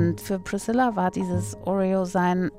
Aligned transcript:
Und 0.00 0.18
für 0.18 0.38
Priscilla 0.38 0.96
war 0.96 1.10
dieses 1.10 1.58
Oreo-Sein 1.66 2.50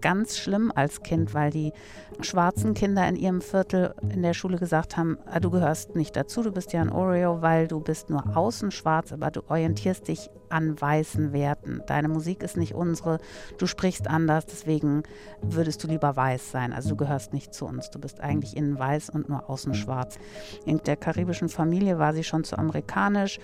ganz 0.00 0.38
schlimm 0.38 0.70
als 0.72 1.02
Kind, 1.02 1.34
weil 1.34 1.50
die 1.50 1.72
schwarzen 2.20 2.74
Kinder 2.74 3.08
in 3.08 3.16
ihrem 3.16 3.40
Viertel 3.40 3.92
in 4.08 4.22
der 4.22 4.34
Schule 4.34 4.56
gesagt 4.56 4.96
haben, 4.96 5.18
ah, 5.26 5.40
du 5.40 5.50
gehörst 5.50 5.96
nicht 5.96 6.14
dazu, 6.14 6.44
du 6.44 6.52
bist 6.52 6.72
ja 6.72 6.80
ein 6.80 6.92
Oreo, 6.92 7.42
weil 7.42 7.66
du 7.66 7.80
bist 7.80 8.08
nur 8.08 8.36
außen 8.36 8.70
schwarz, 8.70 9.12
aber 9.12 9.32
du 9.32 9.40
orientierst 9.48 10.06
dich 10.06 10.30
an 10.50 10.80
weißen 10.80 11.32
Werten. 11.32 11.82
Deine 11.86 12.08
Musik 12.08 12.42
ist 12.42 12.56
nicht 12.56 12.74
unsere, 12.74 13.18
du 13.58 13.66
sprichst 13.66 14.08
anders, 14.08 14.46
deswegen 14.46 15.02
würdest 15.42 15.82
du 15.82 15.88
lieber 15.88 16.16
weiß 16.16 16.50
sein. 16.50 16.72
Also 16.72 16.90
du 16.90 16.96
gehörst 16.96 17.32
nicht 17.32 17.54
zu 17.54 17.66
uns, 17.66 17.90
du 17.90 17.98
bist 17.98 18.20
eigentlich 18.20 18.56
innen 18.56 18.78
weiß 18.78 19.10
und 19.10 19.28
nur 19.28 19.48
außen 19.48 19.74
schwarz. 19.74 20.18
In 20.64 20.78
der 20.78 20.96
karibischen 20.96 21.48
Familie 21.48 21.98
war 21.98 22.12
sie 22.12 22.24
schon 22.24 22.44
zu 22.44 22.58
amerikanisch 22.58 23.38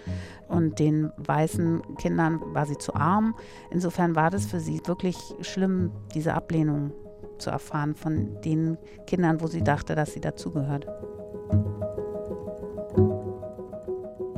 und 0.48 0.79
den 0.79 1.10
weißen 1.16 1.96
Kindern 1.96 2.41
war 2.55 2.66
sie 2.66 2.79
zu 2.79 2.95
arm. 2.95 3.34
Insofern 3.71 4.15
war 4.16 4.30
das 4.30 4.46
für 4.46 4.60
sie 4.60 4.80
wirklich 4.87 5.16
schlimm, 5.41 5.93
diese 6.15 6.34
Ablehnung 6.34 6.93
zu 7.38 7.51
erfahren 7.51 7.95
von 7.95 8.41
den 8.43 8.79
Kindern, 9.07 9.41
wo 9.41 9.46
sie 9.46 9.62
dachte, 9.62 9.95
dass 9.95 10.12
sie 10.12 10.21
dazugehört. 10.21 10.87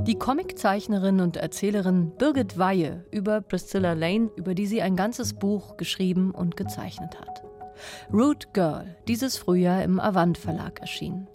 Die 0.06 0.16
Comiczeichnerin 0.16 1.20
und 1.20 1.38
Erzählerin 1.38 2.12
Birgit 2.18 2.58
Weihe 2.58 3.06
über 3.10 3.40
Priscilla 3.40 3.94
Lane, 3.94 4.30
über 4.36 4.54
die 4.54 4.66
sie 4.66 4.82
ein 4.82 4.96
ganzes 4.96 5.32
Buch 5.32 5.78
geschrieben 5.78 6.30
und 6.30 6.58
gezeichnet 6.58 7.18
hat. 7.18 7.42
Root 8.12 8.52
Girl, 8.52 8.96
dieses 9.08 9.38
Frühjahr 9.38 9.82
im 9.82 9.98
Avant 9.98 10.36
Verlag 10.36 10.80
erschienen. 10.80 11.26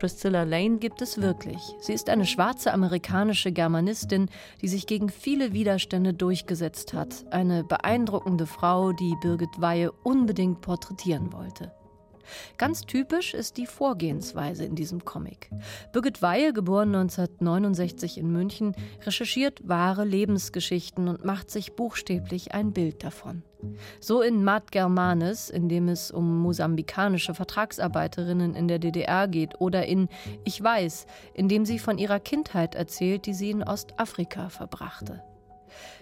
Priscilla 0.00 0.42
Lane 0.42 0.78
gibt 0.78 1.02
es 1.02 1.20
wirklich. 1.20 1.60
Sie 1.78 1.92
ist 1.92 2.10
eine 2.10 2.26
schwarze 2.26 2.72
amerikanische 2.72 3.52
Germanistin, 3.52 4.28
die 4.60 4.68
sich 4.68 4.88
gegen 4.88 5.08
viele 5.08 5.52
Widerstände 5.52 6.12
durchgesetzt 6.14 6.94
hat. 6.94 7.24
Eine 7.30 7.62
beeindruckende 7.62 8.46
Frau, 8.46 8.92
die 8.92 9.14
Birgit 9.22 9.60
Weihe 9.60 9.92
unbedingt 10.02 10.62
porträtieren 10.62 11.32
wollte. 11.32 11.72
Ganz 12.58 12.82
typisch 12.82 13.34
ist 13.34 13.56
die 13.56 13.66
Vorgehensweise 13.66 14.64
in 14.64 14.74
diesem 14.74 15.04
Comic. 15.04 15.50
Birgit 15.92 16.22
Weihe, 16.22 16.52
geboren 16.52 16.94
1969 16.94 18.18
in 18.18 18.32
München, 18.32 18.74
recherchiert 19.04 19.66
wahre 19.68 20.04
Lebensgeschichten 20.04 21.08
und 21.08 21.24
macht 21.24 21.50
sich 21.50 21.74
buchstäblich 21.74 22.52
ein 22.52 22.72
Bild 22.72 23.04
davon. 23.04 23.42
So 24.00 24.20
in 24.20 24.44
Mat 24.44 24.72
Germanes, 24.72 25.50
in 25.50 25.68
dem 25.68 25.88
es 25.88 26.10
um 26.10 26.40
mosambikanische 26.40 27.34
Vertragsarbeiterinnen 27.34 28.54
in 28.54 28.68
der 28.68 28.78
DDR 28.78 29.28
geht, 29.28 29.60
oder 29.60 29.86
in 29.86 30.08
Ich 30.44 30.62
weiß, 30.62 31.06
in 31.34 31.48
dem 31.48 31.64
sie 31.64 31.78
von 31.78 31.98
ihrer 31.98 32.20
Kindheit 32.20 32.74
erzählt, 32.74 33.26
die 33.26 33.34
sie 33.34 33.50
in 33.50 33.62
Ostafrika 33.62 34.48
verbrachte. 34.48 35.22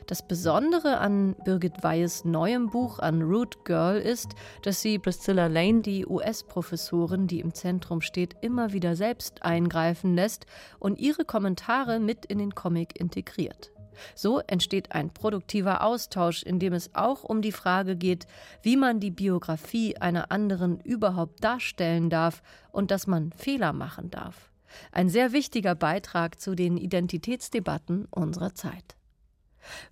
Das 0.06 0.27
Besondere 0.27 0.98
an 0.98 1.34
Birgit 1.45 1.83
Weihes 1.83 2.25
neuem 2.25 2.70
Buch 2.70 2.98
an 2.98 3.23
Root 3.23 3.65
Girl 3.65 3.97
ist, 3.97 4.31
dass 4.62 4.83
sie 4.83 4.98
Priscilla 4.98 5.47
Lane, 5.47 5.83
die 5.83 6.06
US-Professorin, 6.06 7.27
die 7.27 7.41
im 7.41 7.55
Zentrum 7.55 8.01
steht, 8.01 8.37
immer 8.41 8.73
wieder 8.73 8.97
selbst 8.97 9.42
eingreifen 9.42 10.14
lässt 10.14 10.47
und 10.79 10.98
ihre 10.98 11.25
Kommentare 11.25 12.01
mit 12.01 12.27
in 12.27 12.39
den 12.39 12.55
Comic 12.55 12.98
integriert. 12.98 13.73
So 14.14 14.41
entsteht 14.41 14.92
ein 14.92 15.11
produktiver 15.11 15.83
Austausch, 15.83 16.42
in 16.42 16.59
dem 16.59 16.73
es 16.73 16.95
auch 16.95 17.25
um 17.25 17.42
die 17.42 17.53
Frage 17.53 17.97
geht, 17.97 18.27
wie 18.62 18.77
man 18.77 19.01
die 19.01 19.11
Biografie 19.11 19.97
einer 19.97 20.33
anderen 20.33 20.81
überhaupt 20.81 21.42
darstellen 21.45 22.11
darf 22.11 22.42
und 22.70 22.91
dass 22.91 23.07
man 23.07 23.33
Fehler 23.33 23.73
machen 23.73 24.11
darf. 24.11 24.51
Ein 24.91 25.09
sehr 25.09 25.33
wichtiger 25.33 25.75
Beitrag 25.75 26.41
zu 26.41 26.55
den 26.55 26.77
Identitätsdebatten 26.77 28.07
unserer 28.11 28.55
Zeit. 28.55 28.97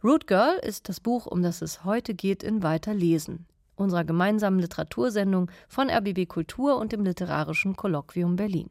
Root 0.02 0.26
Girl 0.26 0.58
ist 0.62 0.88
das 0.88 1.00
Buch, 1.00 1.26
um 1.26 1.42
das 1.42 1.62
es 1.62 1.84
heute 1.84 2.14
geht, 2.14 2.42
in 2.42 2.62
Weiterlesen, 2.62 3.46
unserer 3.76 4.04
gemeinsamen 4.04 4.58
Literatursendung 4.58 5.50
von 5.68 5.90
RBB 5.90 6.26
Kultur 6.26 6.76
und 6.76 6.92
dem 6.92 7.04
Literarischen 7.04 7.76
Kolloquium 7.76 8.36
Berlin. 8.36 8.70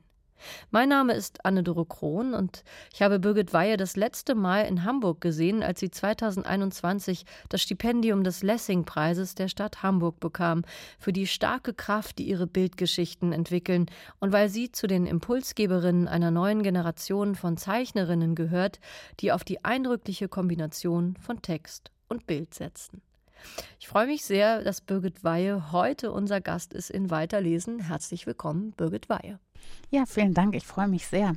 Mein 0.71 0.89
Name 0.89 1.13
ist 1.13 1.45
Anne-Dore 1.45 1.85
Krohn 1.85 2.33
und 2.33 2.63
ich 2.93 3.01
habe 3.01 3.19
Birgit 3.19 3.53
Weihe 3.53 3.77
das 3.77 3.95
letzte 3.95 4.35
Mal 4.35 4.61
in 4.61 4.83
Hamburg 4.83 5.21
gesehen, 5.21 5.63
als 5.63 5.79
sie 5.79 5.91
2021 5.91 7.25
das 7.49 7.61
Stipendium 7.61 8.23
des 8.23 8.43
Lessing-Preises 8.43 9.35
der 9.35 9.47
Stadt 9.47 9.83
Hamburg 9.83 10.19
bekam, 10.19 10.63
für 10.97 11.13
die 11.13 11.27
starke 11.27 11.73
Kraft, 11.73 12.19
die 12.19 12.27
ihre 12.27 12.47
Bildgeschichten 12.47 13.31
entwickeln 13.31 13.87
und 14.19 14.31
weil 14.31 14.49
sie 14.49 14.71
zu 14.71 14.87
den 14.87 15.05
Impulsgeberinnen 15.05 16.07
einer 16.07 16.31
neuen 16.31 16.63
Generation 16.63 17.35
von 17.35 17.57
Zeichnerinnen 17.57 18.35
gehört, 18.35 18.79
die 19.19 19.31
auf 19.31 19.43
die 19.43 19.63
eindrückliche 19.63 20.27
Kombination 20.27 21.15
von 21.17 21.41
Text 21.41 21.91
und 22.07 22.27
Bild 22.27 22.53
setzen. 22.53 23.01
Ich 23.79 23.87
freue 23.87 24.07
mich 24.07 24.25
sehr, 24.25 24.63
dass 24.63 24.81
Birgit 24.81 25.23
Weihe 25.23 25.71
heute 25.71 26.11
unser 26.11 26.41
Gast 26.41 26.73
ist 26.73 26.89
in 26.89 27.09
Weiterlesen. 27.09 27.79
Herzlich 27.79 28.27
willkommen, 28.27 28.71
Birgit 28.71 29.09
Weihe. 29.09 29.39
Ja, 29.89 30.05
vielen 30.05 30.33
Dank. 30.33 30.55
Ich 30.55 30.65
freue 30.65 30.87
mich 30.87 31.07
sehr. 31.07 31.35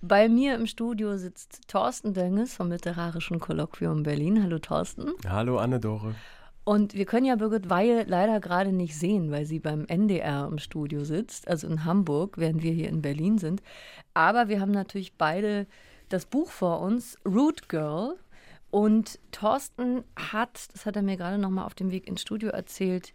Bei 0.00 0.28
mir 0.28 0.56
im 0.56 0.66
Studio 0.66 1.16
sitzt 1.16 1.68
Thorsten 1.68 2.12
Dönges 2.12 2.54
vom 2.54 2.70
Literarischen 2.70 3.38
Kolloquium 3.38 4.02
Berlin. 4.02 4.42
Hallo 4.42 4.58
Thorsten. 4.58 5.12
Hallo 5.28 5.58
Anne-Dore. 5.58 6.16
Und 6.64 6.94
wir 6.94 7.06
können 7.06 7.26
ja 7.26 7.36
Birgit 7.36 7.70
Weihe 7.70 8.04
leider 8.06 8.40
gerade 8.40 8.72
nicht 8.72 8.96
sehen, 8.96 9.30
weil 9.30 9.46
sie 9.46 9.58
beim 9.58 9.84
NDR 9.86 10.48
im 10.50 10.58
Studio 10.58 11.04
sitzt, 11.04 11.48
also 11.48 11.66
in 11.66 11.84
Hamburg, 11.84 12.38
während 12.38 12.62
wir 12.62 12.72
hier 12.72 12.88
in 12.88 13.02
Berlin 13.02 13.38
sind. 13.38 13.62
Aber 14.14 14.48
wir 14.48 14.60
haben 14.60 14.70
natürlich 14.70 15.14
beide 15.14 15.66
das 16.08 16.26
Buch 16.26 16.50
vor 16.50 16.80
uns, 16.80 17.16
Root 17.24 17.68
Girl. 17.68 18.16
Und 18.70 19.18
Thorsten 19.32 20.02
hat, 20.16 20.72
das 20.72 20.86
hat 20.86 20.96
er 20.96 21.02
mir 21.02 21.16
gerade 21.16 21.38
noch 21.38 21.50
mal 21.50 21.64
auf 21.64 21.74
dem 21.74 21.90
Weg 21.90 22.08
ins 22.08 22.22
Studio 22.22 22.48
erzählt, 22.50 23.12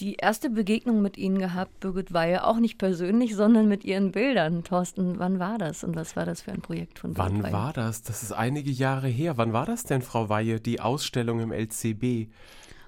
die 0.00 0.14
erste 0.14 0.50
Begegnung 0.50 1.02
mit 1.02 1.18
Ihnen 1.18 1.38
gehabt, 1.38 1.80
Birgit 1.80 2.12
Weihe, 2.12 2.44
auch 2.44 2.58
nicht 2.58 2.78
persönlich, 2.78 3.36
sondern 3.36 3.68
mit 3.68 3.84
Ihren 3.84 4.12
Bildern. 4.12 4.64
Thorsten, 4.64 5.18
wann 5.18 5.38
war 5.38 5.58
das 5.58 5.84
und 5.84 5.94
was 5.94 6.16
war 6.16 6.24
das 6.24 6.42
für 6.42 6.52
ein 6.52 6.62
Projekt 6.62 6.98
von 6.98 7.14
Birgit 7.14 7.32
Wann 7.34 7.42
Weihe? 7.42 7.52
war 7.52 7.72
das? 7.72 8.02
Das 8.02 8.22
ist 8.22 8.32
einige 8.32 8.70
Jahre 8.70 9.08
her. 9.08 9.36
Wann 9.36 9.52
war 9.52 9.66
das 9.66 9.84
denn, 9.84 10.02
Frau 10.02 10.28
Weihe, 10.28 10.60
die 10.60 10.80
Ausstellung 10.80 11.40
im 11.40 11.52
LCB? 11.52 12.30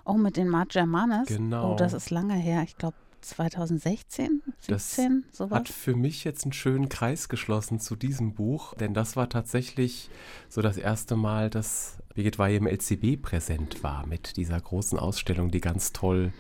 Oh, 0.04 0.14
mit 0.14 0.36
den 0.36 0.48
Mart 0.48 0.70
Germanes? 0.70 1.28
Genau. 1.28 1.74
Oh, 1.74 1.76
das 1.76 1.92
ist 1.92 2.10
lange 2.10 2.34
her. 2.34 2.62
Ich 2.64 2.76
glaube, 2.76 2.96
2016, 3.20 4.42
17, 4.58 4.64
das 4.68 5.00
sowas. 5.36 5.56
Hat 5.56 5.68
für 5.68 5.94
mich 5.94 6.24
jetzt 6.24 6.44
einen 6.44 6.52
schönen 6.52 6.88
Kreis 6.88 7.28
geschlossen 7.28 7.78
zu 7.78 7.94
diesem 7.94 8.34
Buch, 8.34 8.74
denn 8.74 8.94
das 8.94 9.16
war 9.16 9.28
tatsächlich 9.28 10.10
so 10.48 10.60
das 10.60 10.76
erste 10.76 11.14
Mal, 11.14 11.48
dass 11.48 11.98
Birgit 12.14 12.38
Weihe 12.38 12.56
im 12.56 12.66
LCB 12.66 13.22
präsent 13.22 13.82
war 13.82 14.06
mit 14.06 14.36
dieser 14.36 14.60
großen 14.60 14.98
Ausstellung, 14.98 15.50
die 15.50 15.60
ganz 15.60 15.92
toll 15.92 16.32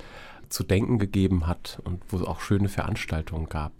zu 0.52 0.62
denken 0.62 0.98
gegeben 0.98 1.46
hat 1.46 1.80
und 1.84 2.02
wo 2.08 2.16
es 2.16 2.22
auch 2.22 2.40
schöne 2.40 2.68
Veranstaltungen 2.68 3.48
gab. 3.48 3.72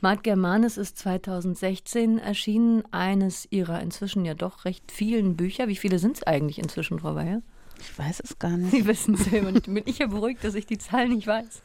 Mart 0.00 0.22
Germanis 0.22 0.76
ist 0.76 0.98
2016 0.98 2.18
erschienen, 2.18 2.82
eines 2.90 3.48
ihrer 3.50 3.80
inzwischen 3.80 4.24
ja 4.26 4.34
doch 4.34 4.66
recht 4.66 4.92
vielen 4.92 5.36
Bücher. 5.36 5.66
Wie 5.66 5.76
viele 5.76 5.98
sind 5.98 6.18
es 6.18 6.22
eigentlich 6.22 6.58
inzwischen, 6.58 6.98
Frau 6.98 7.14
Weyer? 7.14 7.40
Ich 7.80 7.98
weiß 7.98 8.20
es 8.20 8.38
gar 8.38 8.56
nicht. 8.56 8.70
Sie 8.70 8.86
wissen 8.86 9.14
es 9.14 9.24
selber 9.24 9.50
nicht. 9.50 9.66
Bin 9.66 9.82
ich 9.86 9.98
ja 9.98 10.06
beruhigt, 10.06 10.44
dass 10.44 10.54
ich 10.54 10.66
die 10.66 10.78
Zahl 10.78 11.08
nicht 11.08 11.26
weiß. 11.26 11.62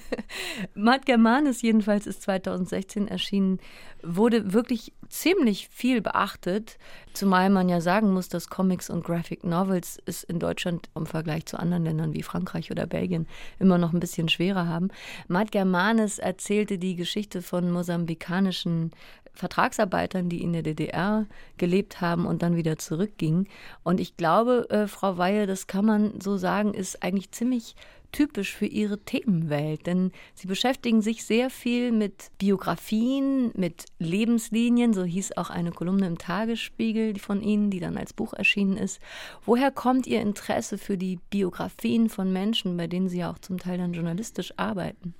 Matt 0.74 1.06
Germanis 1.06 1.62
jedenfalls 1.62 2.06
ist 2.06 2.22
2016 2.22 3.08
erschienen, 3.08 3.58
wurde 4.02 4.52
wirklich 4.52 4.92
ziemlich 5.08 5.68
viel 5.68 6.00
beachtet, 6.00 6.78
zumal 7.14 7.50
man 7.50 7.68
ja 7.68 7.80
sagen 7.80 8.12
muss, 8.12 8.28
dass 8.28 8.48
Comics 8.48 8.90
und 8.90 9.04
Graphic 9.04 9.44
Novels 9.44 10.00
es 10.06 10.22
in 10.22 10.38
Deutschland 10.38 10.88
im 10.94 11.06
Vergleich 11.06 11.46
zu 11.46 11.58
anderen 11.58 11.84
Ländern 11.84 12.14
wie 12.14 12.22
Frankreich 12.22 12.70
oder 12.70 12.86
Belgien 12.86 13.26
immer 13.58 13.78
noch 13.78 13.92
ein 13.92 14.00
bisschen 14.00 14.28
schwerer 14.28 14.66
haben. 14.66 14.88
Matt 15.28 15.52
Germanis 15.52 16.18
erzählte 16.18 16.78
die 16.78 16.96
Geschichte 16.96 17.42
von 17.42 17.70
mosambikanischen 17.70 18.92
Vertragsarbeitern, 19.34 20.28
die 20.28 20.42
in 20.42 20.52
der 20.52 20.62
DDR 20.62 21.26
gelebt 21.56 22.00
haben 22.00 22.26
und 22.26 22.42
dann 22.42 22.56
wieder 22.56 22.78
zurückgingen. 22.78 23.48
Und 23.82 23.98
ich 23.98 24.16
glaube, 24.16 24.68
äh, 24.70 24.86
Frau 24.86 25.16
Weihe, 25.16 25.46
das 25.46 25.66
kann 25.66 25.86
man 25.86 26.20
so 26.20 26.36
sagen, 26.36 26.74
ist 26.74 27.02
eigentlich 27.02 27.32
ziemlich 27.32 27.74
typisch 28.12 28.54
für 28.54 28.66
ihre 28.66 28.98
Themenwelt, 28.98 29.86
denn 29.86 30.12
sie 30.34 30.46
beschäftigen 30.46 31.02
sich 31.02 31.24
sehr 31.24 31.50
viel 31.50 31.90
mit 31.92 32.30
Biografien, 32.38 33.50
mit 33.54 33.86
Lebenslinien, 33.98 34.92
so 34.92 35.02
hieß 35.02 35.36
auch 35.36 35.50
eine 35.50 35.72
Kolumne 35.72 36.06
im 36.06 36.18
Tagesspiegel 36.18 37.18
von 37.18 37.40
Ihnen, 37.40 37.70
die 37.70 37.80
dann 37.80 37.96
als 37.96 38.12
Buch 38.12 38.34
erschienen 38.34 38.76
ist. 38.76 39.00
Woher 39.44 39.70
kommt 39.70 40.06
Ihr 40.06 40.20
Interesse 40.20 40.78
für 40.78 40.96
die 40.96 41.18
Biografien 41.30 42.08
von 42.08 42.32
Menschen, 42.32 42.76
bei 42.76 42.86
denen 42.86 43.08
Sie 43.08 43.18
ja 43.18 43.30
auch 43.30 43.38
zum 43.38 43.58
Teil 43.58 43.78
dann 43.78 43.94
journalistisch 43.94 44.52
arbeiten? 44.56 45.14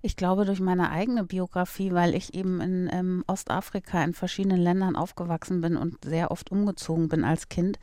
Ich 0.00 0.14
glaube 0.14 0.44
durch 0.44 0.60
meine 0.60 0.90
eigene 0.90 1.24
Biografie, 1.24 1.92
weil 1.92 2.14
ich 2.14 2.32
eben 2.32 2.60
in 2.60 2.88
ähm, 2.92 3.24
Ostafrika 3.26 4.02
in 4.04 4.14
verschiedenen 4.14 4.60
Ländern 4.60 4.94
aufgewachsen 4.94 5.60
bin 5.60 5.76
und 5.76 6.04
sehr 6.04 6.30
oft 6.30 6.52
umgezogen 6.52 7.08
bin 7.08 7.24
als 7.24 7.48
Kind. 7.48 7.80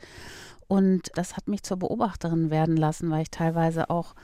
Und 0.68 1.10
das 1.14 1.36
hat 1.36 1.48
mich 1.48 1.62
zur 1.62 1.76
Beobachterin 1.78 2.50
werden 2.50 2.76
lassen, 2.76 3.10
weil 3.10 3.22
ich 3.22 3.30
teilweise 3.30 3.90
auch 3.90 4.14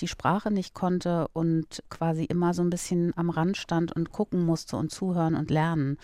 die 0.00 0.08
Sprache 0.08 0.50
nicht 0.50 0.74
konnte 0.74 1.26
und 1.32 1.82
quasi 1.90 2.24
immer 2.24 2.54
so 2.54 2.62
ein 2.62 2.70
bisschen 2.70 3.12
am 3.16 3.30
Rand 3.30 3.56
stand 3.56 3.92
und 3.92 4.12
gucken 4.12 4.44
musste 4.44 4.76
und 4.76 4.90
zuhören 4.90 5.34
und 5.34 5.50
lernen. 5.50 5.98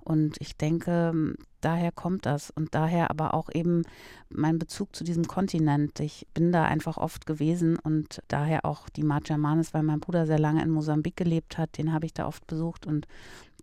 Und 0.00 0.36
ich 0.40 0.56
denke, 0.56 1.34
daher 1.62 1.90
kommt 1.90 2.26
das 2.26 2.50
und 2.50 2.74
daher 2.74 3.10
aber 3.10 3.32
auch 3.32 3.48
eben 3.52 3.82
mein 4.28 4.58
Bezug 4.58 4.94
zu 4.94 5.02
diesem 5.02 5.26
Kontinent. 5.26 5.98
Ich 6.00 6.26
bin 6.34 6.52
da 6.52 6.64
einfach 6.64 6.98
oft 6.98 7.24
gewesen 7.24 7.78
und 7.78 8.20
daher 8.28 8.66
auch 8.66 8.88
die 8.90 9.02
Mar 9.02 9.22
Germanis, 9.22 9.72
weil 9.72 9.82
mein 9.82 10.00
Bruder 10.00 10.26
sehr 10.26 10.38
lange 10.38 10.62
in 10.62 10.70
Mosambik 10.70 11.16
gelebt 11.16 11.56
hat, 11.56 11.78
den 11.78 11.92
habe 11.92 12.04
ich 12.04 12.12
da 12.12 12.26
oft 12.26 12.46
besucht 12.46 12.86
und 12.86 13.06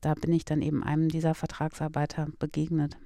da 0.01 0.15
bin 0.15 0.33
ich 0.33 0.45
dann 0.45 0.63
eben 0.63 0.83
einem 0.83 1.09
dieser 1.09 1.35
Vertragsarbeiter 1.35 2.27
begegnet. 2.39 2.97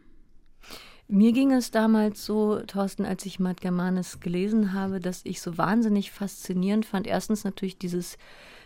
Mir 1.07 1.33
ging 1.33 1.51
es 1.51 1.69
damals 1.69 2.25
so, 2.25 2.61
Thorsten, 2.61 3.05
als 3.05 3.27
ich 3.27 3.39
Matt 3.39 3.61
Germanis 3.61 4.19
gelesen 4.21 4.73
habe, 4.73 4.99
dass 4.99 5.21
ich 5.23 5.39
so 5.39 5.55
wahnsinnig 5.55 6.11
faszinierend 6.11 6.85
fand. 6.85 7.05
Erstens 7.05 7.43
natürlich 7.43 7.77
dieses 7.77 8.17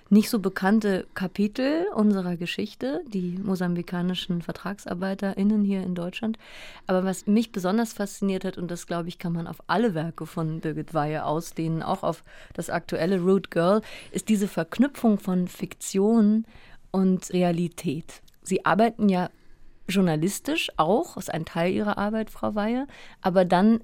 nicht 0.09 0.29
so 0.29 0.39
bekannte 0.39 1.05
Kapitel 1.13 1.85
unserer 1.93 2.37
Geschichte, 2.37 3.01
die 3.07 3.37
mosambikanischen 3.37 4.41
VertragsarbeiterInnen 4.41 5.63
hier 5.65 5.83
in 5.83 5.95
Deutschland. 5.95 6.39
Aber 6.87 7.03
was 7.03 7.27
mich 7.27 7.51
besonders 7.51 7.91
fasziniert 7.93 8.45
hat, 8.45 8.57
und 8.57 8.71
das 8.71 8.87
glaube 8.87 9.09
ich, 9.09 9.19
kann 9.19 9.33
man 9.33 9.45
auf 9.45 9.61
alle 9.67 9.93
Werke 9.93 10.25
von 10.25 10.61
Birgit 10.61 10.93
Weihe 10.93 11.25
ausdehnen, 11.25 11.83
auch 11.83 12.03
auf 12.03 12.23
das 12.53 12.69
aktuelle 12.69 13.19
Root 13.19 13.51
Girl, 13.51 13.81
ist 14.11 14.29
diese 14.29 14.47
Verknüpfung 14.47 15.19
von 15.19 15.47
Fiktion 15.49 16.45
und 16.91 17.31
Realität. 17.31 18.21
Sie 18.41 18.65
arbeiten 18.65 19.09
ja 19.09 19.29
journalistisch 19.89 20.69
auch, 20.77 21.17
ist 21.17 21.31
ein 21.31 21.45
Teil 21.45 21.73
Ihrer 21.73 21.97
Arbeit, 21.97 22.29
Frau 22.29 22.55
Weihe, 22.55 22.87
aber 23.21 23.45
dann 23.45 23.81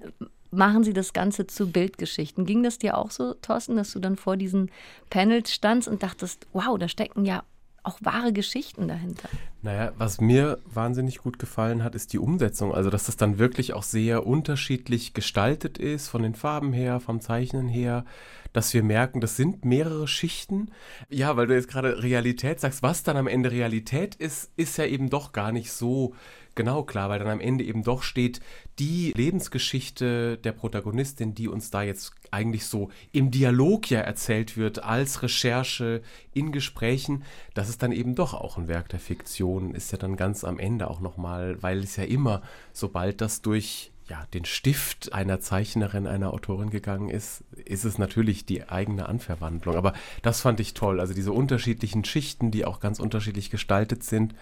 machen 0.50 0.84
Sie 0.84 0.92
das 0.92 1.12
Ganze 1.12 1.46
zu 1.46 1.70
Bildgeschichten. 1.70 2.46
Ging 2.46 2.62
das 2.62 2.78
dir 2.78 2.96
auch 2.96 3.10
so, 3.10 3.34
Thorsten, 3.34 3.76
dass 3.76 3.92
du 3.92 3.98
dann 3.98 4.16
vor 4.16 4.36
diesen 4.36 4.70
Panels 5.10 5.52
standst 5.52 5.88
und 5.88 6.02
dachtest, 6.02 6.46
wow, 6.52 6.78
da 6.78 6.88
stecken 6.88 7.24
ja 7.24 7.42
auch 7.86 7.98
wahre 8.00 8.32
Geschichten 8.32 8.88
dahinter? 8.88 9.28
Naja, 9.62 9.92
was 9.96 10.20
mir 10.20 10.58
wahnsinnig 10.64 11.18
gut 11.18 11.38
gefallen 11.38 11.82
hat, 11.84 11.94
ist 11.94 12.12
die 12.12 12.18
Umsetzung. 12.18 12.74
Also, 12.74 12.90
dass 12.90 13.06
das 13.06 13.16
dann 13.16 13.38
wirklich 13.38 13.72
auch 13.74 13.82
sehr 13.82 14.26
unterschiedlich 14.26 15.14
gestaltet 15.14 15.78
ist, 15.78 16.08
von 16.08 16.22
den 16.22 16.34
Farben 16.34 16.72
her, 16.72 17.00
vom 17.00 17.20
Zeichnen 17.20 17.68
her, 17.68 18.04
dass 18.52 18.72
wir 18.74 18.82
merken, 18.82 19.20
das 19.20 19.36
sind 19.36 19.64
mehrere 19.64 20.08
Schichten. 20.08 20.70
Ja, 21.08 21.36
weil 21.36 21.46
du 21.46 21.54
jetzt 21.54 21.68
gerade 21.68 22.02
Realität 22.02 22.60
sagst, 22.60 22.82
was 22.82 23.02
dann 23.02 23.16
am 23.16 23.26
Ende 23.26 23.50
Realität 23.50 24.14
ist, 24.14 24.50
ist 24.56 24.78
ja 24.78 24.86
eben 24.86 25.10
doch 25.10 25.32
gar 25.32 25.52
nicht 25.52 25.72
so 25.72 26.14
genau 26.56 26.82
klar, 26.82 27.08
weil 27.08 27.20
dann 27.20 27.28
am 27.28 27.40
Ende 27.40 27.64
eben 27.64 27.84
doch 27.84 28.02
steht, 28.02 28.40
die 28.78 29.12
Lebensgeschichte 29.14 30.38
der 30.38 30.52
Protagonistin, 30.52 31.34
die 31.34 31.48
uns 31.48 31.70
da 31.70 31.82
jetzt 31.82 32.12
eigentlich 32.30 32.66
so 32.66 32.90
im 33.12 33.30
Dialog 33.30 33.88
ja 33.90 34.00
erzählt 34.00 34.56
wird, 34.56 34.82
als 34.82 35.22
Recherche 35.22 36.02
in 36.34 36.50
Gesprächen, 36.50 37.22
das 37.54 37.68
ist 37.68 37.82
dann 37.82 37.92
eben 37.92 38.14
doch 38.14 38.34
auch 38.34 38.58
ein 38.58 38.68
Werk 38.68 38.88
der 38.88 39.00
Fiktion, 39.00 39.74
ist 39.74 39.92
ja 39.92 39.98
dann 39.98 40.16
ganz 40.16 40.42
am 40.42 40.58
Ende 40.58 40.90
auch 40.90 41.00
nochmal, 41.00 41.62
weil 41.62 41.78
es 41.78 41.96
ja 41.96 42.04
immer, 42.04 42.42
sobald 42.72 43.20
das 43.20 43.42
durch 43.42 43.92
ja, 44.08 44.24
den 44.34 44.44
Stift 44.44 45.12
einer 45.12 45.40
Zeichnerin, 45.40 46.06
einer 46.06 46.32
Autorin 46.32 46.70
gegangen 46.70 47.10
ist, 47.10 47.42
ist 47.64 47.84
es 47.84 47.98
natürlich 47.98 48.46
die 48.46 48.68
eigene 48.68 49.08
Anverwandlung. 49.08 49.74
Aber 49.74 49.94
das 50.22 50.40
fand 50.40 50.60
ich 50.60 50.74
toll. 50.74 51.00
Also 51.00 51.12
diese 51.12 51.32
unterschiedlichen 51.32 52.04
Schichten, 52.04 52.50
die 52.50 52.64
auch 52.64 52.78
ganz 52.78 53.00
unterschiedlich 53.00 53.50
gestaltet 53.50 54.04
sind. 54.04 54.34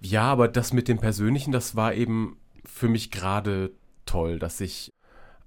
Ja, 0.00 0.22
aber 0.22 0.48
das 0.48 0.72
mit 0.72 0.88
dem 0.88 0.98
Persönlichen, 0.98 1.52
das 1.52 1.76
war 1.76 1.94
eben 1.94 2.38
für 2.64 2.88
mich 2.88 3.10
gerade 3.10 3.72
toll, 4.04 4.38
dass 4.38 4.60
ich, 4.60 4.92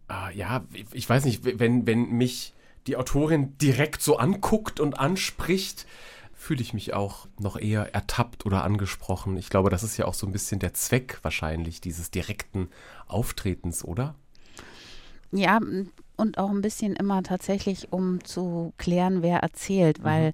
äh, 0.10 0.36
ja, 0.36 0.66
ich 0.92 1.10
weiß 1.10 1.26
nicht, 1.26 1.60
wenn, 1.60 1.86
wenn 1.86 2.10
mich 2.12 2.54
die 2.88 2.98
Autorin 2.98 3.58
direkt 3.58 4.02
so 4.02 4.18
anguckt 4.18 4.80
und 4.80 5.00
anspricht, 5.00 5.86
fühle 6.34 6.62
ich 6.62 6.74
mich 6.74 6.94
auch 6.94 7.28
noch 7.38 7.60
eher 7.60 7.94
ertappt 7.94 8.46
oder 8.46 8.64
angesprochen. 8.64 9.38
Ich 9.38 9.50
glaube, 9.50 9.70
das 9.70 9.84
ist 9.84 9.98
ja 9.98 10.06
auch 10.06 10.14
so 10.14 10.26
ein 10.26 10.32
bisschen 10.32 10.60
der 10.60 10.74
Zweck 10.74 11.20
wahrscheinlich 11.22 11.82
dieses 11.82 12.12
direkten 12.12 12.70
Auftretens, 13.08 13.84
oder? 13.84 14.16
Ja, 15.32 15.60
und 16.16 16.38
auch 16.38 16.50
ein 16.50 16.62
bisschen 16.62 16.96
immer 16.96 17.24
tatsächlich, 17.24 17.92
um 17.92 18.24
zu 18.24 18.74
klären, 18.78 19.22
wer 19.22 19.40
erzählt, 19.40 20.04
weil 20.04 20.30
mhm. 20.30 20.34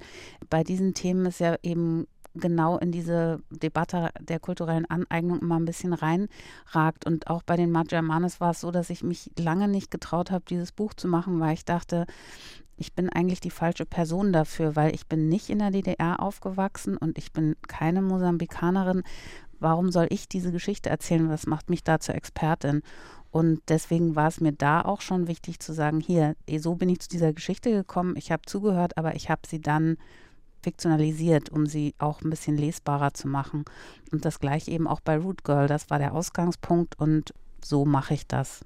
bei 0.50 0.64
diesen 0.64 0.94
Themen 0.94 1.26
ist 1.26 1.40
ja 1.40 1.58
eben 1.64 2.08
genau 2.36 2.78
in 2.78 2.92
diese 2.92 3.40
Debatte 3.50 4.10
der 4.20 4.40
kulturellen 4.40 4.86
Aneignung 4.86 5.40
immer 5.40 5.60
ein 5.60 5.66
bisschen 5.66 5.94
reinragt. 5.94 7.06
Und 7.06 7.28
auch 7.28 7.44
bei 7.44 7.56
den 7.56 7.72
Magermanes 7.72 8.40
war 8.40 8.52
es 8.52 8.62
so, 8.62 8.72
dass 8.72 8.90
ich 8.90 9.04
mich 9.04 9.32
lange 9.38 9.68
nicht 9.68 9.92
getraut 9.92 10.32
habe, 10.32 10.46
dieses 10.48 10.72
Buch 10.72 10.94
zu 10.94 11.08
machen, 11.08 11.40
weil 11.40 11.54
ich 11.54 11.66
dachte, 11.66 12.06
ich 12.78 12.94
bin 12.94 13.10
eigentlich 13.10 13.40
die 13.40 13.52
falsche 13.52 13.86
Person 13.86 14.34
dafür, 14.34 14.76
weil 14.76 14.94
ich 14.94 15.08
bin 15.08 15.30
nicht 15.30 15.50
in 15.50 15.60
der 15.60 15.72
DDR 15.72 16.20
aufgewachsen 16.20 16.98
und 16.98 17.18
ich 17.18 17.32
bin 17.32 17.56
keine 17.68 18.02
Mosambikanerin. 18.02 19.04
Warum 19.60 19.92
soll 19.92 20.08
ich 20.10 20.28
diese 20.28 20.52
Geschichte 20.52 20.90
erzählen? 20.90 21.30
Was 21.30 21.48
macht 21.48 21.70
mich 21.70 21.84
da 21.84 22.00
zur 22.00 22.16
Expertin? 22.16 22.82
Und 23.32 23.62
deswegen 23.68 24.16
war 24.16 24.28
es 24.28 24.40
mir 24.40 24.52
da 24.52 24.82
auch 24.82 25.02
schon 25.02 25.28
wichtig 25.28 25.60
zu 25.60 25.74
sagen, 25.74 26.00
hier, 26.00 26.36
so 26.58 26.76
bin 26.76 26.90
ich 26.90 27.00
zu 27.00 27.10
dieser 27.10 27.34
Geschichte 27.34 27.72
gekommen, 27.72 28.16
ich 28.18 28.32
habe 28.32 28.44
zugehört, 28.46 28.98
aber 28.98 29.16
ich 29.16 29.30
habe 29.30 29.42
sie 29.46 29.60
dann 29.60 29.98
fiktionalisiert, 30.66 31.50
um 31.50 31.68
sie 31.68 31.94
auch 32.00 32.22
ein 32.22 32.32
bisschen 32.32 32.58
lesbarer 32.58 33.14
zu 33.14 33.28
machen. 33.28 33.66
Und 34.12 34.26
das 34.26 34.40
gleiche 34.40 34.72
eben 34.72 34.88
auch 34.88 35.00
bei 35.00 35.18
Root 35.18 35.44
Girl, 35.44 35.68
das 35.68 35.90
war 35.92 36.00
der 36.00 36.14
Ausgangspunkt 36.14 37.00
und 37.00 37.34
so 37.64 37.86
mache 37.86 38.16
ich 38.16 38.28
das. 38.28 38.66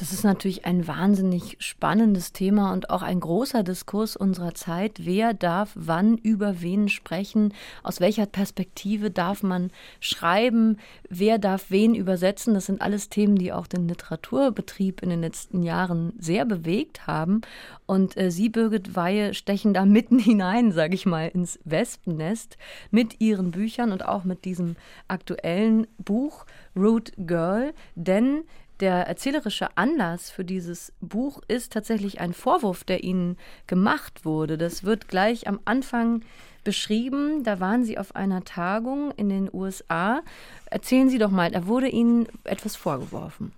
Das 0.00 0.14
ist 0.14 0.24
natürlich 0.24 0.64
ein 0.64 0.88
wahnsinnig 0.88 1.56
spannendes 1.58 2.32
Thema 2.32 2.72
und 2.72 2.88
auch 2.88 3.02
ein 3.02 3.20
großer 3.20 3.62
Diskurs 3.62 4.16
unserer 4.16 4.54
Zeit. 4.54 5.04
Wer 5.04 5.34
darf 5.34 5.72
wann 5.74 6.16
über 6.16 6.62
wen 6.62 6.88
sprechen? 6.88 7.52
Aus 7.82 8.00
welcher 8.00 8.24
Perspektive 8.24 9.10
darf 9.10 9.42
man 9.42 9.70
schreiben? 10.00 10.78
Wer 11.10 11.36
darf 11.36 11.66
wen 11.68 11.94
übersetzen? 11.94 12.54
Das 12.54 12.64
sind 12.64 12.80
alles 12.80 13.10
Themen, 13.10 13.36
die 13.36 13.52
auch 13.52 13.66
den 13.66 13.88
Literaturbetrieb 13.88 15.02
in 15.02 15.10
den 15.10 15.20
letzten 15.20 15.62
Jahren 15.62 16.14
sehr 16.18 16.46
bewegt 16.46 17.06
haben. 17.06 17.42
Und 17.84 18.16
äh, 18.16 18.30
Sie, 18.30 18.48
Birgit 18.48 18.96
Weihe, 18.96 19.34
stechen 19.34 19.74
da 19.74 19.84
mitten 19.84 20.18
hinein, 20.18 20.72
sage 20.72 20.94
ich 20.94 21.04
mal, 21.04 21.28
ins 21.28 21.58
Wespennest 21.66 22.56
mit 22.90 23.20
Ihren 23.20 23.50
Büchern 23.50 23.92
und 23.92 24.06
auch 24.06 24.24
mit 24.24 24.46
diesem 24.46 24.76
aktuellen 25.08 25.86
Buch 25.98 26.46
Root 26.74 27.12
Girl. 27.18 27.74
Denn 27.96 28.44
der 28.80 29.06
erzählerische 29.06 29.76
Anlass 29.76 30.30
für 30.30 30.44
dieses 30.44 30.92
Buch 31.00 31.40
ist 31.48 31.72
tatsächlich 31.72 32.20
ein 32.20 32.32
Vorwurf, 32.32 32.84
der 32.84 33.04
Ihnen 33.04 33.36
gemacht 33.66 34.24
wurde. 34.24 34.56
Das 34.58 34.84
wird 34.84 35.08
gleich 35.08 35.46
am 35.46 35.60
Anfang 35.64 36.22
beschrieben. 36.64 37.44
Da 37.44 37.60
waren 37.60 37.84
Sie 37.84 37.98
auf 37.98 38.16
einer 38.16 38.44
Tagung 38.44 39.12
in 39.12 39.28
den 39.28 39.50
USA. 39.52 40.22
Erzählen 40.66 41.10
Sie 41.10 41.18
doch 41.18 41.30
mal, 41.30 41.50
da 41.50 41.66
wurde 41.66 41.88
Ihnen 41.88 42.26
etwas 42.44 42.76
vorgeworfen. 42.76 43.52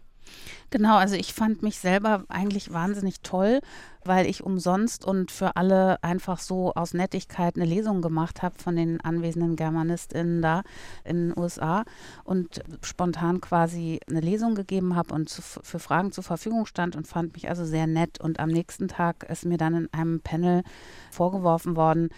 Genau, 0.71 0.97
also 0.97 1.17
ich 1.17 1.35
fand 1.35 1.63
mich 1.63 1.79
selber 1.79 2.25
eigentlich 2.29 2.73
wahnsinnig 2.73 3.21
toll, 3.21 3.61
weil 4.05 4.27
ich 4.27 4.43
umsonst 4.43 5.05
und 5.05 5.31
für 5.31 5.57
alle 5.57 6.03
einfach 6.03 6.39
so 6.39 6.73
aus 6.73 6.95
Nettigkeit 6.95 7.57
eine 7.57 7.67
Lesung 7.67 8.01
gemacht 8.01 8.41
habe 8.41 8.59
von 8.59 8.75
den 8.75 8.99
anwesenden 9.03 9.55
GermanistInnen 9.55 10.41
da 10.41 10.63
in 11.05 11.29
den 11.29 11.39
USA 11.39 11.85
und 12.25 12.63
spontan 12.83 13.43
quasi 13.43 14.01
eine 14.09 14.21
Lesung 14.21 14.55
gegeben 14.55 14.97
habe 14.97 15.15
und 15.15 15.29
zu, 15.29 15.43
für 15.43 15.79
Fragen 15.79 16.11
zur 16.11 16.25
Verfügung 16.25 16.65
stand 16.65 16.97
und 16.97 17.07
fand 17.07 17.35
mich 17.35 17.51
also 17.51 17.67
sehr 17.67 17.87
nett. 17.87 18.19
Und 18.19 18.41
am 18.41 18.49
nächsten 18.49 18.89
Tag 18.89 19.25
ist 19.25 19.45
mir 19.45 19.59
dann 19.59 19.75
in 19.75 19.93
einem 19.93 20.21
Panel 20.21 20.63
vorgeworfen 21.11 21.77
worden, 21.77 22.09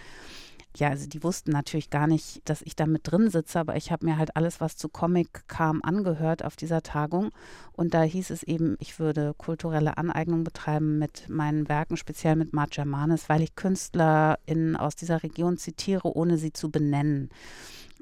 ja, 0.76 0.88
also 0.88 1.08
die 1.08 1.22
wussten 1.22 1.52
natürlich 1.52 1.88
gar 1.88 2.08
nicht, 2.08 2.40
dass 2.48 2.62
ich 2.62 2.74
da 2.74 2.86
mit 2.86 3.02
drin 3.10 3.30
sitze, 3.30 3.60
aber 3.60 3.76
ich 3.76 3.92
habe 3.92 4.04
mir 4.04 4.18
halt 4.18 4.36
alles, 4.36 4.60
was 4.60 4.76
zu 4.76 4.88
Comic 4.88 5.46
kam, 5.46 5.80
angehört 5.82 6.44
auf 6.44 6.56
dieser 6.56 6.82
Tagung. 6.82 7.30
Und 7.72 7.94
da 7.94 8.02
hieß 8.02 8.30
es 8.30 8.42
eben, 8.42 8.76
ich 8.80 8.98
würde 8.98 9.34
kulturelle 9.38 9.96
Aneignung 9.98 10.42
betreiben 10.42 10.98
mit 10.98 11.28
meinen 11.28 11.68
Werken, 11.68 11.96
speziell 11.96 12.34
mit 12.34 12.52
Mart 12.52 12.72
Germanis, 12.72 13.28
weil 13.28 13.42
ich 13.42 13.54
KünstlerInnen 13.54 14.76
aus 14.76 14.96
dieser 14.96 15.22
Region 15.22 15.58
zitiere, 15.58 16.16
ohne 16.16 16.38
sie 16.38 16.52
zu 16.52 16.70
benennen. 16.70 17.30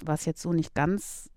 Was 0.02 0.24
jetzt 0.24 0.40
so 0.40 0.52
nicht 0.54 0.74
ganz 0.74 1.28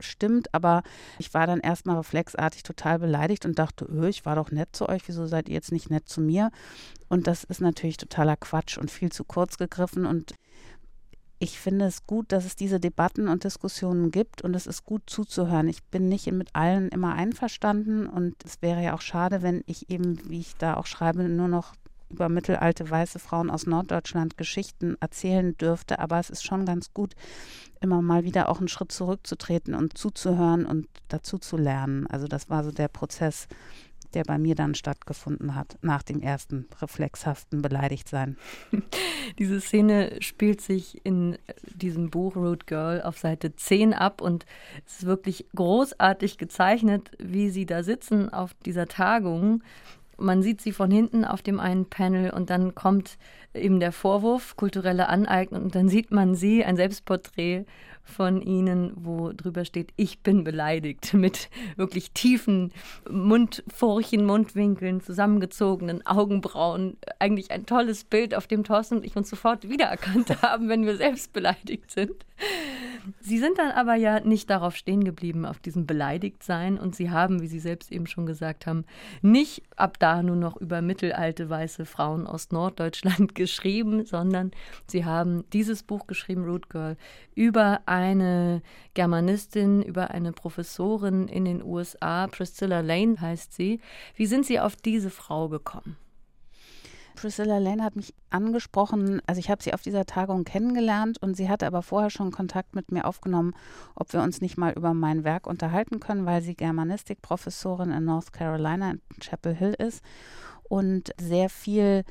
stimmt, 0.00 0.52
aber 0.52 0.82
ich 1.18 1.32
war 1.32 1.46
dann 1.46 1.60
erstmal 1.60 1.96
reflexartig 1.96 2.62
total 2.62 2.98
beleidigt 2.98 3.46
und 3.46 3.58
dachte, 3.58 3.84
öh, 3.86 4.08
ich 4.08 4.26
war 4.26 4.36
doch 4.36 4.50
nett 4.50 4.70
zu 4.72 4.88
euch, 4.88 5.02
wieso 5.06 5.26
seid 5.26 5.48
ihr 5.48 5.54
jetzt 5.54 5.72
nicht 5.72 5.90
nett 5.90 6.08
zu 6.08 6.20
mir? 6.20 6.50
Und 7.08 7.26
das 7.26 7.44
ist 7.44 7.60
natürlich 7.60 7.96
totaler 7.96 8.36
Quatsch 8.36 8.78
und 8.78 8.90
viel 8.90 9.12
zu 9.12 9.24
kurz 9.24 9.58
gegriffen 9.58 10.06
und 10.06 10.34
ich 11.42 11.58
finde 11.58 11.86
es 11.86 12.06
gut, 12.06 12.30
dass 12.30 12.44
es 12.44 12.54
diese 12.54 12.78
Debatten 12.78 13.26
und 13.26 13.42
Diskussionen 13.42 14.12
gibt 14.12 14.42
und 14.42 14.54
es 14.54 14.68
ist 14.68 14.84
gut 14.84 15.02
zuzuhören. 15.06 15.66
Ich 15.66 15.82
bin 15.82 16.08
nicht 16.08 16.30
mit 16.30 16.54
allen 16.54 16.88
immer 16.90 17.14
einverstanden 17.14 18.06
und 18.06 18.36
es 18.44 18.62
wäre 18.62 18.80
ja 18.80 18.94
auch 18.94 19.00
schade, 19.00 19.42
wenn 19.42 19.64
ich 19.66 19.90
eben, 19.90 20.20
wie 20.30 20.38
ich 20.38 20.54
da 20.56 20.76
auch 20.76 20.86
schreibe, 20.86 21.24
nur 21.24 21.48
noch 21.48 21.74
über 22.10 22.28
mittelalte 22.28 22.88
weiße 22.88 23.18
Frauen 23.18 23.50
aus 23.50 23.66
Norddeutschland 23.66 24.36
Geschichten 24.36 24.96
erzählen 25.00 25.56
dürfte. 25.58 25.98
Aber 25.98 26.20
es 26.20 26.30
ist 26.30 26.44
schon 26.44 26.64
ganz 26.64 26.94
gut, 26.94 27.14
immer 27.80 28.02
mal 28.02 28.22
wieder 28.22 28.48
auch 28.48 28.58
einen 28.58 28.68
Schritt 28.68 28.92
zurückzutreten 28.92 29.74
und 29.74 29.98
zuzuhören 29.98 30.64
und 30.64 30.86
dazu 31.08 31.38
zu 31.38 31.56
lernen. 31.56 32.06
Also 32.06 32.28
das 32.28 32.50
war 32.50 32.62
so 32.62 32.70
der 32.70 32.86
Prozess, 32.86 33.48
der 34.12 34.24
bei 34.24 34.38
mir 34.38 34.54
dann 34.54 34.74
stattgefunden 34.74 35.54
hat, 35.54 35.76
nach 35.82 36.02
dem 36.02 36.20
ersten 36.20 36.66
reflexhaften 36.80 37.62
Beleidigtsein. 37.62 38.36
Diese 39.38 39.60
Szene 39.60 40.16
spielt 40.20 40.60
sich 40.60 41.04
in 41.04 41.38
diesem 41.64 42.10
Buch 42.10 42.36
Root 42.36 42.66
Girl 42.66 43.02
auf 43.02 43.18
Seite 43.18 43.54
10 43.54 43.94
ab 43.94 44.20
und 44.20 44.46
es 44.86 45.00
ist 45.00 45.06
wirklich 45.06 45.46
großartig 45.54 46.38
gezeichnet, 46.38 47.10
wie 47.18 47.50
sie 47.50 47.66
da 47.66 47.82
sitzen 47.82 48.32
auf 48.32 48.54
dieser 48.64 48.86
Tagung. 48.86 49.62
Man 50.18 50.42
sieht 50.42 50.60
sie 50.60 50.72
von 50.72 50.90
hinten 50.90 51.24
auf 51.24 51.42
dem 51.42 51.58
einen 51.58 51.86
Panel 51.86 52.30
und 52.30 52.50
dann 52.50 52.74
kommt 52.74 53.18
eben 53.54 53.80
der 53.80 53.92
Vorwurf, 53.92 54.56
kulturelle 54.56 55.08
Aneignung 55.08 55.64
und 55.64 55.74
dann 55.74 55.88
sieht 55.88 56.10
man 56.10 56.34
sie, 56.34 56.64
ein 56.64 56.76
Selbstporträt 56.76 57.64
von 58.04 58.42
ihnen, 58.42 58.92
wo 58.96 59.32
drüber 59.32 59.64
steht, 59.64 59.92
ich 59.96 60.20
bin 60.20 60.44
beleidigt, 60.44 61.14
mit 61.14 61.48
wirklich 61.76 62.12
tiefen 62.12 62.72
Mundfurchen, 63.10 64.24
Mundwinkeln, 64.24 65.00
zusammengezogenen 65.00 66.04
Augenbrauen. 66.06 66.96
Eigentlich 67.18 67.50
ein 67.50 67.66
tolles 67.66 68.04
Bild, 68.04 68.34
auf 68.34 68.46
dem 68.46 68.64
Thorsten 68.64 68.96
und 68.98 69.04
ich 69.04 69.16
uns 69.16 69.30
sofort 69.30 69.68
wiedererkannt 69.68 70.42
haben, 70.42 70.68
wenn 70.68 70.84
wir 70.84 70.96
selbst 70.96 71.32
beleidigt 71.32 71.90
sind. 71.90 72.24
Sie 73.20 73.38
sind 73.38 73.58
dann 73.58 73.70
aber 73.70 73.94
ja 73.94 74.20
nicht 74.20 74.50
darauf 74.50 74.76
stehen 74.76 75.04
geblieben, 75.04 75.44
auf 75.44 75.58
diesem 75.58 75.86
Beleidigtsein. 75.86 76.78
Und 76.78 76.94
Sie 76.94 77.10
haben, 77.10 77.40
wie 77.42 77.46
Sie 77.46 77.58
selbst 77.58 77.90
eben 77.92 78.06
schon 78.06 78.26
gesagt 78.26 78.66
haben, 78.66 78.84
nicht 79.20 79.62
ab 79.76 79.98
da 79.98 80.22
nur 80.22 80.36
noch 80.36 80.56
über 80.56 80.82
mittelalte 80.82 81.48
weiße 81.48 81.84
Frauen 81.84 82.26
aus 82.26 82.50
Norddeutschland 82.50 83.34
geschrieben, 83.34 84.04
sondern 84.06 84.50
Sie 84.86 85.04
haben 85.04 85.44
dieses 85.52 85.82
Buch 85.82 86.06
geschrieben, 86.06 86.44
Root 86.44 86.70
Girl, 86.70 86.96
über 87.34 87.80
eine 87.86 88.62
Germanistin, 88.94 89.82
über 89.82 90.10
eine 90.10 90.32
Professorin 90.32 91.28
in 91.28 91.44
den 91.44 91.62
USA, 91.62 92.26
Priscilla 92.26 92.80
Lane 92.80 93.20
heißt 93.20 93.52
sie. 93.54 93.80
Wie 94.14 94.26
sind 94.26 94.46
Sie 94.46 94.60
auf 94.60 94.76
diese 94.76 95.10
Frau 95.10 95.48
gekommen? 95.48 95.96
Priscilla 97.14 97.58
Lane 97.58 97.82
hat 97.82 97.96
mich 97.96 98.14
angesprochen, 98.30 99.20
also 99.26 99.38
ich 99.38 99.50
habe 99.50 99.62
sie 99.62 99.74
auf 99.74 99.82
dieser 99.82 100.04
Tagung 100.06 100.44
kennengelernt 100.44 101.20
und 101.20 101.36
sie 101.36 101.48
hatte 101.48 101.66
aber 101.66 101.82
vorher 101.82 102.10
schon 102.10 102.30
Kontakt 102.30 102.74
mit 102.74 102.90
mir 102.92 103.06
aufgenommen, 103.06 103.54
ob 103.94 104.12
wir 104.12 104.22
uns 104.22 104.40
nicht 104.40 104.56
mal 104.56 104.72
über 104.72 104.94
mein 104.94 105.24
Werk 105.24 105.46
unterhalten 105.46 106.00
können, 106.00 106.26
weil 106.26 106.42
sie 106.42 106.54
Germanistikprofessorin 106.54 107.90
in 107.90 108.04
North 108.04 108.32
Carolina 108.32 108.92
in 108.92 109.00
Chapel 109.20 109.54
Hill 109.54 109.74
ist 109.74 110.02
und 110.64 111.10
sehr 111.20 111.48
viel 111.48 112.04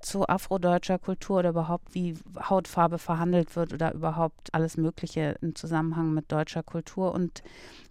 zu 0.00 0.28
afrodeutscher 0.28 0.98
Kultur 0.98 1.38
oder 1.38 1.50
überhaupt 1.50 1.94
wie 1.94 2.16
Hautfarbe 2.38 2.98
verhandelt 2.98 3.56
wird 3.56 3.72
oder 3.72 3.92
überhaupt 3.94 4.54
alles 4.54 4.76
Mögliche 4.76 5.36
im 5.40 5.54
Zusammenhang 5.54 6.12
mit 6.12 6.30
deutscher 6.30 6.62
Kultur. 6.62 7.12
Und 7.12 7.42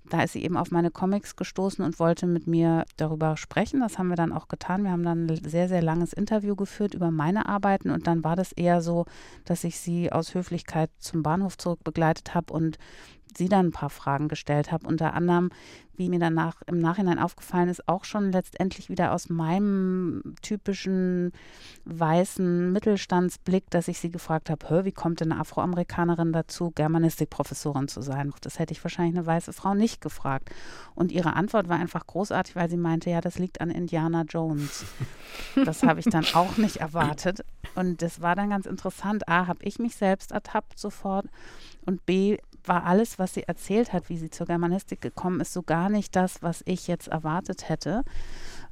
da 0.10 0.24
ist 0.24 0.34
sie 0.34 0.44
eben 0.44 0.58
auf 0.58 0.72
meine 0.72 0.92
Comics 0.92 1.36
gestoßen 1.36 1.84
und 1.84 2.00
wollte 2.00 2.28
mit 2.28 2.48
mir 2.48 2.86
darüber 2.98 3.38
sprechen. 3.38 3.80
Das 3.80 3.98
haben 3.98 4.08
wir 4.10 4.16
dann 4.16 4.32
auch 4.32 4.48
getan. 4.48 4.84
Wir 4.84 4.92
haben 4.92 5.04
dann 5.04 5.28
ein 5.28 5.50
sehr, 5.50 5.68
sehr 5.68 5.82
langes 5.82 6.14
Interview 6.14 6.56
geführt 6.56 6.94
über 6.94 7.12
meine 7.12 7.48
Arbeiten 7.48 7.90
und 7.90 8.08
dann 8.08 8.24
war 8.24 8.36
das 8.36 8.52
eher 8.52 8.82
so, 8.82 9.06
dass 9.46 9.64
ich 9.64 9.80
sie 9.80 10.12
aus 10.12 10.34
Höflichkeit 10.34 10.90
zum 11.00 11.24
Bahnhof 11.24 11.58
zurück 11.58 11.84
begleitet 11.84 12.36
habe 12.36 12.54
und 12.54 12.78
sie 13.38 13.50
dann 13.50 13.68
ein 13.68 13.72
paar 13.72 13.90
Fragen 13.90 14.28
gestellt 14.28 14.72
habe. 14.72 14.88
Unter 14.88 15.14
anderem, 15.14 15.50
wie 15.98 16.10
mir 16.10 16.20
danach 16.20 16.62
im 16.68 16.80
Nachhinein 16.80 17.20
aufgefallen 17.20 17.70
ist, 17.70 17.88
auch 17.88 18.04
schon 18.04 18.32
letztendlich 18.32 18.90
wieder 18.90 19.14
aus 19.14 19.30
meinem 19.30 20.36
typischen 20.42 21.32
weißen 21.86 22.72
Mittelstandsblick, 22.72 23.70
dass 23.70 23.88
ich 23.88 24.00
sie 24.00 24.12
gefragt 24.12 24.50
habe, 24.50 24.86
wie 24.86 24.92
kommt 24.92 25.20
denn 25.20 25.32
eine 25.32 25.42
Afroamerikanerin 25.42 26.34
dazu, 26.34 26.72
Germanistikprofessorin 26.72 27.88
zu 27.88 28.02
sein? 28.02 28.34
Das 28.42 28.60
hätte 28.60 28.74
ich 28.74 28.84
wahrscheinlich 28.84 29.18
eine 29.18 29.26
weiße 29.26 29.54
Frau 29.54 29.74
nicht 29.74 30.02
gefragt. 30.02 30.50
Und 30.96 31.12
ihre 31.12 31.34
Antwort 31.34 31.70
war 31.70 31.78
einfach 31.78 32.06
großartig, 32.08 32.56
weil 32.56 32.70
sie 32.70 32.78
meinte, 32.78 33.10
ja, 33.10 33.22
das 33.22 33.40
liegt 33.40 33.62
an 33.62 33.70
Indiana 33.70 34.24
Jones. 34.24 34.86
Das 35.64 35.84
habe 35.84 36.00
ich 36.00 36.06
dann 36.06 36.26
auch 36.34 36.58
nicht 36.58 36.78
erwartet. 36.78 37.44
Und 37.76 38.02
das 38.02 38.22
war 38.22 38.36
dann 38.36 38.50
ganz 38.50 38.66
interessant. 38.66 39.28
A, 39.28 39.48
habe 39.48 39.64
ich 39.64 39.80
mich 39.80 39.96
selbst 39.96 40.32
ertappt 40.32 40.80
sofort. 40.80 41.28
Und 41.86 42.06
B, 42.06 42.38
war 42.68 42.86
alles, 42.86 43.20
was 43.20 43.34
sie 43.34 43.44
erzählt 43.44 43.94
hat, 43.94 44.10
wie 44.10 44.18
sie 44.18 44.30
zur 44.30 44.48
Germanistik 44.48 45.02
gekommen 45.02 45.40
ist, 45.40 45.54
so 45.54 45.62
gar 45.62 45.90
nicht 45.90 46.16
das, 46.16 46.42
was 46.42 46.64
ich 46.66 46.88
jetzt 46.88 47.08
erwartet 47.08 47.70
hätte. 47.70 48.04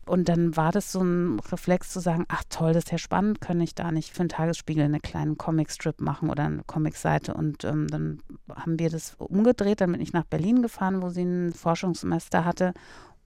Und 0.06 0.28
dann 0.28 0.58
war 0.58 0.72
das 0.72 0.92
so 0.92 1.02
ein 1.02 1.40
Reflex 1.40 1.90
zu 1.92 2.02
sagen, 2.02 2.26
ach 2.28 2.44
toll, 2.50 2.74
das 2.74 2.84
ist 2.84 2.92
ja 2.92 2.98
spannend, 2.98 3.40
kann 3.40 3.62
ich 3.62 3.74
da 3.74 3.92
nicht 3.92 4.14
für 4.14 4.20
einen 4.20 4.30
Tagesspiegel 4.30 4.84
eine 4.84 5.00
kleine 5.00 5.36
Comicstrip 5.36 6.02
machen 6.02 6.30
oder 6.30 6.44
eine 6.44 6.64
Comicseite. 6.64 7.34
Und 7.34 7.64
ähm, 7.64 7.88
dann 7.88 8.20
haben 8.54 8.80
wir 8.80 8.90
das 8.90 9.16
umgedreht, 9.18 9.80
dann 9.80 9.94
bin 9.94 10.02
ich 10.02 10.12
nach 10.12 10.26
Berlin 10.26 10.62
gefahren, 10.62 11.02
wo 11.02 11.10
sie 11.10 11.24
ein 11.24 11.54
Forschungssemester 11.54 12.44
hatte 12.44 12.74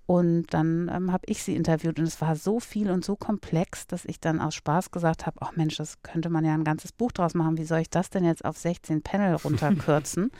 und 0.07 0.45
dann 0.53 0.89
ähm, 0.91 1.11
habe 1.11 1.25
ich 1.27 1.43
sie 1.43 1.53
interviewt 1.53 1.99
und 1.99 2.05
es 2.05 2.21
war 2.21 2.37
so 2.37 2.61
viel 2.61 2.89
und 2.91 3.03
so 3.03 3.17
komplex, 3.17 3.87
dass 3.87 4.05
ich 4.05 4.21
dann 4.21 4.39
aus 4.39 4.55
Spaß 4.55 4.91
gesagt 4.91 5.25
habe, 5.25 5.37
ach 5.41 5.57
Mensch, 5.57 5.75
das 5.75 6.01
könnte 6.01 6.29
man 6.29 6.45
ja 6.45 6.53
ein 6.53 6.63
ganzes 6.63 6.93
Buch 6.93 7.11
draus 7.11 7.33
machen. 7.33 7.57
Wie 7.57 7.65
soll 7.65 7.79
ich 7.79 7.89
das 7.89 8.09
denn 8.09 8.23
jetzt 8.23 8.45
auf 8.45 8.57
16 8.57 9.01
Panel 9.01 9.35
runterkürzen? 9.43 10.31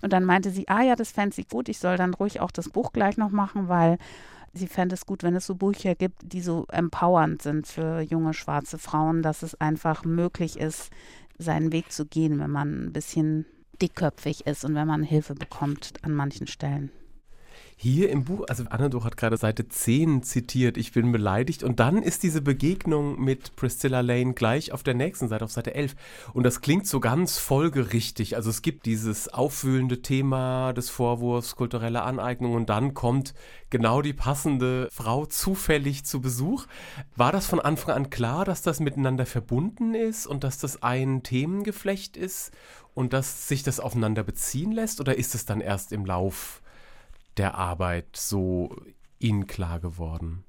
und 0.00 0.12
dann 0.14 0.24
meinte 0.24 0.50
sie, 0.50 0.66
ah 0.68 0.82
ja, 0.82 0.96
das 0.96 1.12
fände 1.12 1.36
sie 1.36 1.44
gut, 1.44 1.68
ich 1.68 1.78
soll 1.78 1.98
dann 1.98 2.14
ruhig 2.14 2.40
auch 2.40 2.50
das 2.50 2.70
Buch 2.70 2.92
gleich 2.92 3.18
noch 3.18 3.30
machen, 3.30 3.68
weil 3.68 3.98
sie 4.54 4.66
fände 4.66 4.94
es 4.94 5.04
gut, 5.04 5.22
wenn 5.22 5.36
es 5.36 5.46
so 5.46 5.54
Bücher 5.54 5.94
gibt, 5.94 6.32
die 6.32 6.40
so 6.40 6.64
empowernd 6.68 7.42
sind 7.42 7.66
für 7.66 8.00
junge 8.00 8.32
schwarze 8.32 8.78
Frauen, 8.78 9.20
dass 9.22 9.42
es 9.42 9.54
einfach 9.60 10.02
möglich 10.04 10.58
ist, 10.58 10.90
seinen 11.36 11.72
Weg 11.72 11.92
zu 11.92 12.06
gehen, 12.06 12.38
wenn 12.38 12.50
man 12.50 12.86
ein 12.86 12.92
bisschen 12.94 13.44
dickköpfig 13.82 14.46
ist 14.46 14.64
und 14.64 14.74
wenn 14.74 14.88
man 14.88 15.02
Hilfe 15.02 15.34
bekommt 15.34 15.92
an 16.00 16.12
manchen 16.12 16.46
Stellen. 16.46 16.90
Hier 17.82 18.10
im 18.10 18.24
Buch, 18.24 18.44
also 18.46 18.64
Anna 18.68 18.90
hat 19.02 19.16
gerade 19.16 19.38
Seite 19.38 19.66
10 19.66 20.22
zitiert, 20.22 20.76
ich 20.76 20.92
bin 20.92 21.12
beleidigt. 21.12 21.62
Und 21.62 21.80
dann 21.80 22.02
ist 22.02 22.22
diese 22.22 22.42
Begegnung 22.42 23.18
mit 23.18 23.56
Priscilla 23.56 24.02
Lane 24.02 24.34
gleich 24.34 24.72
auf 24.72 24.82
der 24.82 24.92
nächsten 24.92 25.28
Seite, 25.28 25.46
auf 25.46 25.50
Seite 25.50 25.74
11. 25.74 25.96
Und 26.34 26.42
das 26.42 26.60
klingt 26.60 26.86
so 26.86 27.00
ganz 27.00 27.38
folgerichtig. 27.38 28.36
Also 28.36 28.50
es 28.50 28.60
gibt 28.60 28.84
dieses 28.84 29.28
aufwühlende 29.28 30.02
Thema 30.02 30.74
des 30.74 30.90
Vorwurfs, 30.90 31.56
kulturelle 31.56 32.02
Aneignung 32.02 32.52
und 32.52 32.68
dann 32.68 32.92
kommt 32.92 33.32
genau 33.70 34.02
die 34.02 34.12
passende 34.12 34.90
Frau 34.92 35.24
zufällig 35.24 36.04
zu 36.04 36.20
Besuch. 36.20 36.66
War 37.16 37.32
das 37.32 37.46
von 37.46 37.60
Anfang 37.60 37.94
an 37.94 38.10
klar, 38.10 38.44
dass 38.44 38.60
das 38.60 38.80
miteinander 38.80 39.24
verbunden 39.24 39.94
ist 39.94 40.26
und 40.26 40.44
dass 40.44 40.58
das 40.58 40.82
ein 40.82 41.22
Themengeflecht 41.22 42.18
ist 42.18 42.50
und 42.92 43.14
dass 43.14 43.48
sich 43.48 43.62
das 43.62 43.80
aufeinander 43.80 44.22
beziehen 44.22 44.70
lässt? 44.70 45.00
Oder 45.00 45.16
ist 45.16 45.34
es 45.34 45.46
dann 45.46 45.62
erst 45.62 45.92
im 45.92 46.04
Lauf 46.04 46.60
der 47.40 47.54
Arbeit 47.54 48.16
so 48.16 48.76
Ihnen 49.18 49.46
klar 49.46 49.80
geworden? 49.80 50.44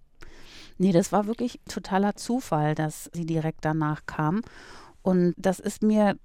Nee, 0.78 0.92
das 0.92 1.14
war 1.14 1.26
wirklich 1.26 1.62
totaler 1.70 2.16
Zufall, 2.16 2.76
dass 2.76 3.10
sie 3.14 3.26
direkt 3.26 3.64
danach 3.64 4.06
kam. 4.06 4.42
Und 5.02 5.34
das 5.38 5.60
ist 5.60 5.84
mir 5.84 6.18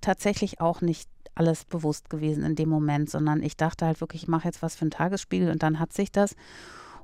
tatsächlich 0.00 0.60
auch 0.60 0.80
nicht 0.80 1.10
alles 1.34 1.64
bewusst 1.64 2.08
gewesen 2.08 2.44
in 2.44 2.54
dem 2.54 2.68
Moment, 2.68 3.10
sondern 3.10 3.42
ich 3.42 3.56
dachte 3.56 3.84
halt 3.84 4.00
wirklich, 4.00 4.22
ich 4.22 4.28
mache 4.28 4.46
jetzt 4.46 4.62
was 4.62 4.76
für 4.76 4.82
einen 4.82 4.90
Tagesspiegel 4.92 5.50
und 5.50 5.62
dann 5.64 5.80
hat 5.80 5.92
sich 5.92 6.12
das. 6.12 6.36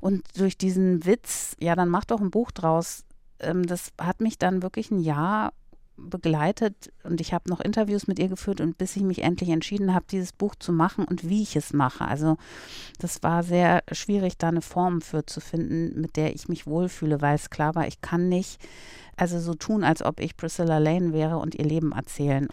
Und 0.01 0.23
durch 0.37 0.57
diesen 0.57 1.05
Witz, 1.05 1.57
ja, 1.59 1.75
dann 1.75 1.89
mach 1.89 2.05
doch 2.05 2.21
ein 2.21 2.31
Buch 2.31 2.53
draus, 2.53 3.05
ähm, 3.41 3.67
das 3.67 3.91
hat 4.01 4.21
mich 4.21 4.39
dann 4.39 4.63
wirklich 4.63 4.93
ein 4.93 5.01
Jahr 5.01 5.53
begleitet 5.99 6.93
und 7.03 7.21
ich 7.21 7.33
habe 7.35 7.51
noch 7.51 7.61
Interviews 7.61 8.07
mit 8.07 8.19
ihr 8.19 8.29
geführt 8.29 8.61
und 8.61 8.79
bis 8.79 8.97
ich 8.97 9.03
mich 9.03 9.23
endlich 9.23 9.51
entschieden 9.51 9.95
habe, 9.95 10.07
dieses 10.11 10.33
Buch 10.33 10.55
zu 10.55 10.73
machen 10.73 11.05
und 11.05 11.29
wie 11.29 11.43
ich 11.43 11.57
es 11.57 11.73
mache. 11.73 12.07
Also 12.07 12.37
das 12.99 13.23
war 13.23 13.43
sehr 13.43 13.83
schwierig, 13.93 14.39
da 14.39 14.49
eine 14.49 14.63
Form 14.63 15.01
für 15.01 15.27
zu 15.27 15.41
finden, 15.41 16.01
mit 16.01 16.17
der 16.17 16.35
ich 16.35 16.49
mich 16.49 16.67
wohlfühle, 16.67 17.21
weil 17.21 17.35
es 17.35 17.51
klar 17.51 17.75
war, 17.75 17.87
ich 17.87 18.01
kann 18.01 18.29
nicht 18.29 18.61
also 19.17 19.41
so 19.41 19.55
tun, 19.55 19.85
als 19.85 20.03
ob 20.03 20.21
ich 20.21 20.37
Priscilla 20.37 20.79
Lane 20.79 21.13
wäre 21.13 21.39
und 21.39 21.57
ihr 21.57 21.65
Leben 21.65 21.93
erzählen. 21.93 22.49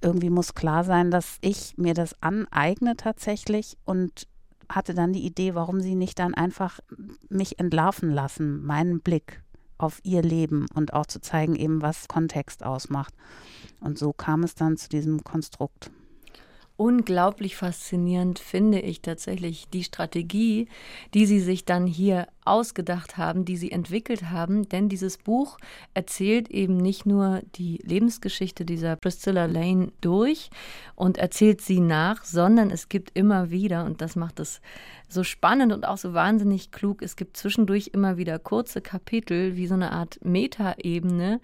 Irgendwie 0.00 0.30
muss 0.30 0.54
klar 0.54 0.84
sein, 0.84 1.10
dass 1.10 1.38
ich 1.40 1.74
mir 1.76 1.94
das 1.94 2.20
aneigne 2.22 2.96
tatsächlich 2.96 3.76
und 3.84 4.26
hatte 4.68 4.94
dann 4.94 5.12
die 5.12 5.24
Idee, 5.24 5.54
warum 5.54 5.80
sie 5.80 5.94
nicht 5.94 6.18
dann 6.18 6.34
einfach 6.34 6.80
mich 7.28 7.58
entlarven 7.58 8.10
lassen, 8.10 8.64
meinen 8.64 9.00
Blick 9.00 9.43
auf 9.78 10.00
ihr 10.02 10.22
Leben 10.22 10.66
und 10.74 10.92
auch 10.92 11.06
zu 11.06 11.20
zeigen, 11.20 11.56
eben 11.56 11.82
was 11.82 12.08
Kontext 12.08 12.64
ausmacht. 12.64 13.14
Und 13.80 13.98
so 13.98 14.12
kam 14.12 14.42
es 14.42 14.54
dann 14.54 14.76
zu 14.76 14.88
diesem 14.88 15.24
Konstrukt. 15.24 15.90
Unglaublich 16.76 17.54
faszinierend 17.54 18.40
finde 18.40 18.80
ich 18.80 19.00
tatsächlich 19.00 19.68
die 19.68 19.84
Strategie, 19.84 20.66
die 21.14 21.24
Sie 21.24 21.38
sich 21.38 21.64
dann 21.64 21.86
hier 21.86 22.26
ausgedacht 22.44 23.16
haben, 23.16 23.44
die 23.44 23.56
Sie 23.56 23.70
entwickelt 23.70 24.30
haben. 24.30 24.68
Denn 24.68 24.88
dieses 24.88 25.16
Buch 25.16 25.56
erzählt 25.94 26.50
eben 26.50 26.76
nicht 26.76 27.06
nur 27.06 27.42
die 27.54 27.78
Lebensgeschichte 27.84 28.64
dieser 28.64 28.96
Priscilla 28.96 29.44
Lane 29.46 29.92
durch 30.00 30.50
und 30.96 31.16
erzählt 31.16 31.60
sie 31.60 31.78
nach, 31.78 32.24
sondern 32.24 32.72
es 32.72 32.88
gibt 32.88 33.16
immer 33.16 33.50
wieder, 33.50 33.84
und 33.84 34.00
das 34.00 34.16
macht 34.16 34.40
es 34.40 34.60
so 35.08 35.22
spannend 35.22 35.72
und 35.72 35.86
auch 35.86 35.98
so 35.98 36.12
wahnsinnig 36.12 36.72
klug, 36.72 37.02
es 37.02 37.14
gibt 37.14 37.36
zwischendurch 37.36 37.90
immer 37.92 38.16
wieder 38.16 38.40
kurze 38.40 38.80
Kapitel, 38.80 39.56
wie 39.56 39.68
so 39.68 39.74
eine 39.74 39.92
Art 39.92 40.18
Metaebene, 40.24 41.40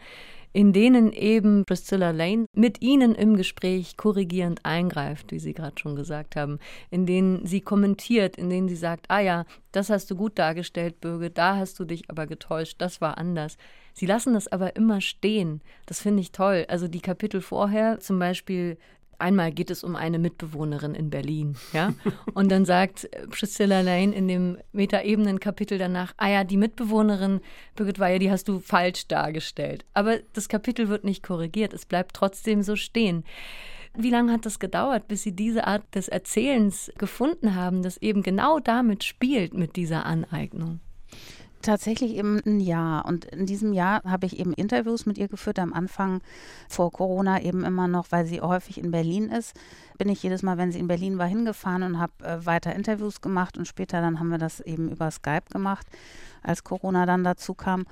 in 0.52 0.72
denen 0.72 1.12
eben 1.12 1.64
Priscilla 1.64 2.10
Lane 2.10 2.46
mit 2.54 2.82
ihnen 2.82 3.14
im 3.14 3.36
Gespräch 3.36 3.96
korrigierend 3.96 4.64
eingreift, 4.64 5.30
wie 5.32 5.38
Sie 5.38 5.54
gerade 5.54 5.78
schon 5.78 5.96
gesagt 5.96 6.36
haben, 6.36 6.58
in 6.90 7.06
denen 7.06 7.46
sie 7.46 7.60
kommentiert, 7.60 8.36
in 8.36 8.50
denen 8.50 8.68
sie 8.68 8.76
sagt, 8.76 9.06
ah 9.08 9.20
ja, 9.20 9.44
das 9.72 9.90
hast 9.90 10.10
du 10.10 10.16
gut 10.16 10.38
dargestellt, 10.38 11.00
Bürge, 11.00 11.30
da 11.30 11.56
hast 11.56 11.78
du 11.78 11.84
dich 11.84 12.10
aber 12.10 12.26
getäuscht, 12.26 12.76
das 12.78 13.00
war 13.00 13.18
anders. 13.18 13.56
Sie 13.92 14.06
lassen 14.06 14.34
das 14.34 14.48
aber 14.48 14.76
immer 14.76 15.00
stehen. 15.00 15.60
Das 15.86 16.00
finde 16.00 16.20
ich 16.22 16.32
toll. 16.32 16.64
Also 16.68 16.88
die 16.88 17.00
Kapitel 17.00 17.40
vorher, 17.40 18.00
zum 18.00 18.18
Beispiel 18.18 18.78
einmal 19.20 19.52
geht 19.52 19.70
es 19.70 19.84
um 19.84 19.96
eine 19.96 20.18
Mitbewohnerin 20.18 20.94
in 20.94 21.10
Berlin, 21.10 21.56
ja. 21.72 21.92
Und 22.34 22.50
dann 22.50 22.64
sagt 22.64 23.08
Priscilla 23.30 23.80
Lane 23.80 24.14
in 24.14 24.28
dem 24.28 24.58
Metaebenen-Kapitel 24.72 25.78
danach, 25.78 26.12
ah 26.16 26.28
ja, 26.28 26.44
die 26.44 26.56
Mitbewohnerin 26.56 27.40
Birgit 27.76 27.98
Weihe, 27.98 28.18
die 28.18 28.30
hast 28.30 28.48
du 28.48 28.58
falsch 28.58 29.06
dargestellt. 29.08 29.84
Aber 29.94 30.18
das 30.32 30.48
Kapitel 30.48 30.88
wird 30.88 31.04
nicht 31.04 31.22
korrigiert, 31.22 31.72
es 31.72 31.86
bleibt 31.86 32.14
trotzdem 32.16 32.62
so 32.62 32.76
stehen. 32.76 33.24
Wie 33.96 34.10
lange 34.10 34.32
hat 34.32 34.46
das 34.46 34.58
gedauert, 34.60 35.08
bis 35.08 35.22
Sie 35.22 35.32
diese 35.32 35.66
Art 35.66 35.82
des 35.94 36.08
Erzählens 36.08 36.92
gefunden 36.96 37.54
haben, 37.56 37.82
das 37.82 37.96
eben 37.96 38.22
genau 38.22 38.60
damit 38.60 39.02
spielt, 39.02 39.52
mit 39.54 39.76
dieser 39.76 40.06
Aneignung? 40.06 40.80
Tatsächlich 41.62 42.14
eben 42.14 42.40
ein 42.46 42.60
Jahr. 42.60 43.04
Und 43.04 43.26
in 43.26 43.44
diesem 43.44 43.74
Jahr 43.74 44.02
habe 44.04 44.24
ich 44.24 44.38
eben 44.38 44.54
Interviews 44.54 45.04
mit 45.04 45.18
ihr 45.18 45.28
geführt. 45.28 45.58
Am 45.58 45.74
Anfang 45.74 46.22
vor 46.68 46.90
Corona 46.90 47.42
eben 47.42 47.64
immer 47.64 47.86
noch, 47.86 48.06
weil 48.10 48.24
sie 48.24 48.40
häufig 48.40 48.78
in 48.78 48.90
Berlin 48.90 49.28
ist, 49.28 49.54
bin 49.98 50.08
ich 50.08 50.22
jedes 50.22 50.42
Mal, 50.42 50.56
wenn 50.56 50.72
sie 50.72 50.78
in 50.78 50.88
Berlin 50.88 51.18
war, 51.18 51.26
hingefahren 51.26 51.82
und 51.82 51.98
habe 51.98 52.12
äh, 52.24 52.46
weiter 52.46 52.74
Interviews 52.74 53.20
gemacht. 53.20 53.58
Und 53.58 53.68
später 53.68 54.00
dann 54.00 54.18
haben 54.18 54.30
wir 54.30 54.38
das 54.38 54.60
eben 54.60 54.90
über 54.90 55.10
Skype 55.10 55.50
gemacht, 55.50 55.86
als 56.42 56.64
Corona 56.64 57.04
dann 57.04 57.24
dazu 57.24 57.52
kam. 57.52 57.84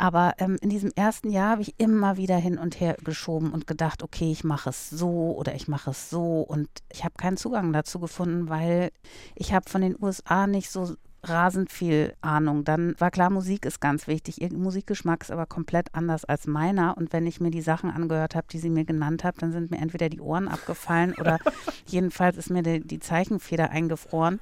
Aber 0.00 0.34
ähm, 0.38 0.56
in 0.60 0.70
diesem 0.70 0.92
ersten 0.94 1.28
Jahr 1.30 1.50
habe 1.50 1.62
ich 1.62 1.74
immer 1.78 2.16
wieder 2.16 2.36
hin 2.36 2.56
und 2.56 2.78
her 2.78 2.96
geschoben 3.02 3.50
und 3.50 3.66
gedacht, 3.66 4.04
okay, 4.04 4.30
ich 4.30 4.44
mache 4.44 4.70
es 4.70 4.88
so 4.88 5.34
oder 5.36 5.56
ich 5.56 5.66
mache 5.66 5.90
es 5.90 6.08
so. 6.08 6.40
Und 6.42 6.68
ich 6.92 7.02
habe 7.02 7.16
keinen 7.18 7.36
Zugang 7.36 7.72
dazu 7.72 7.98
gefunden, 7.98 8.48
weil 8.48 8.92
ich 9.34 9.52
habe 9.52 9.68
von 9.68 9.80
den 9.80 9.96
USA 10.00 10.46
nicht 10.46 10.70
so 10.70 10.94
rasend 11.22 11.70
viel 11.72 12.14
Ahnung. 12.20 12.64
Dann 12.64 12.94
war 12.98 13.10
klar, 13.10 13.30
Musik 13.30 13.64
ist 13.64 13.80
ganz 13.80 14.06
wichtig. 14.06 14.40
Ihr 14.40 14.52
Musikgeschmack 14.52 15.22
ist 15.22 15.30
aber 15.30 15.46
komplett 15.46 15.94
anders 15.94 16.24
als 16.24 16.46
meiner. 16.46 16.96
Und 16.96 17.12
wenn 17.12 17.26
ich 17.26 17.40
mir 17.40 17.50
die 17.50 17.60
Sachen 17.60 17.90
angehört 17.90 18.34
habe, 18.34 18.46
die 18.50 18.58
sie 18.58 18.70
mir 18.70 18.84
genannt 18.84 19.24
hat, 19.24 19.42
dann 19.42 19.52
sind 19.52 19.70
mir 19.70 19.78
entweder 19.78 20.08
die 20.08 20.20
Ohren 20.20 20.48
abgefallen 20.48 21.14
oder 21.18 21.38
jedenfalls 21.86 22.36
ist 22.36 22.50
mir 22.50 22.62
die, 22.62 22.80
die 22.80 23.00
Zeichenfeder 23.00 23.70
eingefroren. 23.70 24.40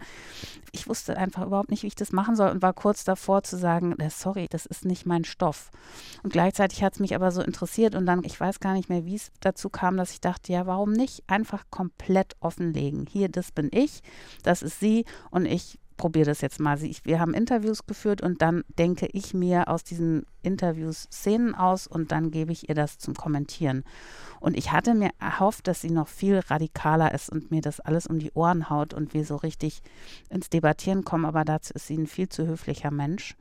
Ich 0.73 0.89
wusste 0.89 1.17
einfach 1.17 1.47
überhaupt 1.47 1.71
nicht, 1.71 1.83
wie 1.83 1.89
ich 1.89 1.95
das 1.95 2.13
machen 2.13 2.37
soll 2.37 2.51
und 2.51 2.63
war 2.63 2.75
kurz 2.75 3.05
davor 3.05 3.43
zu 3.43 3.57
sagen, 3.57 3.99
äh, 3.99 4.11
sorry, 4.11 4.47
das 4.51 4.67
ist 4.67 4.85
nicht 4.85 5.07
mein 5.07 5.25
Stoff. 5.25 5.71
Und 6.23 6.33
gleichzeitig 6.33 6.83
hat 6.83 6.95
es 6.95 7.01
mich 7.01 7.15
aber 7.15 7.31
so 7.31 7.43
interessiert 7.43 7.95
und 7.95 8.05
dann, 8.07 8.23
ich 8.25 8.39
weiß 8.39 8.61
gar 8.61 8.75
nicht 8.75 8.91
mehr, 8.91 9.07
wie 9.07 9.17
es 9.17 9.31
dazu 9.41 9.71
kam, 9.71 9.97
dass 9.97 10.13
ich 10.13 10.21
dachte, 10.21 10.53
ja, 10.53 10.67
warum 10.67 10.93
nicht 10.93 11.25
einfach 11.27 11.65
komplett 11.71 12.37
offenlegen? 12.41 13.07
Hier, 13.11 13.29
das 13.29 13.53
bin 13.53 13.71
ich, 13.73 14.03
das 14.43 14.63
ist 14.63 14.81
sie 14.81 15.05
und 15.31 15.47
ich 15.47 15.79
probiere 15.97 16.27
das 16.27 16.41
jetzt 16.41 16.61
mal. 16.61 16.81
wir 16.81 17.21
haben 17.21 17.35
Interviews 17.35 17.87
geführt 17.87 18.23
und 18.23 18.43
dann 18.43 18.65
denke 18.79 19.09
ich 19.13 19.35
mir 19.35 19.69
aus 19.69 19.85
diesen 19.85 20.27
Interviews 20.43 21.09
Szenen 21.11 21.55
aus 21.55 21.87
und 21.87 22.13
dann 22.13 22.31
gebe 22.31 22.53
ich 22.53 22.69
ihr 22.69 22.75
das 22.75 22.99
zum 22.99 23.15
Kommentieren. 23.15 23.85
Und 24.41 24.57
ich 24.57 24.73
hatte 24.73 24.95
mir 24.95 25.11
erhofft, 25.19 25.67
dass 25.67 25.81
sie 25.81 25.91
noch 25.91 26.09
viel 26.09 26.39
radikaler 26.39 27.13
ist 27.15 27.31
und 27.31 27.51
mir 27.51 27.61
das 27.61 27.81
alles 27.81 28.07
um 28.07 28.19
die 28.19 28.33
Ohren 28.33 28.71
haut 28.71 28.95
und 28.95 29.15
wir 29.15 29.25
so 29.25 29.37
richtig 29.37 29.83
ins 30.31 30.51
Debattieren 30.51 31.05
kommen, 31.05 31.25
aber 31.25 31.45
dazu 31.45 31.73
ist 31.75 31.87
sie 31.87 31.97
ein 31.97 32.07
viel 32.07 32.29
zu 32.29 32.47
höflicher 32.47 32.91
Mensch 32.91 33.37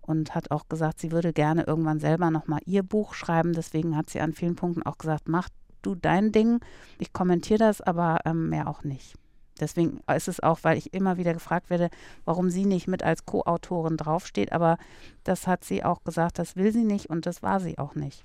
und 0.00 0.34
hat 0.34 0.50
auch 0.50 0.68
gesagt, 0.68 1.00
sie 1.00 1.12
würde 1.12 1.32
gerne 1.32 1.64
irgendwann 1.64 1.98
selber 1.98 2.30
nochmal 2.30 2.60
ihr 2.66 2.82
Buch 2.82 3.14
schreiben. 3.14 3.52
Deswegen 3.52 3.96
hat 3.96 4.10
sie 4.10 4.20
an 4.20 4.32
vielen 4.32 4.56
Punkten 4.56 4.82
auch 4.82 4.98
gesagt, 4.98 5.28
mach 5.28 5.48
du 5.82 5.94
dein 5.94 6.32
Ding, 6.32 6.60
ich 6.98 7.12
kommentiere 7.12 7.58
das, 7.58 7.80
aber 7.80 8.20
ähm, 8.24 8.48
mehr 8.48 8.68
auch 8.68 8.84
nicht. 8.84 9.14
Deswegen 9.60 10.00
ist 10.14 10.28
es 10.28 10.40
auch, 10.40 10.60
weil 10.62 10.78
ich 10.78 10.94
immer 10.94 11.16
wieder 11.16 11.32
gefragt 11.32 11.70
werde, 11.70 11.90
warum 12.24 12.50
sie 12.50 12.64
nicht 12.64 12.88
mit 12.88 13.02
als 13.02 13.24
Co-Autorin 13.24 13.96
draufsteht. 13.96 14.52
Aber 14.52 14.78
das 15.22 15.46
hat 15.46 15.64
sie 15.64 15.84
auch 15.84 16.02
gesagt, 16.04 16.38
das 16.38 16.56
will 16.56 16.72
sie 16.72 16.84
nicht 16.84 17.10
und 17.10 17.26
das 17.26 17.42
war 17.42 17.60
sie 17.60 17.78
auch 17.78 17.94
nicht. 17.94 18.24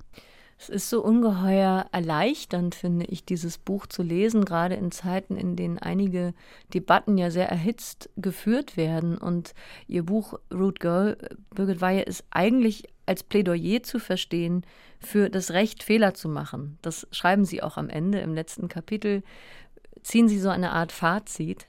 Es 0.62 0.67
ist 0.67 0.89
so 0.89 1.01
ungeheuer 1.01 1.86
erleichternd, 1.93 2.75
finde 2.75 3.05
ich, 3.05 3.24
dieses 3.24 3.57
Buch 3.57 3.86
zu 3.86 4.03
lesen, 4.03 4.43
gerade 4.43 4.75
in 4.75 4.91
Zeiten, 4.91 5.38
in 5.38 5.55
denen 5.55 5.79
einige 5.79 6.33
Debatten 6.74 7.17
ja 7.17 7.31
sehr 7.31 7.48
erhitzt 7.48 8.09
geführt 8.17 8.75
werden. 8.75 9.17
Und 9.17 9.54
ihr 9.88 10.04
Buch 10.04 10.38
Root 10.54 10.82
Girl, 10.82 11.17
Birgit 11.56 11.80
Weihe, 11.80 12.01
ist 12.01 12.25
eigentlich 12.32 12.89
als 13.06 13.23
Plädoyer 13.23 13.84
zu 13.84 13.99
verstehen 13.99 14.65
für 14.99 15.30
das 15.30 15.51
Recht, 15.51 15.82
Fehler 15.82 16.13
zu 16.13 16.27
machen. 16.27 16.77
Das 16.82 17.08
schreiben 17.12 17.45
Sie 17.45 17.63
auch 17.63 17.77
am 17.77 17.89
Ende 17.89 18.19
im 18.19 18.34
letzten 18.34 18.67
Kapitel 18.67 19.23
ziehen 20.10 20.28
sie 20.28 20.39
so 20.39 20.50
eine 20.50 20.72
Art 20.72 20.91
Fazit. 20.91 21.67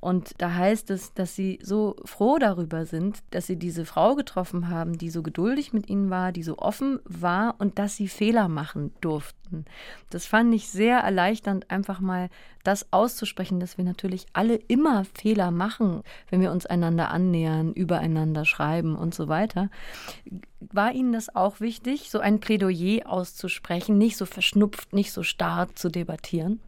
Und 0.00 0.32
da 0.38 0.52
heißt 0.52 0.90
es, 0.90 1.14
dass 1.14 1.36
sie 1.36 1.60
so 1.62 1.94
froh 2.04 2.38
darüber 2.38 2.86
sind, 2.86 3.22
dass 3.30 3.46
sie 3.46 3.54
diese 3.56 3.84
Frau 3.84 4.16
getroffen 4.16 4.68
haben, 4.68 4.98
die 4.98 5.10
so 5.10 5.22
geduldig 5.22 5.72
mit 5.72 5.88
ihnen 5.88 6.10
war, 6.10 6.32
die 6.32 6.42
so 6.42 6.58
offen 6.58 6.98
war 7.04 7.54
und 7.58 7.78
dass 7.78 7.94
sie 7.94 8.08
Fehler 8.08 8.48
machen 8.48 8.92
durften. 9.00 9.64
Das 10.10 10.26
fand 10.26 10.52
ich 10.54 10.70
sehr 10.70 10.98
erleichternd, 10.98 11.70
einfach 11.70 12.00
mal 12.00 12.30
das 12.64 12.92
auszusprechen, 12.92 13.60
dass 13.60 13.78
wir 13.78 13.84
natürlich 13.84 14.26
alle 14.32 14.56
immer 14.56 15.04
Fehler 15.04 15.52
machen, 15.52 16.02
wenn 16.30 16.40
wir 16.40 16.50
uns 16.50 16.66
einander 16.66 17.12
annähern, 17.12 17.72
übereinander 17.72 18.44
schreiben 18.44 18.96
und 18.96 19.14
so 19.14 19.28
weiter. 19.28 19.70
War 20.58 20.92
Ihnen 20.92 21.12
das 21.12 21.36
auch 21.36 21.60
wichtig, 21.60 22.10
so 22.10 22.18
ein 22.18 22.40
Plädoyer 22.40 23.08
auszusprechen, 23.08 23.98
nicht 23.98 24.16
so 24.16 24.26
verschnupft, 24.26 24.92
nicht 24.94 25.12
so 25.12 25.22
starr 25.22 25.68
zu 25.76 25.90
debattieren? 25.90 26.58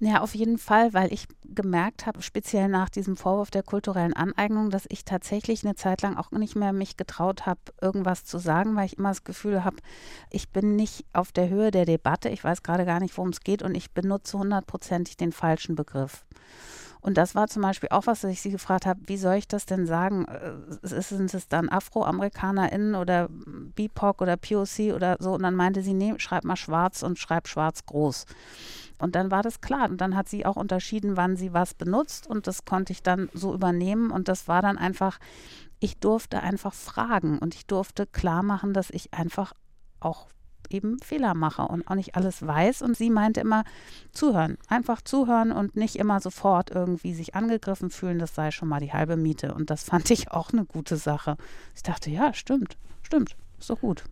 Ja, 0.00 0.20
auf 0.20 0.34
jeden 0.34 0.58
Fall, 0.58 0.92
weil 0.94 1.12
ich 1.12 1.26
gemerkt 1.44 2.06
habe, 2.06 2.22
speziell 2.22 2.68
nach 2.68 2.88
diesem 2.88 3.16
Vorwurf 3.16 3.50
der 3.50 3.62
kulturellen 3.62 4.14
Aneignung, 4.14 4.70
dass 4.70 4.86
ich 4.88 5.04
tatsächlich 5.04 5.64
eine 5.64 5.74
Zeit 5.76 6.02
lang 6.02 6.16
auch 6.16 6.30
nicht 6.32 6.56
mehr 6.56 6.72
mich 6.72 6.96
getraut 6.96 7.46
habe, 7.46 7.60
irgendwas 7.80 8.24
zu 8.24 8.38
sagen, 8.38 8.74
weil 8.74 8.86
ich 8.86 8.98
immer 8.98 9.10
das 9.10 9.24
Gefühl 9.24 9.64
habe, 9.64 9.76
ich 10.30 10.50
bin 10.50 10.74
nicht 10.76 11.04
auf 11.12 11.30
der 11.30 11.48
Höhe 11.48 11.70
der 11.70 11.84
Debatte. 11.84 12.30
Ich 12.30 12.42
weiß 12.42 12.62
gerade 12.62 12.84
gar 12.84 13.00
nicht, 13.00 13.16
worum 13.16 13.30
es 13.30 13.40
geht 13.40 13.62
und 13.62 13.76
ich 13.76 13.92
benutze 13.92 14.38
hundertprozentig 14.38 15.16
den 15.16 15.30
falschen 15.30 15.76
Begriff. 15.76 16.24
Und 17.02 17.18
das 17.18 17.34
war 17.34 17.48
zum 17.48 17.62
Beispiel 17.62 17.88
auch 17.90 18.06
was, 18.06 18.20
dass 18.20 18.30
ich 18.30 18.40
sie 18.40 18.52
gefragt 18.52 18.86
habe, 18.86 19.00
wie 19.06 19.16
soll 19.16 19.34
ich 19.34 19.48
das 19.48 19.66
denn 19.66 19.86
sagen? 19.86 20.24
Äh, 20.26 20.52
sind 20.82 21.34
es 21.34 21.48
dann 21.48 21.68
AfroamerikanerInnen 21.68 22.94
oder 22.94 23.28
BIPOC 23.74 24.22
oder 24.22 24.36
POC 24.36 24.94
oder 24.94 25.16
so? 25.20 25.32
Und 25.32 25.42
dann 25.42 25.54
meinte 25.54 25.82
sie, 25.82 25.94
nee, 25.94 26.14
schreib 26.18 26.44
mal 26.44 26.56
schwarz 26.56 27.02
und 27.02 27.18
schreib 27.18 27.48
schwarz 27.48 27.86
groß. 27.86 28.26
Und 28.98 29.16
dann 29.16 29.30
war 29.30 29.42
das 29.42 29.60
klar. 29.60 29.90
Und 29.90 30.00
dann 30.00 30.16
hat 30.16 30.28
sie 30.28 30.46
auch 30.46 30.56
unterschieden, 30.56 31.16
wann 31.16 31.36
sie 31.36 31.52
was 31.52 31.74
benutzt. 31.74 32.26
Und 32.26 32.46
das 32.46 32.64
konnte 32.64 32.92
ich 32.92 33.02
dann 33.02 33.28
so 33.34 33.52
übernehmen. 33.52 34.10
Und 34.10 34.28
das 34.28 34.46
war 34.46 34.62
dann 34.62 34.78
einfach, 34.78 35.18
ich 35.80 35.98
durfte 35.98 36.40
einfach 36.40 36.72
fragen 36.72 37.38
und 37.38 37.54
ich 37.54 37.66
durfte 37.66 38.06
klar 38.06 38.42
machen, 38.42 38.72
dass 38.72 38.90
ich 38.90 39.12
einfach 39.12 39.54
auch 39.98 40.28
eben 40.72 40.98
Fehler 41.00 41.34
mache 41.34 41.62
und 41.62 41.88
auch 41.88 41.94
nicht 41.94 42.14
alles 42.14 42.46
weiß. 42.46 42.82
Und 42.82 42.96
sie 42.96 43.10
meinte 43.10 43.40
immer, 43.40 43.64
zuhören, 44.12 44.58
einfach 44.68 45.02
zuhören 45.02 45.52
und 45.52 45.76
nicht 45.76 45.96
immer 45.96 46.20
sofort 46.20 46.70
irgendwie 46.70 47.14
sich 47.14 47.34
angegriffen 47.34 47.90
fühlen, 47.90 48.18
das 48.18 48.34
sei 48.34 48.50
schon 48.50 48.68
mal 48.68 48.80
die 48.80 48.92
halbe 48.92 49.16
Miete. 49.16 49.54
Und 49.54 49.70
das 49.70 49.84
fand 49.84 50.10
ich 50.10 50.30
auch 50.30 50.52
eine 50.52 50.64
gute 50.64 50.96
Sache. 50.96 51.36
Ich 51.74 51.82
dachte, 51.82 52.10
ja, 52.10 52.32
stimmt, 52.34 52.76
stimmt, 53.02 53.36
ist 53.62 53.70
doch 53.70 53.80
gut. 53.80 54.04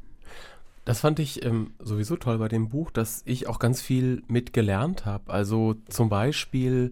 Das 0.85 1.01
fand 1.01 1.19
ich 1.19 1.45
ähm, 1.45 1.73
sowieso 1.79 2.17
toll 2.17 2.39
bei 2.39 2.49
dem 2.49 2.69
Buch, 2.69 2.91
dass 2.91 3.23
ich 3.27 3.47
auch 3.47 3.59
ganz 3.59 3.83
viel 3.83 4.23
mitgelernt 4.29 5.05
habe. 5.05 5.33
Also 5.33 5.75
zum 5.89 6.09
Beispiel 6.09 6.91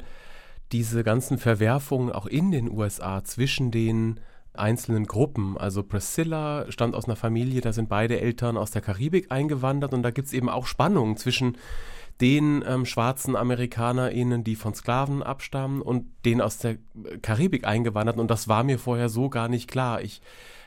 diese 0.72 1.02
ganzen 1.02 1.38
Verwerfungen 1.38 2.12
auch 2.12 2.26
in 2.26 2.50
den 2.50 2.70
USA 2.70 3.24
zwischen 3.24 3.70
den 3.70 4.20
einzelnen 4.52 5.06
Gruppen. 5.06 5.56
Also 5.56 5.82
Priscilla 5.82 6.70
stammt 6.70 6.94
aus 6.94 7.06
einer 7.06 7.16
Familie, 7.16 7.60
da 7.60 7.72
sind 7.72 7.88
beide 7.88 8.20
Eltern 8.20 8.56
aus 8.56 8.70
der 8.70 8.82
Karibik 8.82 9.32
eingewandert 9.32 9.94
und 9.94 10.02
da 10.02 10.10
gibt 10.10 10.28
es 10.28 10.34
eben 10.34 10.48
auch 10.48 10.66
Spannungen 10.66 11.16
zwischen 11.16 11.56
den 12.20 12.64
ähm, 12.66 12.84
schwarzen 12.84 13.36
AmerikanerInnen, 13.36 14.42
die 14.44 14.56
von 14.56 14.74
Sklaven 14.74 15.22
abstammen 15.22 15.80
und 15.82 16.06
den 16.24 16.40
aus 16.40 16.58
der 16.58 16.78
Karibik 17.22 17.64
eingewanderten. 17.64 18.20
Und 18.20 18.30
das 18.30 18.48
war 18.48 18.64
mir 18.64 18.78
vorher 18.78 19.08
so 19.08 19.28
gar 19.28 19.48
nicht 19.48 19.70
klar. 19.70 20.02
Ich 20.02 20.20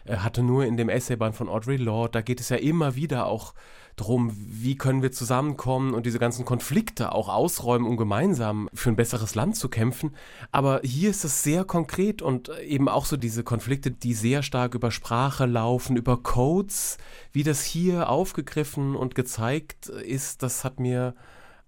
äh, 0.06 0.18
hatte 0.18 0.44
nur 0.44 0.66
in 0.66 0.78
dem 0.78 0.90
Essayband 0.90 1.36
von 1.36 1.50
Audrey 1.50 1.78
Lorde, 1.78 2.14
da 2.14 2.22
geht 2.22 2.40
es 2.40 2.50
ja 2.50 2.58
immer 2.58 2.96
wieder 2.96 3.26
auch 3.26 3.54
drum, 3.98 4.32
wie 4.36 4.78
können 4.78 5.02
wir 5.02 5.12
zusammenkommen 5.12 5.94
und 5.94 6.06
diese 6.06 6.20
ganzen 6.20 6.46
Konflikte 6.46 7.12
auch 7.12 7.28
ausräumen, 7.28 7.88
um 7.88 7.98
gemeinsam 7.98 8.70
für 8.74 8.90
ein 8.90 8.96
besseres 8.96 9.36
Land 9.36 9.58
zu 9.58 9.68
kämpfen. 9.70 10.16
Aber 10.52 10.80
hier 10.84 11.10
ist 11.10 11.26
es 11.26 11.44
sehr 11.44 11.66
konkret 11.66 12.22
und 12.22 12.50
eben 12.60 12.88
auch 12.88 13.06
so 13.06 13.18
diese 13.18 13.44
Konflikte, 13.44 13.92
die 13.92 14.14
sehr 14.14 14.44
stark 14.44 14.76
über 14.76 14.92
Sprache 14.92 15.46
laufen, 15.46 15.98
über 15.98 16.18
Codes, 16.18 16.98
wie 17.34 17.44
das 17.44 17.64
hier 17.64 18.10
aufgegriffen 18.10 18.96
und 18.96 19.14
gezeigt 19.14 19.88
ist, 19.88 20.42
das 20.42 20.64
hat 20.64 20.80
mir 20.80 21.14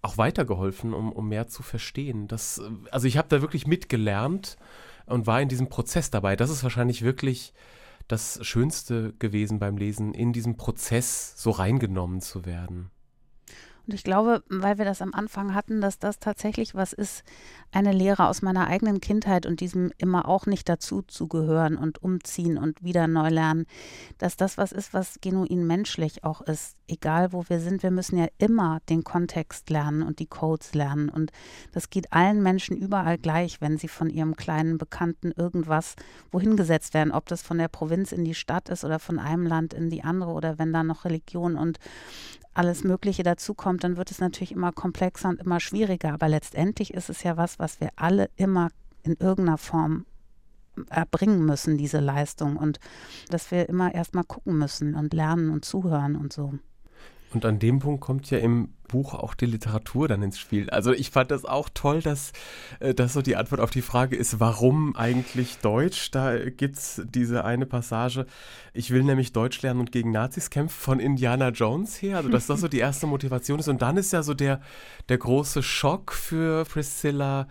auch 0.04 0.18
weitergeholfen, 0.18 0.94
um, 0.94 1.12
um 1.12 1.30
mehr 1.30 1.48
zu 1.48 1.64
verstehen. 1.64 2.28
Das, 2.28 2.62
also 2.92 3.08
ich 3.08 3.18
habe 3.18 3.30
da 3.30 3.42
wirklich 3.42 3.66
mitgelernt 3.66 4.58
und 5.06 5.26
war 5.26 5.42
in 5.42 5.50
diesem 5.50 5.70
Prozess 5.70 6.12
dabei. 6.12 6.36
Das 6.36 6.50
ist 6.50 6.62
wahrscheinlich 6.62 7.02
wirklich 7.02 7.54
das 8.08 8.46
Schönste 8.46 9.14
gewesen 9.18 9.60
beim 9.60 9.78
Lesen, 9.78 10.14
in 10.14 10.34
diesem 10.34 10.58
Prozess 10.58 11.34
so 11.38 11.52
reingenommen 11.52 12.22
zu 12.22 12.46
werden. 12.46 12.92
Und 13.86 13.94
ich 13.94 14.04
glaube, 14.04 14.44
weil 14.48 14.78
wir 14.78 14.86
das 14.86 15.02
am 15.02 15.14
Anfang 15.14 15.54
hatten, 15.54 15.82
dass 15.82 16.00
das 16.00 16.20
tatsächlich 16.20 16.74
was 16.74 16.94
ist, 16.94 17.24
eine 17.74 17.92
Lehre 17.92 18.28
aus 18.28 18.42
meiner 18.42 18.68
eigenen 18.68 19.02
Kindheit 19.02 19.46
und 19.46 19.60
diesem 19.60 19.92
immer 19.98 20.28
auch 20.28 20.46
nicht 20.46 20.70
dazu 20.70 21.02
zu 21.02 21.28
gehören 21.28 21.76
und 21.76 22.02
umziehen 22.02 22.58
und 22.58 22.82
wieder 22.84 23.08
neu 23.08 23.28
lernen, 23.28 23.66
dass 24.20 24.38
das 24.38 24.58
was 24.58 24.72
ist, 24.72 24.94
was 24.94 25.20
genuin 25.20 25.68
menschlich 25.68 26.24
auch 26.24 26.40
ist. 26.42 26.78
Egal 26.88 27.34
wo 27.34 27.44
wir 27.50 27.60
sind, 27.60 27.84
wir 27.84 27.92
müssen 27.92 28.18
ja 28.18 28.28
immer 28.38 28.80
den 28.90 29.04
Kontext 29.04 29.70
lernen 29.70 30.04
und 30.04 30.20
die 30.20 30.28
Codes 30.28 30.74
lernen. 30.74 31.10
Und 31.10 31.32
das 31.74 31.90
geht 31.90 32.14
allen 32.14 32.42
Menschen 32.42 32.78
überall 32.78 33.18
gleich, 33.18 33.60
wenn 33.60 33.78
sie 33.78 33.90
von 33.90 34.10
ihrem 34.10 34.38
kleinen 34.38 34.78
Bekannten 34.78 35.32
irgendwas 35.32 35.96
wohin 36.32 36.56
gesetzt 36.56 36.94
werden, 36.94 37.12
ob 37.12 37.28
das 37.28 37.42
von 37.42 37.58
der 37.58 37.68
Provinz 37.68 38.14
in 38.14 38.24
die 38.24 38.36
Stadt 38.36 38.70
ist 38.70 38.86
oder 38.86 39.00
von 39.00 39.20
einem 39.20 39.46
Land 39.46 39.74
in 39.74 39.90
die 39.90 40.04
andere 40.04 40.32
oder 40.32 40.58
wenn 40.58 40.72
da 40.72 40.84
noch 40.84 41.04
Religion 41.04 41.56
und 41.56 41.80
alles 42.54 42.84
Mögliche 42.84 43.24
dazukommt, 43.24 43.84
dann 43.84 43.98
wird 43.98 44.12
es 44.12 44.20
natürlich 44.20 44.52
immer 44.52 44.72
komplexer 44.72 45.30
und 45.30 45.40
immer 45.40 45.60
schwieriger. 45.60 46.14
Aber 46.14 46.30
letztendlich 46.30 46.94
ist 46.94 47.10
es 47.10 47.24
ja 47.24 47.38
was, 47.38 47.60
was 47.60 47.80
wir 47.80 47.90
alle 47.96 48.30
immer 48.36 48.70
in 49.04 49.16
irgendeiner 49.16 49.58
Form 49.58 50.06
erbringen 50.90 51.46
müssen, 51.46 51.78
diese 51.78 52.00
Leistung. 52.00 52.58
Und 52.58 52.80
dass 53.30 53.52
wir 53.52 53.70
immer 53.70 53.94
erstmal 53.94 54.24
gucken 54.24 54.58
müssen 54.58 54.96
und 54.96 55.14
lernen 55.14 55.50
und 55.50 55.66
zuhören 55.66 56.16
und 56.16 56.34
so. 56.34 56.54
Und 57.36 57.46
an 57.46 57.60
dem 57.60 57.80
Punkt 57.80 58.02
kommt 58.02 58.30
ja 58.30 58.38
im 58.38 58.70
Buch 58.88 59.14
auch 59.14 59.34
die 59.34 59.46
Literatur 59.46 60.08
dann 60.08 60.22
ins 60.22 60.38
Spiel. 60.38 60.70
Also 60.70 60.92
ich 60.94 61.10
fand 61.10 61.32
das 61.32 61.46
auch 61.46 61.70
toll, 61.74 62.02
dass 62.02 62.32
äh, 62.80 62.94
das 62.94 63.14
so 63.14 63.22
die 63.22 63.36
Antwort 63.36 63.60
auf 63.60 63.72
die 63.72 63.82
Frage 63.82 64.16
ist, 64.16 64.40
warum 64.40 64.96
eigentlich 64.96 65.58
Deutsch? 65.60 66.12
Da 66.12 66.38
gibt 66.50 66.78
es 66.78 67.02
diese 67.06 67.44
eine 67.44 67.66
Passage, 67.66 68.26
ich 68.74 68.92
will 68.92 69.04
nämlich 69.04 69.34
Deutsch 69.34 69.62
lernen 69.62 69.80
und 69.80 69.92
gegen 69.92 70.12
Nazis 70.12 70.50
kämpfen 70.50 70.80
von 70.80 71.00
Indiana 71.00 71.50
Jones 71.50 72.02
her. 72.02 72.18
Also 72.18 72.30
dass 72.30 72.48
das 72.48 72.62
so 72.62 72.68
die 72.68 72.80
erste 72.80 73.08
Motivation 73.08 73.60
ist. 73.60 73.68
Und 73.68 73.82
dann 73.82 73.98
ist 73.98 74.14
ja 74.14 74.22
so 74.22 74.34
der, 74.34 74.62
der 75.10 75.18
große 75.18 75.64
Schock 75.64 76.14
für 76.14 76.66
Priscilla, 76.66 77.48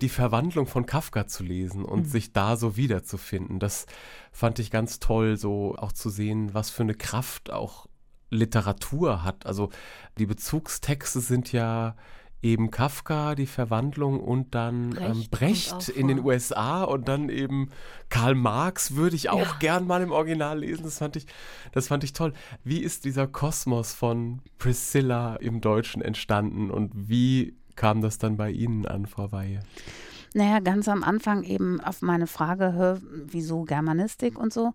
die 0.00 0.08
Verwandlung 0.08 0.66
von 0.66 0.84
Kafka 0.84 1.26
zu 1.26 1.42
lesen 1.42 1.84
und 1.84 2.00
mhm. 2.00 2.10
sich 2.10 2.32
da 2.32 2.56
so 2.56 2.76
wiederzufinden. 2.76 3.58
Das 3.58 3.86
fand 4.30 4.58
ich 4.58 4.70
ganz 4.70 4.98
toll, 4.98 5.36
so 5.36 5.74
auch 5.76 5.92
zu 5.92 6.10
sehen, 6.10 6.52
was 6.52 6.70
für 6.70 6.82
eine 6.82 6.94
Kraft 6.94 7.50
auch 7.50 7.86
Literatur 8.30 9.24
hat. 9.24 9.46
Also 9.46 9.70
die 10.18 10.26
Bezugstexte 10.26 11.20
sind 11.20 11.52
ja 11.52 11.94
eben 12.42 12.70
Kafka, 12.70 13.34
die 13.34 13.46
Verwandlung 13.46 14.20
und 14.20 14.54
dann 14.54 14.90
Brecht, 14.90 15.02
ähm, 15.02 15.26
Brecht 15.30 15.88
in 15.88 16.08
den 16.08 16.24
USA 16.24 16.84
und 16.84 17.08
dann 17.08 17.28
eben 17.28 17.70
Karl 18.08 18.34
Marx 18.34 18.94
würde 18.94 19.16
ich 19.16 19.30
auch 19.30 19.40
ja. 19.40 19.56
gern 19.58 19.86
mal 19.86 20.02
im 20.02 20.12
Original 20.12 20.60
lesen. 20.60 20.84
Das 20.84 20.98
fand 20.98 21.16
ich, 21.16 21.26
das 21.72 21.88
fand 21.88 22.04
ich 22.04 22.12
toll. 22.12 22.32
Wie 22.62 22.78
ist 22.78 23.04
dieser 23.04 23.26
Kosmos 23.26 23.94
von 23.94 24.42
Priscilla 24.58 25.36
im 25.36 25.60
Deutschen 25.60 26.02
entstanden 26.02 26.70
und 26.70 26.92
wie 26.94 27.56
kam 27.74 28.00
das 28.00 28.18
dann 28.18 28.36
bei 28.36 28.50
Ihnen 28.50 28.86
an, 28.86 29.06
Frau 29.06 29.32
Weihe? 29.32 29.60
Naja, 30.34 30.60
ganz 30.60 30.88
am 30.88 31.02
Anfang 31.02 31.42
eben 31.44 31.80
auf 31.80 32.02
meine 32.02 32.26
Frage, 32.26 33.00
wieso 33.10 33.62
Germanistik 33.62 34.38
und 34.38 34.52
so 34.52 34.74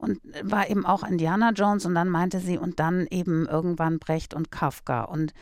und 0.00 0.20
war 0.42 0.68
eben 0.68 0.86
auch 0.86 1.02
Indiana 1.02 1.50
Jones 1.50 1.86
und 1.86 1.94
dann 1.94 2.08
meinte 2.08 2.40
sie 2.40 2.58
und 2.58 2.80
dann 2.80 3.06
eben 3.10 3.46
irgendwann 3.46 3.98
Brecht 3.98 4.34
und 4.34 4.50
Kafka 4.50 5.02
und 5.04 5.32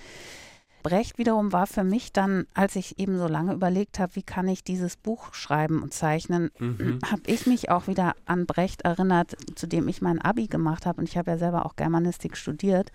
Brecht 0.82 1.18
wiederum 1.18 1.52
war 1.52 1.66
für 1.66 1.84
mich 1.84 2.12
dann, 2.12 2.46
als 2.54 2.76
ich 2.76 2.98
eben 2.98 3.18
so 3.18 3.26
lange 3.26 3.52
überlegt 3.52 3.98
habe, 3.98 4.14
wie 4.16 4.22
kann 4.22 4.48
ich 4.48 4.62
dieses 4.62 4.96
Buch 4.96 5.34
schreiben 5.34 5.82
und 5.82 5.92
zeichnen, 5.92 6.50
mhm. 6.58 7.00
habe 7.04 7.22
ich 7.26 7.46
mich 7.46 7.70
auch 7.70 7.88
wieder 7.88 8.14
an 8.26 8.46
Brecht 8.46 8.82
erinnert, 8.82 9.36
zu 9.56 9.66
dem 9.66 9.88
ich 9.88 10.02
mein 10.02 10.20
Abi 10.20 10.46
gemacht 10.46 10.86
habe 10.86 11.00
und 11.00 11.08
ich 11.08 11.18
habe 11.18 11.32
ja 11.32 11.38
selber 11.38 11.66
auch 11.66 11.76
Germanistik 11.76 12.36
studiert 12.36 12.92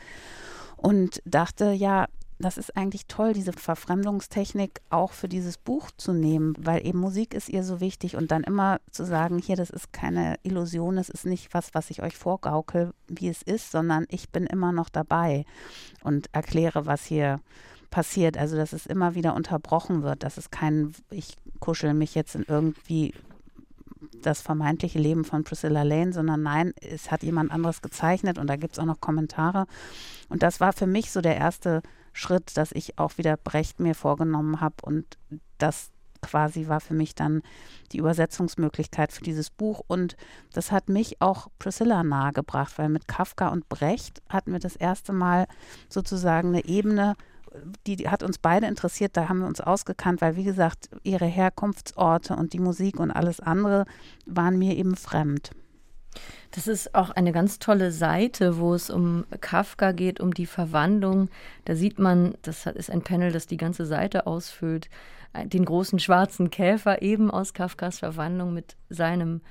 und 0.78 1.22
dachte, 1.26 1.72
ja, 1.72 2.08
das 2.40 2.58
ist 2.58 2.76
eigentlich 2.76 3.08
toll, 3.08 3.34
diese 3.34 3.54
Verfremdungstechnik 3.54 4.82
auch 4.90 5.12
für 5.12 5.28
dieses 5.28 5.58
Buch 5.58 5.92
zu 5.98 6.14
nehmen, 6.14 6.56
weil 6.60 6.86
eben 6.86 7.00
Musik 7.00 7.34
ist 7.34 7.50
ihr 7.50 7.64
so 7.64 7.80
wichtig 7.80 8.16
und 8.16 8.32
dann 8.32 8.44
immer 8.44 8.80
zu 8.92 9.06
sagen, 9.06 9.40
hier, 9.40 9.56
das 9.56 9.70
ist 9.70 9.94
keine 9.94 10.38
Illusion, 10.44 10.98
es 10.98 11.10
ist 11.10 11.26
nicht 11.26 11.54
was, 11.54 11.74
was 11.74 11.90
ich 11.90 12.02
euch 12.02 12.18
vorgaukel, 12.18 12.94
wie 13.08 13.30
es 13.30 13.42
ist, 13.42 13.72
sondern 13.72 14.06
ich 14.10 14.30
bin 14.30 14.46
immer 14.46 14.72
noch 14.72 14.90
dabei 14.90 15.46
und 16.04 16.28
erkläre, 16.34 16.86
was 16.86 17.06
hier 17.06 17.40
passiert. 17.90 18.38
Also, 18.38 18.56
dass 18.56 18.74
es 18.74 18.86
immer 18.88 19.16
wieder 19.16 19.36
unterbrochen 19.36 20.02
wird, 20.02 20.24
dass 20.24 20.38
es 20.38 20.50
kein, 20.50 20.94
ich 21.12 21.36
kuschel 21.60 21.94
mich 21.94 22.16
jetzt 22.16 22.36
in 22.36 22.44
irgendwie 22.48 23.14
das 24.22 24.42
vermeintliche 24.42 25.00
Leben 25.00 25.26
von 25.26 25.44
Priscilla 25.44 25.84
Lane, 25.84 26.14
sondern 26.14 26.42
nein, 26.42 26.74
es 26.82 27.12
hat 27.12 27.24
jemand 27.24 27.52
anderes 27.52 27.82
gezeichnet 27.82 28.38
und 28.38 28.48
da 28.48 28.56
gibt 28.56 28.74
es 28.74 28.80
auch 28.80 28.86
noch 28.86 29.00
Kommentare. 29.00 29.66
Und 30.30 30.44
das 30.44 30.60
war 30.60 30.74
für 30.74 30.88
mich 30.88 31.12
so 31.12 31.22
der 31.22 31.38
erste 31.38 31.82
Schritt, 32.14 32.56
dass 32.58 32.72
ich 32.72 32.98
auch 33.00 33.18
wieder 33.18 33.38
Brecht 33.38 33.80
mir 33.80 33.96
vorgenommen 33.96 34.62
habe 34.62 34.76
und 34.84 35.18
das 35.58 35.92
quasi 36.22 36.68
war 36.68 36.80
für 36.80 36.94
mich 36.94 37.14
dann 37.16 37.42
die 37.92 37.98
Übersetzungsmöglichkeit 37.98 39.12
für 39.12 39.24
dieses 39.24 39.50
Buch 39.50 39.82
und 39.88 40.16
das 40.54 40.72
hat 40.72 40.90
mich 40.90 41.22
auch 41.22 41.50
Priscilla 41.60 42.04
nahegebracht, 42.04 42.78
weil 42.78 42.90
mit 42.90 43.08
Kafka 43.08 43.50
und 43.50 43.70
Brecht 43.70 44.22
hatten 44.30 44.54
wir 44.54 44.60
das 44.60 44.76
erste 44.76 45.14
Mal 45.14 45.48
sozusagen 45.90 46.50
eine 46.50 46.66
Ebene, 46.66 47.16
die, 47.86 47.98
die 47.98 48.10
hat 48.10 48.24
uns 48.24 48.40
beide 48.40 48.66
interessiert, 48.68 49.16
da 49.16 49.30
haben 49.30 49.40
wir 49.40 49.48
uns 49.48 49.62
ausgekannt, 49.62 50.22
weil 50.22 50.36
wie 50.36 50.44
gesagt, 50.44 50.90
ihre 51.04 51.26
Herkunftsorte 51.26 52.36
und 52.36 52.54
die 52.54 52.60
Musik 52.60 53.00
und 53.00 53.12
alles 53.12 53.40
andere 53.40 53.86
waren 54.26 54.58
mir 54.58 54.76
eben 54.76 54.96
fremd. 54.96 55.52
Das 56.52 56.68
ist 56.68 56.94
auch 56.96 57.10
eine 57.10 57.32
ganz 57.32 57.60
tolle 57.60 57.92
Seite, 57.92 58.58
wo 58.58 58.74
es 58.74 58.90
um 58.90 59.26
Kafka 59.42 59.92
geht, 59.92 60.20
um 60.20 60.34
die 60.34 60.46
Verwandlung. 60.46 61.30
Da 61.66 61.76
sieht 61.76 62.00
man, 62.00 62.36
das 62.42 62.66
ist 62.66 62.92
ein 62.92 63.02
Panel, 63.02 63.32
das 63.32 63.48
die 63.48 63.58
ganze 63.58 63.86
Seite 63.86 64.28
ausfüllt, 64.28 64.90
den 65.46 65.66
großen 65.66 66.00
schwarzen 66.00 66.50
Käfer 66.50 67.02
eben 67.02 67.32
aus 67.32 67.54
Kafkas 67.54 68.00
Verwandlung 68.00 68.54
mit 68.54 68.76
seinem 68.90 69.42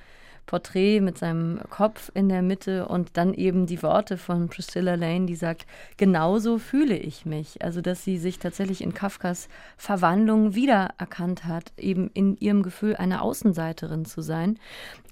Porträt 0.47 1.01
mit 1.01 1.19
seinem 1.19 1.61
Kopf 1.71 2.11
in 2.15 2.29
der 2.29 2.43
Mitte 2.43 2.87
und 2.89 3.17
dann 3.17 3.33
eben 3.35 3.67
die 3.67 3.83
Worte 3.83 4.17
von 4.17 4.49
Priscilla 4.49 4.97
Lane, 4.97 5.27
die 5.27 5.35
sagt, 5.35 5.67
genauso 5.97 6.59
fühle 6.59 6.97
ich 6.97 7.25
mich. 7.25 7.63
Also, 7.63 7.81
dass 7.81 8.05
sie 8.05 8.19
sich 8.19 8.39
tatsächlich 8.39 8.83
in 8.83 8.95
Kafkas 8.95 9.49
Verwandlung 9.77 10.55
wiedererkannt 10.55 11.45
hat, 11.45 11.73
eben 11.77 12.11
in 12.13 12.37
ihrem 12.39 12.63
Gefühl, 12.63 12.97
eine 12.97 13.23
Außenseiterin 13.23 14.05
zu 14.05 14.21
sein. 14.21 14.59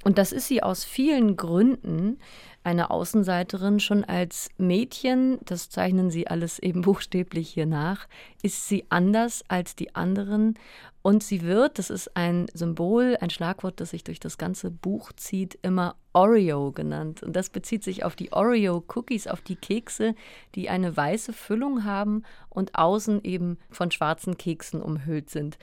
Und 0.05 0.19
das 0.19 0.33
ist 0.33 0.49
sie 0.49 0.63
aus 0.63 0.85
vielen 0.85 1.37
Gründen 1.37 2.19
eine 2.63 2.91
Außenseiterin 2.91 3.81
schon 3.81 4.05
als 4.05 4.51
Mädchen, 4.59 5.39
das 5.45 5.71
zeichnen 5.71 6.11
sie 6.11 6.27
alles 6.27 6.59
eben 6.59 6.83
buchstäblich 6.83 7.49
hier 7.51 7.67
nach, 7.67 8.07
ist 8.43 8.69
sie 8.69 8.85
anders 8.89 9.43
als 9.49 9.77
die 9.77 9.95
anderen 9.95 10.59
und 11.03 11.23
sie 11.23 11.43
wird, 11.43 11.79
das 11.79 11.89
ist 11.89 12.15
ein 12.15 12.47
Symbol, 12.53 13.17
ein 13.21 13.31
Schlagwort, 13.31 13.81
das 13.81 13.91
sich 13.91 14.05
durch 14.05 14.21
das 14.21 14.37
ganze 14.37 14.71
Buch 14.71 15.13
zieht, 15.13 15.59
immer 15.63 15.97
Oreo 16.13 16.73
genannt. 16.73 17.23
Und 17.23 17.35
das 17.35 17.49
bezieht 17.49 17.83
sich 17.85 18.05
auf 18.05 18.17
die 18.17 18.33
Oreo-Cookies, 18.33 19.27
auf 19.27 19.41
die 19.41 19.57
Kekse, 19.57 20.15
die 20.55 20.69
eine 20.69 20.95
weiße 20.95 21.33
Füllung 21.33 21.85
haben 21.85 22.25
und 22.51 22.75
außen 22.75 23.25
eben 23.25 23.59
von 23.71 23.91
schwarzen 23.91 24.37
Keksen 24.37 24.83
umhüllt 24.83 25.31
sind. 25.31 25.59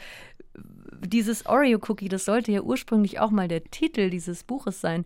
Dieses 1.05 1.45
Oreo-Cookie, 1.45 2.09
das 2.09 2.25
sollte 2.25 2.51
ja 2.51 2.61
ursprünglich 2.61 3.19
auch 3.19 3.31
mal 3.31 3.47
der 3.47 3.63
Titel 3.63 4.09
dieses 4.09 4.43
Buches 4.43 4.81
sein. 4.81 5.05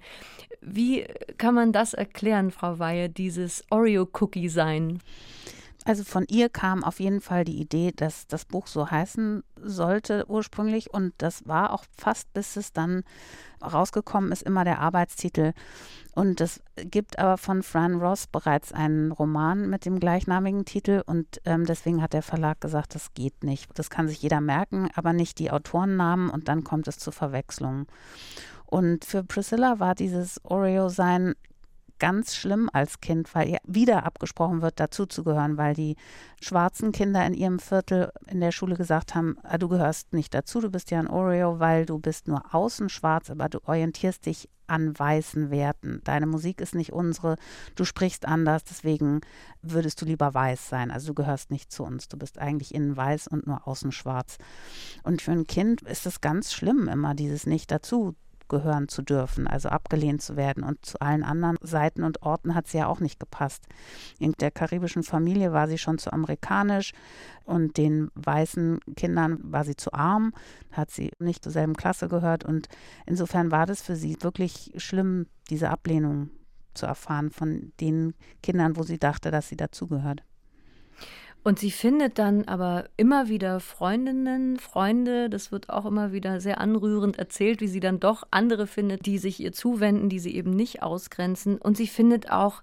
Wie 0.61 1.05
kann 1.37 1.55
man 1.55 1.71
das 1.71 1.93
erklären, 1.93 2.51
Frau 2.51 2.79
Weihe, 2.79 3.09
dieses 3.09 3.63
Oreo-Cookie 3.69 4.49
sein? 4.49 4.99
Also 5.85 6.03
von 6.03 6.25
ihr 6.29 6.49
kam 6.49 6.83
auf 6.83 6.99
jeden 6.99 7.21
Fall 7.21 7.43
die 7.43 7.59
Idee, 7.59 7.91
dass 7.91 8.27
das 8.27 8.45
Buch 8.45 8.67
so 8.67 8.91
heißen 8.91 9.43
sollte 9.63 10.25
ursprünglich 10.27 10.93
und 10.93 11.13
das 11.17 11.47
war 11.47 11.73
auch 11.73 11.85
fast 11.97 12.31
bis 12.33 12.55
es 12.55 12.71
dann 12.71 13.03
rausgekommen 13.61 14.31
ist 14.31 14.43
immer 14.43 14.63
der 14.63 14.79
Arbeitstitel. 14.79 15.53
Und 16.13 16.41
es 16.41 16.61
gibt 16.75 17.19
aber 17.19 17.37
von 17.37 17.63
Fran 17.63 17.95
Ross 17.95 18.27
bereits 18.27 18.73
einen 18.73 19.11
Roman 19.11 19.69
mit 19.69 19.85
dem 19.85 19.99
gleichnamigen 19.99 20.65
Titel 20.65 21.03
und 21.05 21.41
ähm, 21.45 21.65
deswegen 21.65 22.01
hat 22.01 22.13
der 22.13 22.23
Verlag 22.23 22.59
gesagt, 22.59 22.95
das 22.95 23.13
geht 23.13 23.43
nicht. 23.43 23.69
Das 23.75 23.89
kann 23.89 24.07
sich 24.07 24.21
jeder 24.21 24.41
merken, 24.41 24.89
aber 24.95 25.13
nicht 25.13 25.39
die 25.39 25.51
Autorennamen 25.51 26.29
und 26.29 26.47
dann 26.47 26.63
kommt 26.63 26.87
es 26.87 26.97
zu 26.97 27.11
Verwechslungen. 27.11 27.87
Und 28.65 29.05
für 29.05 29.23
Priscilla 29.23 29.79
war 29.79 29.95
dieses 29.95 30.43
Oreo-Sein 30.43 31.35
ganz 32.01 32.35
schlimm 32.35 32.67
als 32.73 32.99
Kind, 32.99 33.33
weil 33.35 33.47
ihr 33.47 33.59
wieder 33.63 34.05
abgesprochen 34.05 34.63
wird, 34.63 34.79
dazuzugehören, 34.79 35.57
weil 35.57 35.75
die 35.75 35.97
schwarzen 36.41 36.91
Kinder 36.91 37.23
in 37.27 37.35
ihrem 37.35 37.59
Viertel 37.59 38.11
in 38.27 38.41
der 38.41 38.51
Schule 38.51 38.75
gesagt 38.75 39.13
haben, 39.13 39.37
ah, 39.43 39.59
du 39.59 39.67
gehörst 39.67 40.11
nicht 40.11 40.33
dazu, 40.33 40.61
du 40.61 40.71
bist 40.71 40.89
ja 40.89 40.97
ein 40.97 41.07
Oreo, 41.07 41.59
weil 41.59 41.85
du 41.85 41.99
bist 41.99 42.27
nur 42.27 42.55
außen 42.55 42.89
schwarz, 42.89 43.29
aber 43.29 43.49
du 43.49 43.59
orientierst 43.65 44.25
dich 44.25 44.49
an 44.65 44.97
weißen 44.97 45.51
Werten. 45.51 46.01
Deine 46.03 46.25
Musik 46.25 46.59
ist 46.59 46.73
nicht 46.73 46.91
unsere, 46.91 47.35
du 47.75 47.85
sprichst 47.85 48.25
anders, 48.25 48.63
deswegen 48.63 49.21
würdest 49.61 50.01
du 50.01 50.05
lieber 50.05 50.33
weiß 50.33 50.69
sein. 50.69 50.89
Also 50.89 51.09
du 51.09 51.13
gehörst 51.13 51.51
nicht 51.51 51.71
zu 51.71 51.83
uns, 51.83 52.07
du 52.07 52.17
bist 52.17 52.39
eigentlich 52.39 52.73
innen 52.73 52.97
weiß 52.97 53.27
und 53.27 53.45
nur 53.45 53.67
außen 53.67 53.91
schwarz. 53.91 54.39
Und 55.03 55.21
für 55.21 55.33
ein 55.33 55.45
Kind 55.45 55.83
ist 55.83 56.07
es 56.07 56.19
ganz 56.19 56.51
schlimm, 56.51 56.87
immer 56.87 57.13
dieses 57.13 57.45
nicht 57.45 57.69
dazu 57.69 58.15
gehören 58.51 58.89
zu 58.89 59.01
dürfen, 59.01 59.47
also 59.47 59.69
abgelehnt 59.69 60.21
zu 60.21 60.35
werden. 60.35 60.63
Und 60.63 60.85
zu 60.85 60.99
allen 60.99 61.23
anderen 61.23 61.57
Seiten 61.61 62.03
und 62.03 62.21
Orten 62.21 62.53
hat 62.53 62.67
sie 62.67 62.77
ja 62.77 62.87
auch 62.87 62.99
nicht 62.99 63.19
gepasst. 63.19 63.63
In 64.19 64.33
der 64.33 64.51
karibischen 64.51 65.03
Familie 65.03 65.53
war 65.53 65.67
sie 65.67 65.77
schon 65.77 65.97
zu 65.97 66.11
amerikanisch 66.11 66.91
und 67.45 67.77
den 67.77 68.11
weißen 68.15 68.79
Kindern 68.95 69.39
war 69.41 69.63
sie 69.63 69.77
zu 69.77 69.93
arm, 69.93 70.33
hat 70.71 70.91
sie 70.91 71.11
nicht 71.17 71.43
zur 71.43 71.53
selben 71.53 71.75
Klasse 71.75 72.09
gehört. 72.09 72.43
Und 72.43 72.67
insofern 73.05 73.51
war 73.51 73.65
das 73.65 73.81
für 73.81 73.95
sie 73.95 74.17
wirklich 74.21 74.73
schlimm, 74.75 75.27
diese 75.49 75.69
Ablehnung 75.69 76.29
zu 76.73 76.85
erfahren 76.85 77.31
von 77.31 77.71
den 77.79 78.13
Kindern, 78.43 78.75
wo 78.75 78.83
sie 78.83 78.99
dachte, 78.99 79.31
dass 79.31 79.47
sie 79.47 79.57
dazugehört. 79.57 80.23
Und 81.43 81.57
sie 81.57 81.71
findet 81.71 82.19
dann 82.19 82.45
aber 82.47 82.85
immer 82.97 83.27
wieder 83.27 83.59
Freundinnen, 83.59 84.59
Freunde. 84.59 85.27
Das 85.27 85.51
wird 85.51 85.69
auch 85.69 85.85
immer 85.85 86.11
wieder 86.11 86.39
sehr 86.39 86.61
anrührend 86.61 87.17
erzählt, 87.17 87.61
wie 87.61 87.67
sie 87.67 87.79
dann 87.79 87.99
doch 87.99 88.23
andere 88.29 88.67
findet, 88.67 89.07
die 89.07 89.17
sich 89.17 89.39
ihr 89.39 89.51
zuwenden, 89.51 90.07
die 90.07 90.19
sie 90.19 90.35
eben 90.35 90.51
nicht 90.51 90.83
ausgrenzen. 90.83 91.57
Und 91.57 91.77
sie 91.77 91.87
findet 91.87 92.31
auch 92.31 92.61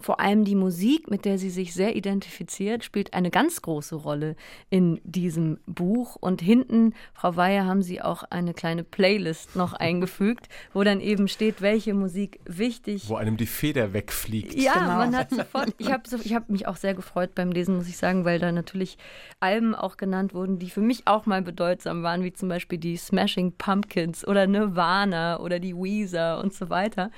vor 0.00 0.20
allem 0.20 0.44
die 0.44 0.54
Musik, 0.54 1.10
mit 1.10 1.24
der 1.24 1.38
sie 1.38 1.50
sich 1.50 1.74
sehr 1.74 1.96
identifiziert, 1.96 2.84
spielt 2.84 3.14
eine 3.14 3.30
ganz 3.30 3.62
große 3.62 3.96
Rolle 3.96 4.36
in 4.70 5.00
diesem 5.04 5.58
Buch. 5.66 6.16
Und 6.16 6.40
hinten, 6.40 6.94
Frau 7.12 7.36
Weyer, 7.36 7.66
haben 7.66 7.82
Sie 7.82 8.00
auch 8.00 8.22
eine 8.30 8.54
kleine 8.54 8.84
Playlist 8.84 9.56
noch 9.56 9.72
eingefügt, 9.78 10.48
wo 10.72 10.84
dann 10.84 11.00
eben 11.00 11.28
steht, 11.28 11.60
welche 11.62 11.94
Musik 11.94 12.40
wichtig. 12.44 13.08
Wo 13.08 13.16
einem 13.16 13.36
die 13.36 13.46
Feder 13.46 13.92
wegfliegt. 13.92 14.54
Ja, 14.54 14.74
genau. 14.74 14.86
man 14.98 15.16
hat 15.16 15.30
sofort. 15.30 15.74
Ich 15.78 15.90
habe 15.90 16.02
ich 16.22 16.34
hab 16.34 16.48
mich 16.48 16.66
auch 16.66 16.76
sehr 16.76 16.94
gefreut 16.94 17.34
beim 17.34 17.50
Lesen, 17.50 17.76
muss 17.76 17.88
ich 17.88 17.96
sagen, 17.96 18.24
weil 18.24 18.38
da 18.38 18.52
natürlich 18.52 18.98
Alben 19.40 19.74
auch 19.74 19.96
genannt 19.96 20.34
wurden, 20.34 20.58
die 20.58 20.70
für 20.70 20.80
mich 20.80 21.06
auch 21.06 21.26
mal 21.26 21.42
bedeutsam 21.42 22.02
waren, 22.02 22.22
wie 22.22 22.32
zum 22.32 22.48
Beispiel 22.48 22.78
die 22.78 22.96
Smashing 22.96 23.52
Pumpkins 23.52 24.26
oder 24.26 24.46
Nirvana 24.46 25.40
oder 25.40 25.58
die 25.58 25.74
Weezer 25.74 26.40
und 26.40 26.54
so 26.54 26.70
weiter. 26.70 27.10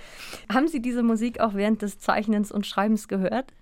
Haben 0.53 0.69
Sie 0.69 0.81
diese 0.81 1.03
Musik 1.03 1.41
auch 1.41 1.55
während 1.55 1.83
des 1.83 1.99
Zeichnens 1.99 2.51
und 2.51 2.67
Schreibens 2.71 3.09
gehört? 3.09 3.53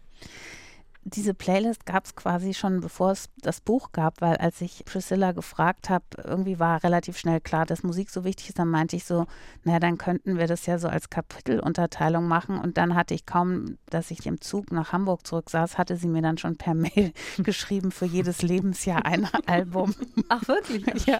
Diese 1.14 1.34
Playlist 1.34 1.86
gab 1.86 2.04
es 2.04 2.14
quasi 2.14 2.54
schon, 2.54 2.80
bevor 2.80 3.12
es 3.12 3.28
das 3.40 3.60
Buch 3.60 3.92
gab, 3.92 4.20
weil 4.20 4.36
als 4.36 4.60
ich 4.60 4.84
Priscilla 4.84 5.32
gefragt 5.32 5.90
habe, 5.90 6.04
irgendwie 6.22 6.58
war 6.58 6.82
relativ 6.82 7.18
schnell 7.18 7.40
klar, 7.40 7.66
dass 7.66 7.82
Musik 7.82 8.10
so 8.10 8.24
wichtig 8.24 8.50
ist. 8.50 8.58
Dann 8.58 8.68
meinte 8.68 8.96
ich 8.96 9.04
so, 9.04 9.26
naja, 9.64 9.80
dann 9.80 9.98
könnten 9.98 10.38
wir 10.38 10.46
das 10.46 10.66
ja 10.66 10.78
so 10.78 10.88
als 10.88 11.10
Kapitelunterteilung 11.10 12.26
machen. 12.26 12.58
Und 12.58 12.76
dann 12.78 12.94
hatte 12.94 13.14
ich 13.14 13.26
kaum, 13.26 13.78
dass 13.90 14.10
ich 14.10 14.26
im 14.26 14.40
Zug 14.40 14.72
nach 14.72 14.92
Hamburg 14.92 15.26
zurücksaß, 15.26 15.78
hatte 15.78 15.96
sie 15.96 16.08
mir 16.08 16.22
dann 16.22 16.38
schon 16.38 16.56
per 16.56 16.74
Mail 16.78 17.12
geschrieben, 17.38 17.90
für 17.90 18.06
jedes 18.06 18.42
Lebensjahr 18.42 19.04
ein 19.04 19.28
Album. 19.46 19.94
Ach 20.28 20.46
wirklich? 20.48 21.06
ja. 21.06 21.18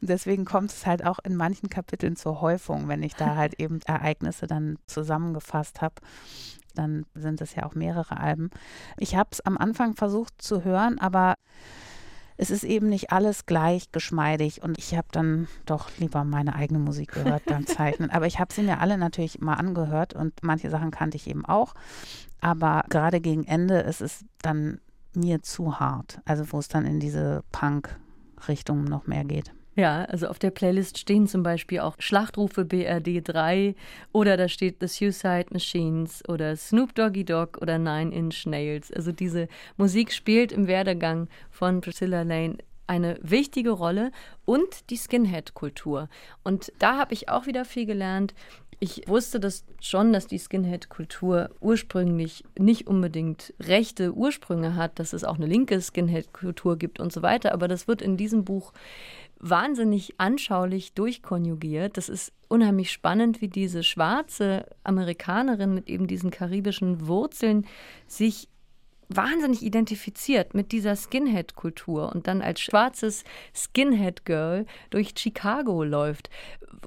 Und 0.00 0.10
deswegen 0.10 0.44
kommt 0.44 0.72
es 0.72 0.86
halt 0.86 1.04
auch 1.04 1.18
in 1.24 1.36
manchen 1.36 1.68
Kapiteln 1.68 2.16
zur 2.16 2.40
Häufung, 2.40 2.88
wenn 2.88 3.02
ich 3.02 3.14
da 3.14 3.36
halt 3.36 3.58
eben 3.60 3.80
Ereignisse 3.86 4.46
dann 4.46 4.78
zusammengefasst 4.86 5.80
habe. 5.80 5.94
Dann 6.76 7.06
sind 7.14 7.40
es 7.40 7.54
ja 7.54 7.64
auch 7.64 7.74
mehrere 7.74 8.18
Alben. 8.18 8.50
Ich 8.98 9.16
habe 9.16 9.30
es 9.32 9.40
am 9.40 9.58
Anfang 9.58 9.96
versucht 9.96 10.40
zu 10.40 10.64
hören, 10.64 10.98
aber 10.98 11.34
es 12.36 12.50
ist 12.50 12.64
eben 12.64 12.88
nicht 12.88 13.12
alles 13.12 13.46
gleich 13.46 13.90
geschmeidig 13.92 14.62
und 14.62 14.78
ich 14.78 14.94
habe 14.94 15.08
dann 15.10 15.48
doch 15.64 15.90
lieber 15.98 16.22
meine 16.24 16.54
eigene 16.54 16.78
Musik 16.78 17.12
gehört 17.12 17.44
beim 17.46 17.66
Zeichnen. 17.66 18.10
Aber 18.10 18.26
ich 18.26 18.38
habe 18.38 18.52
sie 18.52 18.62
mir 18.62 18.80
alle 18.80 18.98
natürlich 18.98 19.40
mal 19.40 19.54
angehört 19.54 20.14
und 20.14 20.34
manche 20.42 20.70
Sachen 20.70 20.90
kannte 20.90 21.16
ich 21.16 21.28
eben 21.28 21.46
auch. 21.46 21.74
Aber 22.40 22.84
gerade 22.90 23.20
gegen 23.20 23.44
Ende 23.44 23.80
ist 23.80 24.02
es 24.02 24.24
dann 24.42 24.80
mir 25.14 25.42
zu 25.42 25.80
hart. 25.80 26.20
Also 26.26 26.52
wo 26.52 26.58
es 26.58 26.68
dann 26.68 26.84
in 26.84 27.00
diese 27.00 27.42
Punk-Richtung 27.52 28.84
noch 28.84 29.06
mehr 29.06 29.24
geht. 29.24 29.52
Ja, 29.76 30.06
also 30.06 30.28
auf 30.28 30.38
der 30.38 30.50
Playlist 30.50 30.96
stehen 30.96 31.26
zum 31.26 31.42
Beispiel 31.42 31.80
auch 31.80 31.96
Schlachtrufe 31.98 32.64
BRD 32.64 33.20
3 33.22 33.74
oder 34.10 34.38
da 34.38 34.48
steht 34.48 34.76
The 34.80 34.86
Suicide 34.86 35.48
Machines 35.50 36.26
oder 36.28 36.56
Snoop 36.56 36.94
Doggy 36.94 37.26
Dogg 37.26 37.58
oder 37.60 37.78
Nine 37.78 38.10
Inch 38.14 38.46
Nails. 38.46 38.90
Also 38.90 39.12
diese 39.12 39.48
Musik 39.76 40.14
spielt 40.14 40.50
im 40.50 40.66
Werdegang 40.66 41.28
von 41.50 41.82
Priscilla 41.82 42.22
Lane 42.22 42.56
eine 42.86 43.18
wichtige 43.20 43.70
Rolle 43.70 44.12
und 44.46 44.88
die 44.88 44.96
Skinhead-Kultur. 44.96 46.08
Und 46.42 46.72
da 46.78 46.96
habe 46.96 47.12
ich 47.12 47.28
auch 47.28 47.46
wieder 47.46 47.66
viel 47.66 47.84
gelernt. 47.84 48.32
Ich 48.78 49.08
wusste 49.08 49.40
das 49.40 49.64
schon, 49.80 50.12
dass 50.12 50.26
die 50.26 50.38
Skinhead-Kultur 50.38 51.50
ursprünglich 51.60 52.44
nicht 52.58 52.86
unbedingt 52.86 53.54
rechte 53.60 54.14
Ursprünge 54.14 54.76
hat, 54.76 54.98
dass 54.98 55.14
es 55.14 55.24
auch 55.24 55.36
eine 55.36 55.46
linke 55.46 55.80
Skinhead-Kultur 55.80 56.76
gibt 56.76 57.00
und 57.00 57.12
so 57.12 57.22
weiter. 57.22 57.52
Aber 57.52 57.68
das 57.68 57.88
wird 57.88 58.02
in 58.02 58.16
diesem 58.16 58.44
Buch 58.44 58.72
wahnsinnig 59.38 60.14
anschaulich 60.18 60.94
durchkonjugiert. 60.94 61.96
Das 61.96 62.08
ist 62.08 62.32
unheimlich 62.48 62.90
spannend, 62.90 63.40
wie 63.40 63.48
diese 63.48 63.82
schwarze 63.82 64.66
Amerikanerin 64.84 65.74
mit 65.74 65.88
eben 65.88 66.06
diesen 66.06 66.30
karibischen 66.30 67.06
Wurzeln 67.06 67.66
sich 68.06 68.48
wahnsinnig 69.08 69.62
identifiziert 69.62 70.54
mit 70.54 70.72
dieser 70.72 70.96
Skinhead-Kultur 70.96 72.12
und 72.12 72.26
dann 72.26 72.42
als 72.42 72.60
schwarzes 72.60 73.24
Skinhead-Girl 73.54 74.66
durch 74.90 75.14
Chicago 75.16 75.84
läuft. 75.84 76.30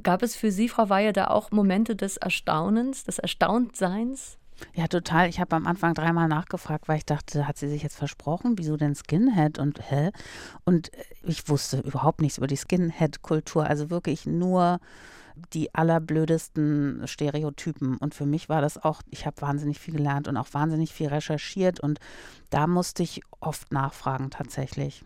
Gab 0.03 0.21
es 0.21 0.35
für 0.35 0.51
Sie, 0.51 0.69
Frau 0.69 0.89
Weihe, 0.89 1.13
da 1.13 1.27
auch 1.27 1.51
Momente 1.51 1.95
des 1.95 2.17
Erstaunens, 2.17 3.03
des 3.05 3.19
Erstauntseins? 3.19 4.38
Ja, 4.73 4.87
total. 4.87 5.29
Ich 5.29 5.39
habe 5.39 5.55
am 5.55 5.67
Anfang 5.67 5.93
dreimal 5.93 6.27
nachgefragt, 6.27 6.87
weil 6.87 6.97
ich 6.97 7.05
dachte, 7.05 7.47
hat 7.47 7.57
sie 7.57 7.69
sich 7.69 7.83
jetzt 7.83 7.97
versprochen? 7.97 8.57
Wieso 8.57 8.77
denn 8.77 8.95
Skinhead? 8.95 9.59
Und 9.59 9.79
hä? 9.89 10.11
Und 10.65 10.93
äh, 10.93 11.03
ich 11.23 11.47
wusste 11.49 11.79
überhaupt 11.79 12.21
nichts 12.21 12.37
über 12.37 12.47
die 12.47 12.57
Skinhead-Kultur. 12.57 13.65
Also 13.65 13.89
wirklich 13.89 14.25
nur 14.25 14.79
die 15.53 15.73
allerblödesten 15.73 17.03
Stereotypen. 17.05 17.97
Und 17.97 18.13
für 18.13 18.25
mich 18.25 18.49
war 18.49 18.61
das 18.61 18.77
auch, 18.77 19.01
ich 19.09 19.25
habe 19.25 19.41
wahnsinnig 19.41 19.79
viel 19.79 19.93
gelernt 19.93 20.27
und 20.27 20.37
auch 20.37 20.53
wahnsinnig 20.53 20.93
viel 20.93 21.07
recherchiert. 21.07 21.79
Und 21.79 21.99
da 22.49 22.67
musste 22.67 23.03
ich 23.03 23.21
oft 23.39 23.71
nachfragen 23.71 24.29
tatsächlich. 24.29 25.03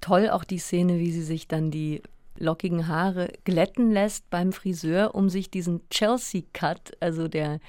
Toll 0.00 0.30
auch 0.30 0.44
die 0.44 0.58
Szene, 0.58 0.98
wie 0.98 1.12
sie 1.12 1.22
sich 1.22 1.48
dann 1.48 1.70
die 1.70 2.02
lockigen 2.38 2.88
Haare 2.88 3.32
glätten 3.44 3.90
lässt 3.90 4.28
beim 4.30 4.52
Friseur, 4.52 5.14
um 5.14 5.28
sich 5.28 5.50
diesen 5.50 5.88
Chelsea-Cut, 5.90 6.92
also 7.00 7.28
der 7.28 7.60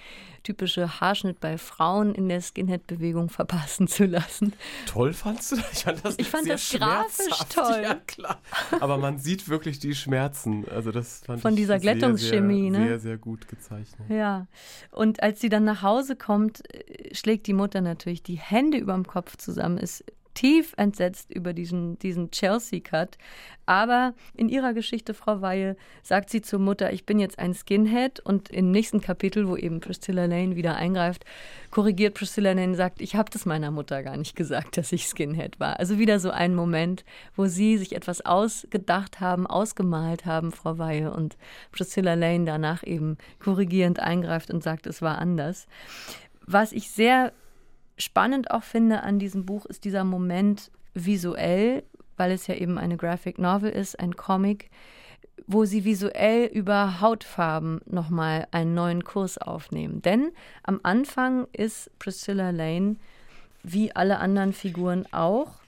typische 0.48 1.02
Haarschnitt 1.02 1.42
bei 1.42 1.58
Frauen 1.58 2.16
in 2.16 2.30
der 2.30 2.42
Skinhead-Bewegung 2.42 3.30
verpassen 3.30 3.88
zu 3.88 4.06
lassen. 4.06 4.54
Toll 4.86 5.12
fandst 5.12 5.52
du 5.52 5.56
das? 5.58 5.74
Ich 5.74 5.84
fand 5.84 6.06
das, 6.06 6.16
ich 6.18 6.30
fand 6.30 6.50
das 6.50 6.72
grafisch 6.72 7.40
toll. 7.54 7.82
Ja, 7.84 7.96
klar. 7.96 8.40
Aber 8.80 8.98
man 8.98 9.20
sieht 9.20 9.50
wirklich 9.50 9.80
die 9.80 9.94
Schmerzen. 9.94 10.66
Also 10.70 10.92
das 10.92 11.24
fand 11.26 11.42
Von 11.42 11.58
dieser 11.58 11.80
Glättungschemie, 11.80 12.72
sehr, 12.72 12.80
ne? 12.80 12.88
Sehr, 12.88 13.00
sehr 13.00 13.18
gut 13.18 13.50
gezeichnet. 13.50 14.10
Ja. 14.10 14.48
Und 14.92 15.22
als 15.22 15.42
sie 15.42 15.50
dann 15.50 15.66
nach 15.66 15.82
Hause 15.82 16.16
kommt, 16.16 16.64
äh, 16.74 17.14
schlägt 17.14 17.48
die 17.48 17.54
Mutter 17.54 17.82
natürlich 17.82 18.24
die 18.24 18.38
Hände 18.38 18.78
über 18.78 18.94
dem 18.94 19.06
Kopf 19.06 19.36
zusammen, 19.36 19.78
ist 19.78 20.06
tief 20.38 20.74
entsetzt 20.78 21.32
über 21.32 21.52
diesen, 21.52 21.98
diesen 21.98 22.30
Chelsea-Cut. 22.30 23.18
Aber 23.66 24.14
in 24.36 24.50
ihrer 24.50 24.74
Geschichte, 24.74 25.16
Frau 25.16 25.42
Weihe, 25.42 25.76
sagt 26.04 26.30
sie 26.30 26.44
zur 26.44 26.60
Mutter, 26.60 26.94
ich 26.94 27.08
bin 27.08 27.18
jetzt 27.18 27.40
ein 27.40 27.56
Skinhead. 27.56 28.20
Und 28.20 28.50
im 28.50 28.70
nächsten 28.70 29.02
Kapitel, 29.02 29.48
wo 29.48 29.58
eben 29.58 29.80
Priscilla 29.80 30.26
Lane 30.26 30.56
wieder 30.56 30.76
eingreift, 30.76 31.26
korrigiert 31.72 32.14
Priscilla 32.14 32.52
Lane, 32.52 32.76
sagt, 32.76 33.02
ich 33.02 33.16
habe 33.16 33.32
das 33.32 33.48
meiner 33.48 33.72
Mutter 33.72 34.04
gar 34.04 34.16
nicht 34.16 34.36
gesagt, 34.36 34.78
dass 34.78 34.92
ich 34.92 35.08
Skinhead 35.08 35.60
war. 35.60 35.80
Also 35.80 35.98
wieder 35.98 36.20
so 36.20 36.30
ein 36.30 36.54
Moment, 36.54 37.04
wo 37.36 37.48
sie 37.48 37.80
sich 37.80 37.96
etwas 37.96 38.24
ausgedacht 38.24 39.20
haben, 39.20 39.48
ausgemalt 39.48 40.28
haben, 40.28 40.52
Frau 40.52 40.78
Weihe, 40.78 41.12
und 41.12 41.36
Priscilla 41.72 42.14
Lane 42.14 42.46
danach 42.46 42.84
eben 42.86 43.18
korrigierend 43.40 44.00
eingreift 44.00 44.52
und 44.52 44.62
sagt, 44.62 44.86
es 44.86 45.02
war 45.02 45.18
anders. 45.18 45.66
Was 46.46 46.74
ich 46.74 46.92
sehr 46.92 47.34
spannend 47.98 48.52
auch 48.52 48.64
finde 48.64 49.04
an 49.04 49.20
diesem 49.20 49.46
Buch 49.46 49.66
ist 49.66 49.84
dieser 49.86 50.04
Moment 50.04 50.72
visuell, 50.94 51.84
weil 52.16 52.32
es 52.32 52.48
ja 52.48 52.56
eben 52.56 52.78
eine 52.78 52.98
Graphic 52.98 53.38
Novel 53.38 53.72
ist, 53.72 54.00
ein 54.00 54.16
Comic, 54.16 54.70
wo 55.46 55.66
sie 55.66 55.86
visuell 55.86 56.48
über 56.48 57.00
Hautfarben 57.00 57.82
nochmal 57.86 58.48
einen 58.52 58.74
neuen 58.74 59.04
Kurs 59.04 59.38
aufnehmen. 59.38 60.02
Denn 60.02 60.32
am 60.64 60.80
Anfang 60.84 61.48
ist 61.54 61.92
Priscilla 62.00 62.50
Lane, 62.50 62.98
wie 63.64 63.96
alle 63.96 64.20
anderen 64.20 64.54
Figuren 64.54 65.06
auch, 65.12 65.60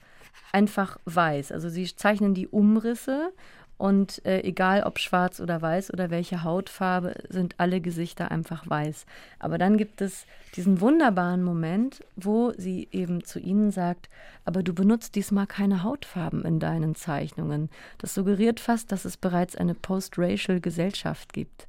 einfach 0.52 0.98
weiß. 1.04 1.52
Also 1.52 1.68
sie 1.68 1.84
zeichnen 1.94 2.34
die 2.34 2.48
Umrisse 2.48 3.32
und 3.80 4.22
äh, 4.26 4.42
egal 4.42 4.82
ob 4.82 4.98
schwarz 4.98 5.40
oder 5.40 5.62
weiß 5.62 5.90
oder 5.90 6.10
welche 6.10 6.44
Hautfarbe, 6.44 7.14
sind 7.30 7.54
alle 7.56 7.80
Gesichter 7.80 8.30
einfach 8.30 8.68
weiß. 8.68 9.06
Aber 9.38 9.56
dann 9.56 9.78
gibt 9.78 10.02
es 10.02 10.26
diesen 10.54 10.82
wunderbaren 10.82 11.42
Moment, 11.42 12.04
wo 12.14 12.52
sie 12.58 12.88
eben 12.92 13.24
zu 13.24 13.38
ihnen 13.38 13.70
sagt, 13.70 14.10
aber 14.44 14.62
du 14.62 14.74
benutzt 14.74 15.14
diesmal 15.14 15.46
keine 15.46 15.82
Hautfarben 15.82 16.44
in 16.44 16.60
deinen 16.60 16.94
Zeichnungen. 16.94 17.70
Das 17.96 18.12
suggeriert 18.12 18.60
fast, 18.60 18.92
dass 18.92 19.06
es 19.06 19.16
bereits 19.16 19.56
eine 19.56 19.74
post-racial 19.74 20.60
Gesellschaft 20.60 21.32
gibt. 21.32 21.66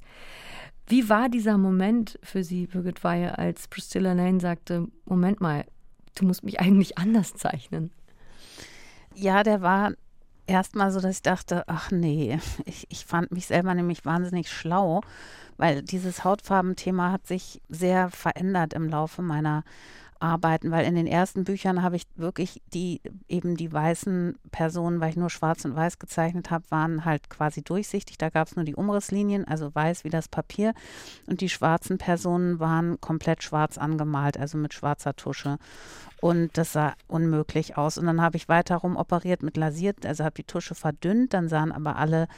Wie 0.88 1.08
war 1.08 1.30
dieser 1.30 1.56
Moment 1.56 2.18
für 2.22 2.44
Sie, 2.44 2.66
Birgit 2.66 3.02
Weihe, 3.04 3.38
als 3.38 3.68
Priscilla 3.68 4.12
Lane 4.12 4.38
sagte, 4.38 4.86
Moment 5.06 5.40
mal, 5.40 5.64
du 6.16 6.26
musst 6.26 6.44
mich 6.44 6.60
eigentlich 6.60 6.98
anders 6.98 7.32
zeichnen? 7.32 7.90
Ja, 9.14 9.42
der 9.42 9.62
war 9.62 9.92
erstmal 10.46 10.90
so, 10.90 11.00
dass 11.00 11.16
ich 11.16 11.22
dachte, 11.22 11.64
ach 11.66 11.90
nee, 11.90 12.38
ich, 12.64 12.86
ich 12.90 13.04
fand 13.06 13.32
mich 13.32 13.46
selber 13.46 13.74
nämlich 13.74 14.04
wahnsinnig 14.04 14.50
schlau, 14.50 15.02
weil 15.56 15.82
dieses 15.82 16.24
Hautfarbenthema 16.24 17.12
hat 17.12 17.26
sich 17.26 17.60
sehr 17.68 18.10
verändert 18.10 18.74
im 18.74 18.88
Laufe 18.88 19.22
meiner 19.22 19.64
arbeiten, 20.22 20.70
weil 20.70 20.86
in 20.86 20.94
den 20.94 21.06
ersten 21.06 21.44
Büchern 21.44 21.82
habe 21.82 21.96
ich 21.96 22.06
wirklich 22.14 22.62
die 22.72 23.00
eben 23.28 23.56
die 23.56 23.72
weißen 23.72 24.38
Personen, 24.52 25.00
weil 25.00 25.10
ich 25.10 25.16
nur 25.16 25.30
schwarz 25.30 25.64
und 25.64 25.74
weiß 25.74 25.98
gezeichnet 25.98 26.50
habe, 26.50 26.64
waren 26.70 27.04
halt 27.04 27.28
quasi 27.28 27.62
durchsichtig. 27.62 28.18
Da 28.18 28.30
gab 28.30 28.46
es 28.46 28.56
nur 28.56 28.64
die 28.64 28.76
Umrisslinien, 28.76 29.46
also 29.46 29.74
weiß 29.74 30.04
wie 30.04 30.10
das 30.10 30.28
Papier. 30.28 30.74
Und 31.26 31.40
die 31.40 31.48
schwarzen 31.48 31.98
Personen 31.98 32.60
waren 32.60 33.00
komplett 33.00 33.42
schwarz 33.42 33.78
angemalt, 33.78 34.38
also 34.38 34.58
mit 34.58 34.74
schwarzer 34.74 35.16
Tusche. 35.16 35.58
Und 36.20 36.56
das 36.56 36.72
sah 36.72 36.94
unmöglich 37.08 37.76
aus. 37.76 37.98
Und 37.98 38.06
dann 38.06 38.22
habe 38.22 38.36
ich 38.36 38.48
weiter 38.48 38.76
rum 38.76 38.96
operiert 38.96 39.42
mit 39.42 39.56
lasiert, 39.56 40.06
also 40.06 40.22
habe 40.22 40.36
die 40.36 40.44
Tusche 40.44 40.76
verdünnt, 40.76 41.34
dann 41.34 41.48
sahen 41.48 41.72
aber 41.72 41.96
alle 41.96 42.28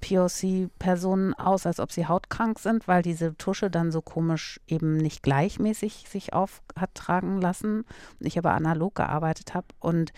POC-Personen 0.00 1.34
aus, 1.34 1.66
als 1.66 1.80
ob 1.80 1.92
sie 1.92 2.06
hautkrank 2.06 2.58
sind, 2.58 2.88
weil 2.88 3.02
diese 3.02 3.36
Tusche 3.36 3.70
dann 3.70 3.92
so 3.92 4.02
komisch 4.02 4.60
eben 4.66 4.96
nicht 4.96 5.22
gleichmäßig 5.22 6.06
sich 6.08 6.32
auf 6.32 6.62
hat 6.78 6.94
tragen 6.94 7.40
lassen 7.40 7.84
und 8.18 8.26
ich 8.26 8.38
aber 8.38 8.52
analog 8.52 8.94
gearbeitet 8.94 9.54
habe. 9.54 9.66
Und 9.78 10.12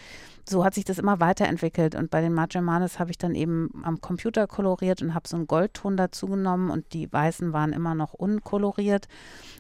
so 0.49 0.65
hat 0.65 0.75
sich 0.75 0.85
das 0.85 0.99
immer 0.99 1.21
weiterentwickelt. 1.21 1.95
Und 1.95 2.11
bei 2.11 2.21
den 2.21 2.35
Majamanes 2.35 2.99
habe 2.99 3.11
ich 3.11 3.19
dann 3.19 3.35
eben 3.35 3.71
am 3.85 4.01
Computer 4.01 4.47
koloriert 4.47 5.01
und 5.03 5.15
habe 5.15 5.29
so 5.29 5.37
einen 5.37 5.47
Goldton 5.47 5.97
dazu 5.97 6.27
genommen 6.27 6.71
und 6.71 6.93
die 6.93 7.13
Weißen 7.13 7.53
waren 7.53 7.73
immer 7.73 7.95
noch 7.95 8.13
unkoloriert 8.13 9.07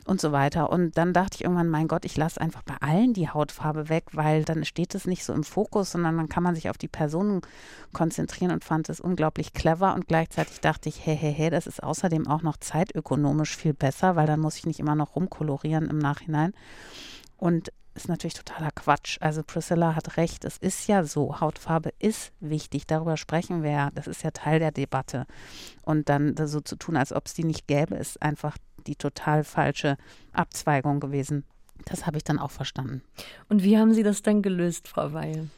und 0.04 0.20
so 0.20 0.32
weiter. 0.32 0.70
Und 0.70 0.98
dann 0.98 1.12
dachte 1.12 1.36
ich 1.36 1.44
irgendwann, 1.44 1.68
mein 1.68 1.88
Gott, 1.88 2.04
ich 2.04 2.16
lasse 2.16 2.40
einfach 2.40 2.62
bei 2.62 2.74
allen 2.80 3.14
die 3.14 3.28
Hautfarbe 3.28 3.88
weg, 3.88 4.06
weil 4.12 4.44
dann 4.44 4.64
steht 4.64 4.94
es 4.94 5.06
nicht 5.06 5.24
so 5.24 5.32
im 5.32 5.44
Fokus, 5.44 5.92
sondern 5.92 6.16
dann 6.16 6.28
kann 6.28 6.42
man 6.42 6.54
sich 6.54 6.68
auf 6.68 6.78
die 6.78 6.88
Personen 6.88 7.42
konzentrieren 7.92 8.50
und 8.50 8.64
fand 8.64 8.88
es 8.88 9.00
unglaublich 9.00 9.52
clever. 9.52 9.94
Und 9.94 10.08
gleichzeitig 10.08 10.60
dachte 10.60 10.88
ich, 10.88 11.06
hey, 11.06 11.16
hey, 11.16 11.32
hey, 11.32 11.50
das 11.50 11.66
ist 11.66 11.82
außerdem 11.82 12.26
auch 12.26 12.42
noch 12.42 12.56
zeitökonomisch 12.56 13.56
viel 13.56 13.74
besser, 13.74 14.16
weil 14.16 14.26
dann 14.26 14.40
muss 14.40 14.56
ich 14.56 14.66
nicht 14.66 14.80
immer 14.80 14.96
noch 14.96 15.14
rumkolorieren 15.14 15.88
im 15.88 15.98
Nachhinein. 15.98 16.52
Und 17.36 17.72
ist 17.94 18.08
natürlich 18.08 18.34
totaler 18.34 18.70
Quatsch. 18.70 19.18
Also 19.20 19.42
Priscilla 19.42 19.94
hat 19.94 20.16
recht, 20.16 20.44
es 20.44 20.56
ist 20.56 20.86
ja 20.88 21.04
so, 21.04 21.40
Hautfarbe 21.40 21.92
ist 21.98 22.32
wichtig, 22.40 22.86
darüber 22.86 23.16
sprechen 23.16 23.62
wir 23.62 23.70
ja, 23.70 23.90
das 23.94 24.06
ist 24.06 24.22
ja 24.22 24.30
Teil 24.30 24.58
der 24.58 24.72
Debatte. 24.72 25.26
Und 25.82 26.08
dann 26.08 26.34
so 26.46 26.60
zu 26.60 26.76
tun, 26.76 26.96
als 26.96 27.12
ob 27.12 27.26
es 27.26 27.34
die 27.34 27.44
nicht 27.44 27.66
gäbe, 27.66 27.94
ist 27.96 28.22
einfach 28.22 28.56
die 28.86 28.96
total 28.96 29.44
falsche 29.44 29.96
Abzweigung 30.32 31.00
gewesen. 31.00 31.44
Das 31.84 32.06
habe 32.06 32.16
ich 32.16 32.24
dann 32.24 32.38
auch 32.38 32.50
verstanden. 32.50 33.02
Und 33.48 33.62
wie 33.62 33.76
haben 33.76 33.92
Sie 33.92 34.02
das 34.02 34.22
dann 34.22 34.42
gelöst, 34.42 34.88
Frau 34.88 35.12
Weil? 35.12 35.48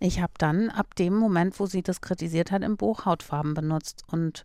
Ich 0.00 0.20
habe 0.20 0.32
dann 0.38 0.68
ab 0.68 0.94
dem 0.96 1.14
Moment, 1.14 1.60
wo 1.60 1.66
sie 1.66 1.82
das 1.82 2.00
kritisiert 2.00 2.50
hat, 2.50 2.62
im 2.62 2.76
Buch 2.76 3.04
Hautfarben 3.04 3.54
benutzt. 3.54 4.02
Und 4.10 4.44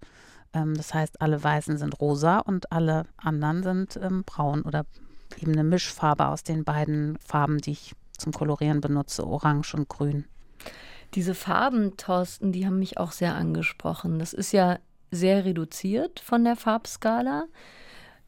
ähm, 0.54 0.76
das 0.76 0.93
heißt, 0.93 1.19
alle 1.19 1.43
Weißen 1.43 1.78
sind 1.78 2.00
rosa 2.00 2.39
und 2.39 2.71
alle 2.71 3.06
anderen 3.17 3.63
sind 3.63 3.97
ähm, 4.04 4.23
braun 4.23 4.62
oder 4.62 4.86
eben 5.40 5.54
eine 5.54 5.63
Mischfarbe 5.63 6.28
aus 6.28 6.44
den 6.44 6.63
beiden 6.63 7.18
Farben, 7.20 7.60
die 7.60 7.72
ich 7.72 7.94
zum 8.18 8.32
Kolorieren 8.32 8.82
benutze, 8.82 9.26
Orange 9.26 9.76
und 9.76 9.90
Grün. 9.90 10.26
Diese 11.13 11.34
Farben, 11.34 11.96
Thorsten, 11.98 12.52
die 12.52 12.66
haben 12.66 12.80
mich 12.80 12.98
auch 12.98 13.12
sehr 13.12 13.36
angesprochen. 13.36 14.20
Das 14.20 14.34
ist 14.34 14.52
ja 14.52 14.80
sehr 15.12 15.46
reduziert 15.46 16.20
von 16.20 16.44
der 16.44 16.56
Farbskala 16.56 17.46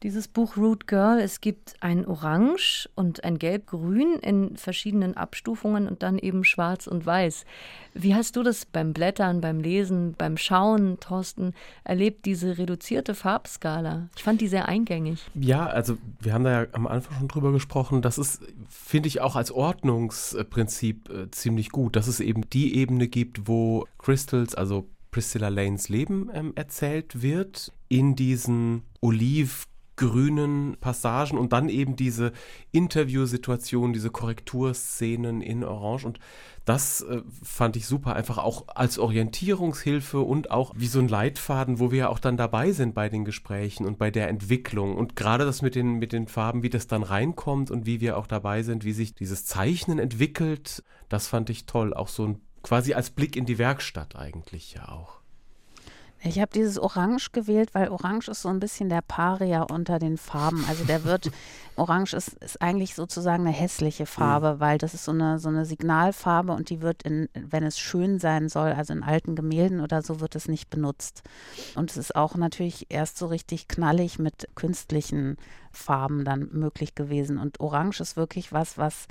dieses 0.02 0.28
Buch 0.28 0.56
Root 0.56 0.86
Girl. 0.86 1.18
Es 1.20 1.40
gibt 1.40 1.74
ein 1.80 2.06
Orange 2.06 2.88
und 2.94 3.24
ein 3.24 3.38
Gelb-Grün 3.38 4.14
in 4.20 4.56
verschiedenen 4.56 5.16
Abstufungen 5.16 5.86
und 5.86 6.02
dann 6.02 6.18
eben 6.18 6.44
Schwarz 6.44 6.86
und 6.86 7.04
Weiß. 7.04 7.44
Wie 7.92 8.14
hast 8.14 8.36
du 8.36 8.42
das 8.42 8.64
beim 8.64 8.92
Blättern, 8.92 9.40
beim 9.40 9.60
Lesen, 9.60 10.14
beim 10.16 10.36
Schauen, 10.36 10.98
Thorsten, 11.00 11.54
erlebt, 11.84 12.24
diese 12.24 12.56
reduzierte 12.56 13.14
Farbskala? 13.14 14.08
Ich 14.16 14.22
fand 14.22 14.40
die 14.40 14.48
sehr 14.48 14.66
eingängig. 14.68 15.28
Ja, 15.34 15.66
also 15.66 15.98
wir 16.20 16.32
haben 16.32 16.44
da 16.44 16.62
ja 16.62 16.68
am 16.72 16.86
Anfang 16.86 17.18
schon 17.18 17.28
drüber 17.28 17.52
gesprochen. 17.52 18.00
Das 18.00 18.16
ist, 18.16 18.42
finde 18.68 19.08
ich, 19.08 19.20
auch 19.20 19.36
als 19.36 19.50
Ordnungsprinzip 19.50 21.10
äh, 21.10 21.30
ziemlich 21.30 21.70
gut, 21.70 21.96
dass 21.96 22.06
es 22.06 22.20
eben 22.20 22.48
die 22.50 22.76
Ebene 22.76 23.08
gibt, 23.08 23.48
wo 23.48 23.86
Crystals, 23.98 24.54
also 24.54 24.88
Priscilla 25.10 25.48
Lanes 25.48 25.88
Leben 25.88 26.30
ähm, 26.32 26.52
erzählt 26.54 27.20
wird, 27.20 27.72
in 27.88 28.14
diesen 28.14 28.82
oliv 29.00 29.66
grünen 30.00 30.78
Passagen 30.80 31.36
und 31.36 31.52
dann 31.52 31.68
eben 31.68 31.94
diese 31.94 32.32
Interviewsituation, 32.72 33.92
diese 33.92 34.08
Korrekturszenen 34.08 35.42
in 35.42 35.62
Orange. 35.62 36.06
Und 36.06 36.18
das 36.64 37.02
äh, 37.02 37.20
fand 37.42 37.76
ich 37.76 37.86
super, 37.86 38.16
einfach 38.16 38.38
auch 38.38 38.66
als 38.68 38.98
Orientierungshilfe 38.98 40.20
und 40.20 40.50
auch 40.50 40.72
wie 40.74 40.86
so 40.86 41.00
ein 41.00 41.08
Leitfaden, 41.08 41.80
wo 41.80 41.90
wir 41.90 41.98
ja 41.98 42.08
auch 42.08 42.18
dann 42.18 42.38
dabei 42.38 42.72
sind 42.72 42.94
bei 42.94 43.10
den 43.10 43.26
Gesprächen 43.26 43.84
und 43.84 43.98
bei 43.98 44.10
der 44.10 44.28
Entwicklung. 44.28 44.96
Und 44.96 45.16
gerade 45.16 45.44
das 45.44 45.60
mit 45.60 45.74
den, 45.74 45.98
mit 45.98 46.14
den 46.14 46.28
Farben, 46.28 46.62
wie 46.62 46.70
das 46.70 46.86
dann 46.86 47.02
reinkommt 47.02 47.70
und 47.70 47.84
wie 47.84 48.00
wir 48.00 48.16
auch 48.16 48.26
dabei 48.26 48.62
sind, 48.62 48.84
wie 48.84 48.94
sich 48.94 49.14
dieses 49.14 49.44
Zeichnen 49.44 49.98
entwickelt, 49.98 50.82
das 51.10 51.28
fand 51.28 51.50
ich 51.50 51.66
toll, 51.66 51.92
auch 51.92 52.08
so 52.08 52.26
ein 52.26 52.40
quasi 52.62 52.94
als 52.94 53.10
Blick 53.10 53.36
in 53.36 53.44
die 53.44 53.58
Werkstatt 53.58 54.16
eigentlich 54.16 54.72
ja 54.72 54.88
auch. 54.88 55.19
Ich 56.22 56.38
habe 56.38 56.50
dieses 56.52 56.78
Orange 56.78 57.32
gewählt, 57.32 57.70
weil 57.72 57.88
Orange 57.88 58.28
ist 58.28 58.42
so 58.42 58.50
ein 58.50 58.60
bisschen 58.60 58.90
der 58.90 59.00
Paria 59.00 59.62
unter 59.62 59.98
den 59.98 60.18
Farben. 60.18 60.64
Also 60.68 60.84
der 60.84 61.04
wird, 61.04 61.30
Orange 61.76 62.12
ist, 62.14 62.34
ist 62.42 62.60
eigentlich 62.60 62.94
sozusagen 62.94 63.46
eine 63.46 63.56
hässliche 63.56 64.04
Farbe, 64.04 64.54
mhm. 64.54 64.60
weil 64.60 64.78
das 64.78 64.92
ist 64.92 65.04
so 65.04 65.12
eine, 65.12 65.38
so 65.38 65.48
eine 65.48 65.64
Signalfarbe 65.64 66.52
und 66.52 66.68
die 66.68 66.82
wird, 66.82 67.04
in, 67.04 67.30
wenn 67.32 67.62
es 67.62 67.78
schön 67.78 68.18
sein 68.18 68.50
soll, 68.50 68.72
also 68.72 68.92
in 68.92 69.02
alten 69.02 69.34
Gemälden 69.34 69.80
oder 69.80 70.02
so, 70.02 70.20
wird 70.20 70.36
es 70.36 70.46
nicht 70.46 70.68
benutzt. 70.68 71.22
Und 71.74 71.90
es 71.90 71.96
ist 71.96 72.14
auch 72.14 72.34
natürlich 72.34 72.86
erst 72.90 73.16
so 73.16 73.26
richtig 73.26 73.66
knallig 73.66 74.18
mit 74.18 74.48
künstlichen 74.54 75.38
Farben 75.72 76.26
dann 76.26 76.50
möglich 76.52 76.94
gewesen. 76.94 77.38
Und 77.38 77.60
Orange 77.60 78.00
ist 78.00 78.16
wirklich 78.16 78.52
was, 78.52 78.76
was 78.76 79.06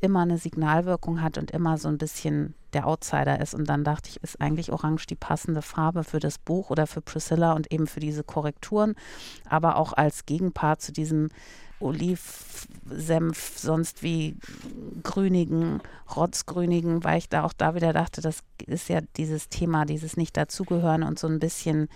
immer 0.00 0.20
eine 0.20 0.38
Signalwirkung 0.38 1.22
hat 1.22 1.38
und 1.38 1.50
immer 1.50 1.78
so 1.78 1.88
ein 1.88 1.98
bisschen 1.98 2.54
der 2.72 2.86
Outsider 2.86 3.40
ist. 3.40 3.54
Und 3.54 3.68
dann 3.68 3.84
dachte 3.84 4.10
ich, 4.10 4.22
ist 4.22 4.40
eigentlich 4.40 4.72
Orange 4.72 5.06
die 5.06 5.14
passende 5.14 5.62
Farbe 5.62 6.04
für 6.04 6.20
das 6.20 6.38
Buch 6.38 6.70
oder 6.70 6.86
für 6.86 7.00
Priscilla 7.00 7.52
und 7.52 7.72
eben 7.72 7.86
für 7.86 8.00
diese 8.00 8.22
Korrekturen, 8.22 8.94
aber 9.48 9.76
auch 9.76 9.92
als 9.92 10.26
Gegenpart 10.26 10.82
zu 10.82 10.92
diesem 10.92 11.30
Olivsenf, 11.78 13.58
sonst 13.58 14.02
wie 14.02 14.36
grünigen, 15.02 15.80
rotzgrünigen, 16.14 17.04
weil 17.04 17.18
ich 17.18 17.28
da 17.28 17.44
auch 17.44 17.52
da 17.52 17.74
wieder 17.74 17.92
dachte, 17.92 18.22
das 18.22 18.40
ist 18.66 18.88
ja 18.88 19.00
dieses 19.16 19.48
Thema, 19.48 19.84
dieses 19.84 20.16
Nicht-Dazugehören 20.16 21.02
und 21.02 21.18
so 21.18 21.26
ein 21.26 21.38
bisschen, 21.38 21.88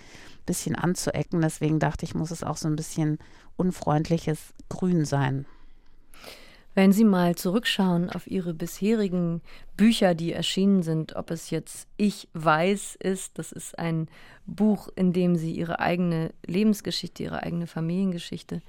bisschen 0.45 0.75
anzuecken. 0.75 1.41
Deswegen 1.41 1.79
dachte 1.79 2.05
ich, 2.05 2.13
muss 2.13 2.31
es 2.31 2.43
auch 2.43 2.57
so 2.57 2.67
ein 2.67 2.75
bisschen 2.75 3.17
unfreundliches 3.57 4.53
Grün 4.69 5.05
sein. 5.05 5.45
Wenn 6.73 6.93
Sie 6.93 7.03
mal 7.03 7.35
zurückschauen 7.35 8.09
auf 8.09 8.27
Ihre 8.27 8.53
bisherigen 8.53 9.41
Bücher, 9.75 10.15
die 10.15 10.31
erschienen 10.31 10.83
sind, 10.83 11.15
ob 11.17 11.29
es 11.29 11.49
jetzt 11.49 11.87
Ich 11.97 12.29
weiß 12.33 12.95
ist, 12.95 13.37
das 13.37 13.51
ist 13.51 13.77
ein 13.77 14.07
Buch, 14.45 14.87
in 14.95 15.11
dem 15.11 15.35
Sie 15.35 15.51
Ihre 15.51 15.79
eigene 15.79 16.31
Lebensgeschichte, 16.45 17.23
Ihre 17.23 17.43
eigene 17.43 17.67
Familiengeschichte 17.67 18.61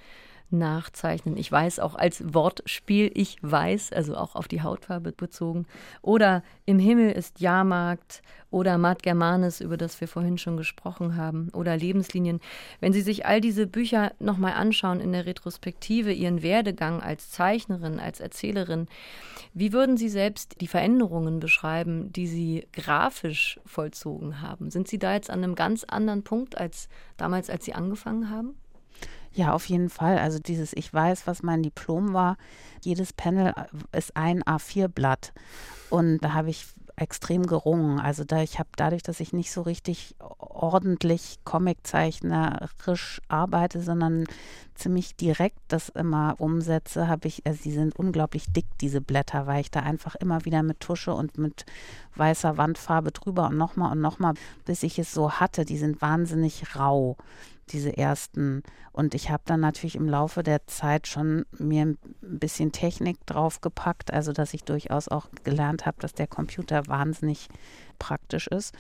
nachzeichnen. 0.53 1.37
Ich 1.37 1.51
weiß 1.51 1.81
auch 1.81 1.95
als 1.95 2.35
Wortspiel, 2.35 3.11
ich 3.15 3.37
weiß, 3.43 3.93
also 3.93 4.17
auch 4.17 4.35
auf 4.35 4.49
die 4.49 4.63
Hautfarbe 4.63 5.13
bezogen. 5.13 5.67
Oder 6.03 6.43
Im 6.65 6.79
Himmel 6.79 7.13
ist 7.13 7.41
Jahrmarkt 7.41 8.23
oder 8.51 8.77
Mat 8.79 9.03
Germanis, 9.03 9.61
über 9.61 9.77
das 9.77 10.01
wir 10.01 10.09
vorhin 10.09 10.39
schon 10.39 10.57
gesprochen 10.57 11.17
haben, 11.17 11.49
oder 11.55 11.77
Lebenslinien. 11.77 12.41
Wenn 12.81 12.93
Sie 12.93 13.01
sich 13.01 13.25
all 13.27 13.41
diese 13.41 13.67
Bücher 13.67 14.13
nochmal 14.21 14.53
anschauen 14.53 15.01
in 15.01 15.13
der 15.13 15.27
Retrospektive, 15.27 16.13
Ihren 16.13 16.43
Werdegang 16.43 17.03
als 17.03 17.31
Zeichnerin, 17.31 17.99
als 17.99 18.21
Erzählerin, 18.21 18.89
wie 19.55 19.73
würden 19.73 19.97
Sie 19.97 20.09
selbst 20.09 20.61
die 20.61 20.69
Veränderungen 20.69 21.41
beschreiben, 21.41 22.13
die 22.13 22.27
Sie 22.27 22.67
grafisch 22.73 23.59
vollzogen 23.65 24.41
haben? 24.41 24.71
Sind 24.71 24.87
Sie 24.87 24.99
da 24.99 25.15
jetzt 25.15 25.31
an 25.31 25.43
einem 25.43 25.55
ganz 25.55 25.85
anderen 25.85 26.23
Punkt 26.23 26.57
als 26.59 26.89
damals, 27.17 27.49
als 27.51 27.65
Sie 27.65 27.75
angefangen 27.75 28.31
haben? 28.31 28.55
Ja, 29.35 29.53
auf 29.53 29.67
jeden 29.67 29.89
Fall. 29.89 30.19
Also 30.19 30.39
dieses, 30.39 30.73
ich 30.75 30.93
weiß, 30.93 31.27
was 31.27 31.43
mein 31.43 31.63
Diplom 31.63 32.13
war. 32.13 32.37
Jedes 32.83 33.13
Panel 33.13 33.55
ist 33.93 34.17
ein 34.17 34.43
A4-Blatt. 34.43 35.33
Und 35.91 36.19
da 36.19 36.35
habe 36.35 36.51
ich 36.51 36.67
extrem 36.97 37.47
gerungen. 37.47 37.99
Also 37.99 38.25
da 38.25 38.43
ich 38.43 38.59
habe 38.59 38.69
dadurch, 38.77 39.03
dass 39.03 39.21
ich 39.21 39.33
nicht 39.33 39.51
so 39.51 39.63
richtig 39.63 40.15
ordentlich 40.39 41.39
comiczeichnerisch 41.45 43.21
arbeite, 43.29 43.81
sondern 43.81 44.25
ziemlich 44.75 45.17
direkt 45.17 45.59
das 45.69 45.89
immer 45.89 46.35
umsetze, 46.39 47.09
habe 47.09 47.29
ich, 47.29 47.47
also 47.47 47.63
die 47.63 47.73
sind 47.73 47.97
unglaublich 47.97 48.53
dick, 48.53 48.67
diese 48.81 49.01
Blätter, 49.01 49.47
weil 49.47 49.63
ich 49.63 49.71
da 49.71 49.81
einfach 49.81 50.15
immer 50.17 50.45
wieder 50.45 50.63
mit 50.63 50.81
Tusche 50.81 51.15
und 51.15 51.39
mit 51.39 51.65
weißer 52.17 52.57
Wandfarbe 52.57 53.13
drüber 53.13 53.49
und 53.49 53.57
nochmal 53.57 53.93
und 53.93 54.01
nochmal, 54.01 54.35
bis 54.65 54.83
ich 54.83 54.99
es 54.99 55.13
so 55.13 55.33
hatte. 55.33 55.65
Die 55.65 55.79
sind 55.79 56.03
wahnsinnig 56.03 56.77
rau 56.77 57.17
diese 57.71 57.97
ersten. 57.97 58.63
Und 58.93 59.15
ich 59.15 59.31
habe 59.31 59.43
dann 59.47 59.61
natürlich 59.61 59.97
im 59.97 60.09
Laufe 60.09 60.43
der 60.43 60.67
Zeit 60.67 61.07
schon 61.07 61.45
mir 61.59 61.87
ein 61.87 61.99
bisschen 62.21 62.73
Technik 62.73 63.25
draufgepackt, 63.27 64.13
also 64.13 64.33
dass 64.33 64.55
ich 64.55 64.65
durchaus 64.65 65.09
auch 65.09 65.29
gelernt 65.45 65.87
habe, 65.87 65.99
dass 66.01 66.13
der 66.13 66.27
Computer 66.27 66.87
wahnsinnig 66.87 67.49
praktisch 67.99 68.47
ist. 68.49 68.75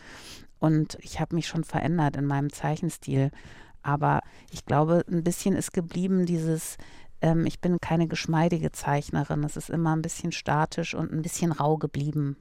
Und 0.59 0.97
ich 1.01 1.21
habe 1.21 1.35
mich 1.35 1.49
schon 1.49 1.65
verändert 1.65 2.17
in 2.17 2.27
meinem 2.27 2.53
Zeichenstil. 2.53 3.31
Aber 3.83 4.21
ich 4.51 4.65
glaube, 4.65 5.05
ein 5.11 5.25
bisschen 5.25 5.57
ist 5.57 5.73
geblieben 5.73 6.25
dieses, 6.25 6.77
ähm, 7.21 7.47
ich 7.47 7.61
bin 7.61 7.79
keine 7.81 8.07
geschmeidige 8.07 8.71
Zeichnerin. 8.71 9.43
Es 9.45 9.57
ist 9.57 9.71
immer 9.71 9.97
ein 9.97 10.03
bisschen 10.03 10.33
statisch 10.33 10.95
und 10.95 11.13
ein 11.13 11.23
bisschen 11.23 11.53
rau 11.53 11.79
geblieben. 11.79 12.37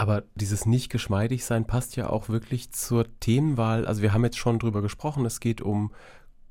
Aber 0.00 0.22
dieses 0.34 0.64
nicht 0.64 0.88
geschmeidig 0.88 1.44
sein 1.44 1.66
passt 1.66 1.94
ja 1.94 2.08
auch 2.08 2.30
wirklich 2.30 2.72
zur 2.72 3.04
Themenwahl. 3.20 3.84
Also 3.84 4.00
wir 4.00 4.14
haben 4.14 4.24
jetzt 4.24 4.38
schon 4.38 4.58
drüber 4.58 4.80
gesprochen, 4.80 5.26
es 5.26 5.40
geht 5.40 5.60
um 5.60 5.92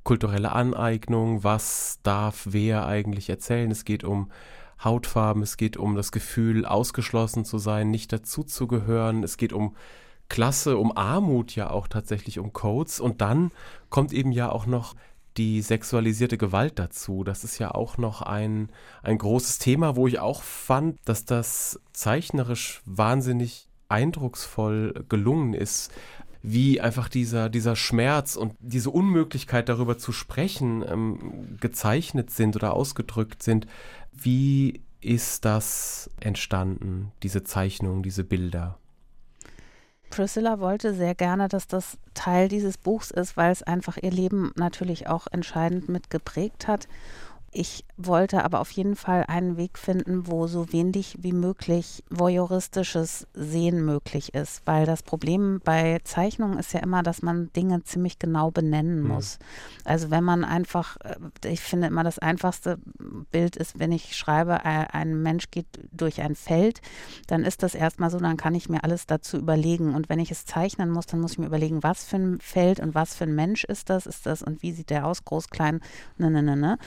kulturelle 0.04 0.52
Aneignung, 0.52 1.44
was 1.44 1.98
darf 2.04 2.44
wer 2.52 2.86
eigentlich 2.86 3.28
erzählen, 3.28 3.72
es 3.72 3.86
geht 3.86 4.04
um 4.04 4.30
Hautfarben, 4.84 5.42
es 5.42 5.58
geht 5.58 5.78
um 5.78 5.96
das 5.96 6.12
Gefühl, 6.12 6.64
ausgeschlossen 6.64 7.44
zu 7.44 7.58
sein, 7.58 7.90
nicht 7.90 8.14
dazuzugehören, 8.14 9.24
es 9.24 9.36
geht 9.36 9.52
um 9.52 9.76
Klasse, 10.28 10.78
um 10.78 10.96
Armut 10.96 11.56
ja 11.56 11.72
auch 11.72 11.88
tatsächlich, 11.88 12.38
um 12.38 12.54
Codes. 12.54 13.00
Und 13.00 13.20
dann 13.20 13.50
kommt 13.90 14.14
eben 14.14 14.32
ja 14.32 14.52
auch 14.52 14.68
noch 14.68 14.94
die 15.40 15.62
sexualisierte 15.62 16.38
Gewalt 16.38 16.78
dazu. 16.78 17.24
Das 17.24 17.46
ist 17.46 17.60
ja 17.60 17.72
auch 17.72 17.98
noch 17.98 18.22
ein, 18.22 18.70
ein 19.02 19.18
großes 19.18 19.58
Thema, 19.58 19.96
wo 19.96 20.06
ich 20.06 20.20
auch 20.20 20.44
fand, 20.44 20.98
dass 21.06 21.24
das 21.24 21.80
zeichnerisch 21.94 22.82
wahnsinnig 22.86 23.70
eindrucksvoll 23.88 25.06
gelungen 25.08 25.54
ist, 25.54 25.92
wie 26.42 26.82
einfach 26.82 27.08
dieser, 27.08 27.50
dieser 27.50 27.78
Schmerz 27.78 28.36
und 28.36 28.54
diese 28.60 28.90
Unmöglichkeit 28.90 29.70
darüber 29.70 29.98
zu 29.98 30.12
sprechen 30.12 30.84
ähm, 30.86 31.58
gezeichnet 31.60 32.32
sind 32.32 32.58
oder 32.58 32.74
ausgedrückt 32.74 33.42
sind. 33.42 33.66
Wie 34.12 34.82
ist 35.00 35.46
das 35.46 36.10
entstanden, 36.20 37.14
diese 37.24 37.46
Zeichnung, 37.46 38.04
diese 38.04 38.26
Bilder? 38.26 38.78
Priscilla 40.10 40.60
wollte 40.60 40.94
sehr 40.94 41.16
gerne, 41.16 41.48
dass 41.48 41.68
das 41.68 41.98
Teil 42.14 42.48
dieses 42.48 42.78
Buchs 42.78 43.12
ist, 43.12 43.38
weil 43.38 43.52
es 43.52 43.64
einfach 43.64 43.98
ihr 43.98 44.12
Leben 44.12 44.52
natürlich 44.56 45.08
auch 45.08 45.28
entscheidend 45.32 45.90
mit 45.90 46.10
geprägt 46.10 46.68
hat. 46.68 46.88
Ich 47.52 47.84
wollte 47.98 48.44
aber 48.44 48.60
auf 48.60 48.72
jeden 48.72 48.96
Fall 48.96 49.26
einen 49.28 49.58
Weg 49.58 49.78
finden, 49.78 50.28
wo 50.28 50.48
so 50.48 50.72
wenig 50.72 51.18
wie 51.20 51.34
möglich 51.34 52.04
voyeuristisches 52.10 53.28
Sehen 53.34 53.84
möglich 53.84 54.34
ist, 54.34 54.62
weil 54.66 54.86
das 54.86 55.04
Problem 55.04 55.60
bei 55.64 56.00
Zeichnungen 56.04 56.60
ist 56.60 56.74
ja 56.74 56.80
immer, 56.80 57.04
dass 57.04 57.22
man 57.22 57.52
Dinge 57.54 57.84
ziemlich 57.84 58.20
genau 58.20 58.52
benennen 58.52 59.02
mhm. 59.02 59.08
muss. 59.08 59.40
Also 59.84 60.12
wenn 60.12 60.24
man 60.24 60.44
einfach, 60.44 60.98
äh, 60.98 61.16
ich 61.50 61.62
finde 61.62 61.88
immer 61.88 62.04
das 62.04 62.20
einfachste 62.20 62.78
Bild 63.32 63.56
ist, 63.56 63.80
wenn 63.80 63.92
ich 63.92 64.16
schreibe, 64.16 64.64
ein 64.64 65.22
Mensch 65.22 65.50
geht 65.52 65.68
durch 65.92 66.22
ein 66.22 66.36
Feld, 66.36 66.82
dann 67.28 67.44
ist 67.44 67.64
das 67.64 67.76
erstmal 67.76 68.12
so, 68.12 68.20
dann 68.20 68.38
kann 68.38 68.56
ich 68.56 68.70
mir 68.70 68.84
alles 68.84 69.08
dazu 69.08 69.38
überlegen. 69.38 69.96
Und 69.96 70.10
wenn 70.10 70.20
ich 70.20 70.32
es 70.32 70.46
zeichnen 70.46 70.90
muss, 70.90 71.08
dann 71.08 71.20
muss 71.20 71.34
ich 71.34 71.40
mir 71.40 71.48
überlegen, 71.48 71.84
was 71.84 72.06
für 72.06 72.18
ein 72.18 72.40
Feld 72.40 72.80
und 72.80 72.96
was 72.96 73.16
für 73.16 73.24
ein 73.24 73.36
Mensch 73.36 73.64
ist 73.64 73.90
das, 73.90 74.06
ist 74.06 74.26
das 74.26 74.44
und 74.44 74.62
wie 74.62 74.72
sieht 74.72 74.90
der 74.90 75.08
aus, 75.08 75.26
groß, 75.26 75.50
klein, 75.50 75.82
ne, 76.18 76.30
ne, 76.30 76.44
ne, 76.44 76.56
ne. 76.56 76.78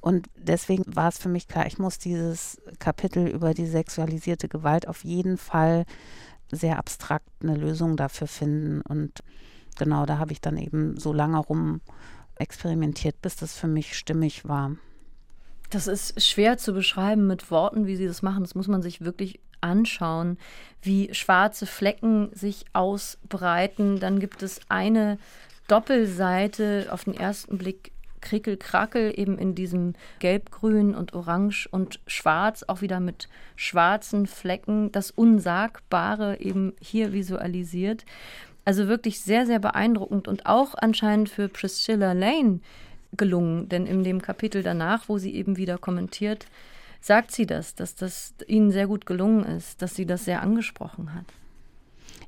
Und 0.00 0.09
deswegen 0.36 0.84
war 0.94 1.08
es 1.08 1.18
für 1.18 1.28
mich 1.28 1.48
klar, 1.48 1.66
ich 1.66 1.78
muss 1.78 1.98
dieses 1.98 2.60
Kapitel 2.78 3.26
über 3.26 3.54
die 3.54 3.66
sexualisierte 3.66 4.48
Gewalt 4.48 4.88
auf 4.88 5.04
jeden 5.04 5.36
Fall 5.36 5.84
sehr 6.50 6.78
abstrakt 6.78 7.28
eine 7.42 7.56
Lösung 7.56 7.96
dafür 7.96 8.26
finden. 8.26 8.80
Und 8.82 9.20
genau, 9.78 10.06
da 10.06 10.18
habe 10.18 10.32
ich 10.32 10.40
dann 10.40 10.56
eben 10.56 10.98
so 10.98 11.12
lange 11.12 11.38
rum 11.38 11.80
experimentiert, 12.36 13.20
bis 13.22 13.36
das 13.36 13.56
für 13.56 13.68
mich 13.68 13.96
stimmig 13.96 14.48
war. 14.48 14.76
Das 15.70 15.86
ist 15.86 16.20
schwer 16.26 16.58
zu 16.58 16.72
beschreiben 16.72 17.26
mit 17.26 17.50
Worten, 17.50 17.86
wie 17.86 17.96
sie 17.96 18.06
das 18.06 18.22
machen. 18.22 18.42
Das 18.42 18.54
muss 18.54 18.66
man 18.66 18.82
sich 18.82 19.02
wirklich 19.02 19.40
anschauen, 19.60 20.38
wie 20.82 21.14
schwarze 21.14 21.66
Flecken 21.66 22.30
sich 22.32 22.64
ausbreiten. 22.72 24.00
Dann 24.00 24.18
gibt 24.18 24.42
es 24.42 24.60
eine 24.68 25.18
Doppelseite 25.68 26.88
auf 26.90 27.04
den 27.04 27.14
ersten 27.14 27.58
Blick 27.58 27.92
Krickel-Krackel 28.20 29.12
eben 29.16 29.38
in 29.38 29.54
diesem 29.54 29.94
Gelb-Grün 30.18 30.94
und 30.94 31.14
Orange 31.14 31.68
und 31.70 32.00
Schwarz, 32.06 32.64
auch 32.66 32.80
wieder 32.80 33.00
mit 33.00 33.28
schwarzen 33.56 34.26
Flecken, 34.26 34.92
das 34.92 35.10
Unsagbare 35.10 36.40
eben 36.40 36.74
hier 36.80 37.12
visualisiert. 37.12 38.04
Also 38.64 38.88
wirklich 38.88 39.20
sehr, 39.20 39.46
sehr 39.46 39.58
beeindruckend 39.58 40.28
und 40.28 40.46
auch 40.46 40.74
anscheinend 40.74 41.28
für 41.28 41.48
Priscilla 41.48 42.12
Lane 42.12 42.60
gelungen, 43.16 43.68
denn 43.68 43.86
in 43.86 44.04
dem 44.04 44.22
Kapitel 44.22 44.62
danach, 44.62 45.08
wo 45.08 45.18
sie 45.18 45.34
eben 45.34 45.56
wieder 45.56 45.78
kommentiert, 45.78 46.46
sagt 47.00 47.32
sie 47.32 47.46
das, 47.46 47.74
dass 47.74 47.94
das 47.94 48.34
ihnen 48.46 48.70
sehr 48.70 48.86
gut 48.86 49.06
gelungen 49.06 49.44
ist, 49.44 49.82
dass 49.82 49.94
sie 49.94 50.06
das 50.06 50.24
sehr 50.24 50.42
angesprochen 50.42 51.14
hat. 51.14 51.24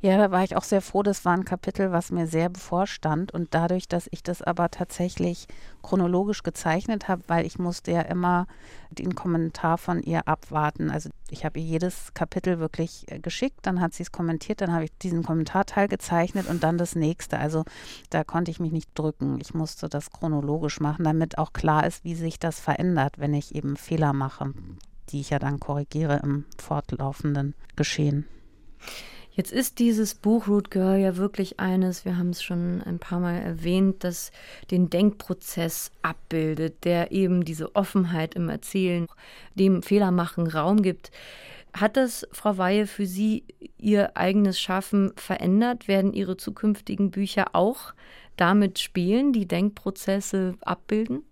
Ja, 0.05 0.16
da 0.18 0.32
war 0.32 0.42
ich 0.42 0.57
auch 0.57 0.64
sehr 0.64 0.82
froh. 0.82 1.05
Das 1.05 1.24
war 1.24 1.32
ein 1.32 1.44
Kapitel, 1.44 1.92
was 1.92 2.11
mir 2.11 2.26
sehr 2.26 2.48
bevorstand. 2.48 3.32
Und 3.32 3.55
dadurch, 3.55 3.86
dass 3.86 4.09
ich 4.11 4.24
das 4.24 4.42
aber 4.42 4.68
tatsächlich 4.68 5.46
chronologisch 5.80 6.42
gezeichnet 6.42 7.07
habe, 7.07 7.22
weil 7.28 7.46
ich 7.46 7.61
musste 7.61 7.92
ja 7.92 8.00
immer 8.00 8.48
den 8.90 9.14
Kommentar 9.14 9.78
von 9.78 10.03
ihr 10.03 10.26
abwarten. 10.26 10.90
Also 10.90 11.11
ich 11.30 11.44
habe 11.44 11.61
ihr 11.61 11.66
jedes 11.66 12.12
Kapitel 12.14 12.59
wirklich 12.59 13.05
äh, 13.12 13.20
geschickt, 13.20 13.61
dann 13.62 13.80
hat 13.80 13.94
sie 13.94 14.03
es 14.03 14.11
kommentiert, 14.11 14.61
dann 14.61 14.72
habe 14.72 14.86
ich 14.86 14.98
diesen 14.98 15.22
Kommentarteil 15.22 15.86
gezeichnet 15.86 16.48
und 16.48 16.64
dann 16.64 16.78
das 16.78 16.96
nächste. 16.96 17.38
Also 17.38 17.64
da 18.11 18.24
konnte 18.24 18.50
ich 18.50 18.59
mich 18.59 18.72
nicht 18.72 18.90
drücken. 18.94 19.38
Ich 19.40 19.55
musste 19.55 19.88
das 19.88 20.11
chronologisch 20.11 20.80
machen, 20.80 21.05
damit 21.05 21.38
auch 21.38 21.53
klar 21.53 21.86
ist, 21.86 22.03
wie 22.03 22.16
sich 22.16 22.40
das 22.40 22.59
verändert, 22.59 23.20
wenn 23.20 23.34
ich 23.34 23.55
eben 23.55 23.76
Fehler 23.76 24.12
mache, 24.12 24.53
die 25.11 25.20
ich 25.20 25.30
ja 25.30 25.38
dann 25.38 25.61
korrigiere 25.61 26.18
im 26.24 26.44
fortlaufenden 26.59 27.55
Geschehen. 27.76 28.26
Jetzt 29.35 29.51
ist 29.51 29.78
dieses 29.78 30.14
Buch 30.14 30.47
Root 30.47 30.70
Girl 30.70 30.99
ja 30.99 31.16
wirklich 31.16 31.59
eines, 31.59 32.05
wir 32.05 32.18
haben 32.18 32.30
es 32.30 32.43
schon 32.43 32.83
ein 32.83 32.99
paar 32.99 33.18
Mal 33.18 33.39
erwähnt, 33.39 34.05
das 34.05 34.30
den 34.70 34.91
Denkprozess 34.91 35.91
abbildet, 36.03 36.85
der 36.85 37.12
eben 37.12 37.43
diese 37.43 37.74
Offenheit 37.74 38.35
im 38.35 38.51
Erzählen, 38.51 39.07
dem 39.55 39.83
Fehlermachen 39.83 40.47
Raum 40.47 40.83
gibt. 40.83 41.11
Hat 41.72 41.97
das, 41.97 42.26
Frau 42.33 42.59
Weihe, 42.59 42.87
für 42.87 43.07
Sie 43.07 43.45
Ihr 43.78 44.18
eigenes 44.18 44.61
Schaffen 44.61 45.12
verändert? 45.16 45.89
Werden 45.89 46.12
Ihre 46.12 46.37
zukünftigen 46.37 47.11
Bücher 47.11 47.55
auch 47.55 47.95
damit 48.37 48.78
spielen, 48.80 49.33
die 49.33 49.49
Denkprozesse 49.49 50.57
abbilden? 50.61 51.24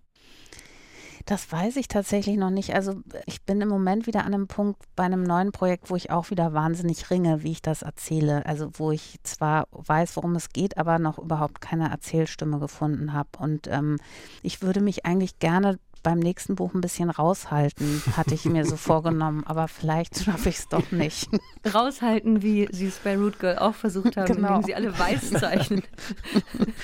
Das 1.25 1.51
weiß 1.51 1.75
ich 1.77 1.87
tatsächlich 1.87 2.37
noch 2.37 2.49
nicht. 2.49 2.73
Also 2.73 3.01
ich 3.25 3.43
bin 3.43 3.61
im 3.61 3.69
Moment 3.69 4.07
wieder 4.07 4.21
an 4.21 4.33
einem 4.33 4.47
Punkt 4.47 4.81
bei 4.95 5.03
einem 5.03 5.23
neuen 5.23 5.51
Projekt, 5.51 5.89
wo 5.89 5.95
ich 5.95 6.11
auch 6.11 6.29
wieder 6.29 6.53
wahnsinnig 6.53 7.09
ringe, 7.09 7.43
wie 7.43 7.51
ich 7.51 7.61
das 7.61 7.81
erzähle. 7.81 8.45
Also 8.45 8.69
wo 8.73 8.91
ich 8.91 9.19
zwar 9.23 9.67
weiß, 9.71 10.15
worum 10.15 10.35
es 10.35 10.49
geht, 10.49 10.77
aber 10.77 10.99
noch 10.99 11.19
überhaupt 11.19 11.61
keine 11.61 11.89
Erzählstimme 11.89 12.59
gefunden 12.59 13.13
habe. 13.13 13.29
Und 13.37 13.67
ähm, 13.67 13.97
ich 14.41 14.61
würde 14.61 14.81
mich 14.81 15.05
eigentlich 15.05 15.39
gerne 15.39 15.79
beim 16.03 16.19
nächsten 16.19 16.55
Buch 16.55 16.73
ein 16.73 16.81
bisschen 16.81 17.09
raushalten, 17.09 18.01
hatte 18.17 18.33
ich 18.33 18.45
mir 18.45 18.65
so 18.65 18.75
vorgenommen, 18.77 19.43
aber 19.45 19.67
vielleicht 19.67 20.23
schaffe 20.23 20.49
ich 20.49 20.57
es 20.57 20.67
doch 20.67 20.91
nicht. 20.91 21.29
Raushalten, 21.73 22.41
wie 22.41 22.67
Sie 22.71 22.87
es 22.87 22.97
bei 22.97 23.17
Root 23.17 23.39
Girl 23.39 23.59
auch 23.59 23.75
versucht 23.75 24.17
haben, 24.17 24.33
genau. 24.33 24.55
indem 24.55 24.63
Sie 24.63 24.75
alle 24.75 24.97
weiß 24.97 25.31
zeichnen. 25.31 25.83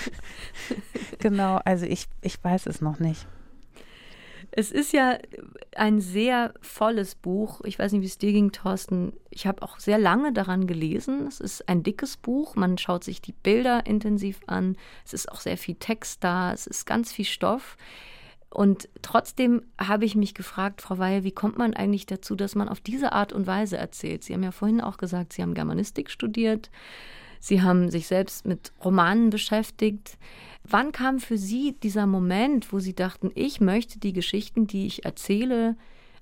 genau, 1.20 1.60
also 1.66 1.86
ich, 1.86 2.08
ich 2.22 2.44
weiß 2.44 2.68
es 2.68 2.82
noch 2.82 3.00
nicht. 3.00 3.26
Es 4.52 4.72
ist 4.72 4.94
ja 4.94 5.18
ein 5.76 6.02
sehr 6.02 6.54
volles 6.62 7.16
Buch. 7.16 7.62
Ich 7.64 7.78
weiß 7.78 7.92
nicht, 7.92 8.02
wie 8.02 8.08
es 8.08 8.18
dir 8.18 8.32
ging, 8.32 8.52
Thorsten. 8.52 9.14
Ich 9.30 9.46
habe 9.46 9.62
auch 9.62 9.80
sehr 9.80 10.00
lange 10.00 10.34
daran 10.34 10.68
gelesen. 10.68 11.28
Es 11.28 11.40
ist 11.40 11.70
ein 11.70 11.84
dickes 11.84 12.18
Buch. 12.18 12.56
Man 12.56 12.78
schaut 12.78 13.04
sich 13.04 13.22
die 13.22 13.34
Bilder 13.34 13.86
intensiv 13.86 14.40
an. 14.48 14.78
Es 15.06 15.14
ist 15.14 15.32
auch 15.32 15.40
sehr 15.40 15.58
viel 15.58 15.76
Text 15.76 16.24
da. 16.24 16.54
Es 16.54 16.66
ist 16.66 16.86
ganz 16.86 17.12
viel 17.12 17.26
Stoff. 17.26 17.78
Und 18.50 18.90
trotzdem 19.02 19.64
habe 19.78 20.06
ich 20.06 20.16
mich 20.16 20.34
gefragt, 20.34 20.82
Frau 20.82 20.98
Weil, 20.98 21.24
wie 21.24 21.32
kommt 21.32 21.58
man 21.58 21.74
eigentlich 21.74 22.06
dazu, 22.06 22.36
dass 22.36 22.56
man 22.56 22.70
auf 22.70 22.80
diese 22.80 23.12
Art 23.12 23.34
und 23.34 23.46
Weise 23.46 23.78
erzählt? 23.78 24.24
Sie 24.24 24.34
haben 24.34 24.44
ja 24.44 24.52
vorhin 24.52 24.82
auch 24.82 24.98
gesagt, 24.98 25.34
Sie 25.34 25.42
haben 25.42 25.54
Germanistik 25.54 26.10
studiert. 26.10 26.72
Sie 27.40 27.62
haben 27.62 27.90
sich 27.90 28.08
selbst 28.08 28.46
mit 28.46 28.72
Romanen 28.84 29.30
beschäftigt. 29.30 30.18
Wann 30.64 30.92
kam 30.92 31.20
für 31.20 31.38
Sie 31.38 31.76
dieser 31.82 32.08
Moment, 32.08 32.74
wo 32.74 32.80
Sie 32.80 32.94
dachten, 32.94 33.32
ich 33.36 33.62
möchte 33.62 34.00
die 34.00 34.14
Geschichten, 34.14 34.68
die 34.68 34.88
ich 34.88 35.06
erzähle, 35.06 35.76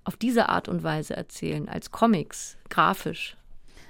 auf 0.03 0.17
diese 0.17 0.49
Art 0.49 0.69
und 0.69 0.83
Weise 0.83 1.15
erzählen, 1.15 1.67
als 1.67 1.91
Comics, 1.91 2.57
grafisch? 2.69 3.37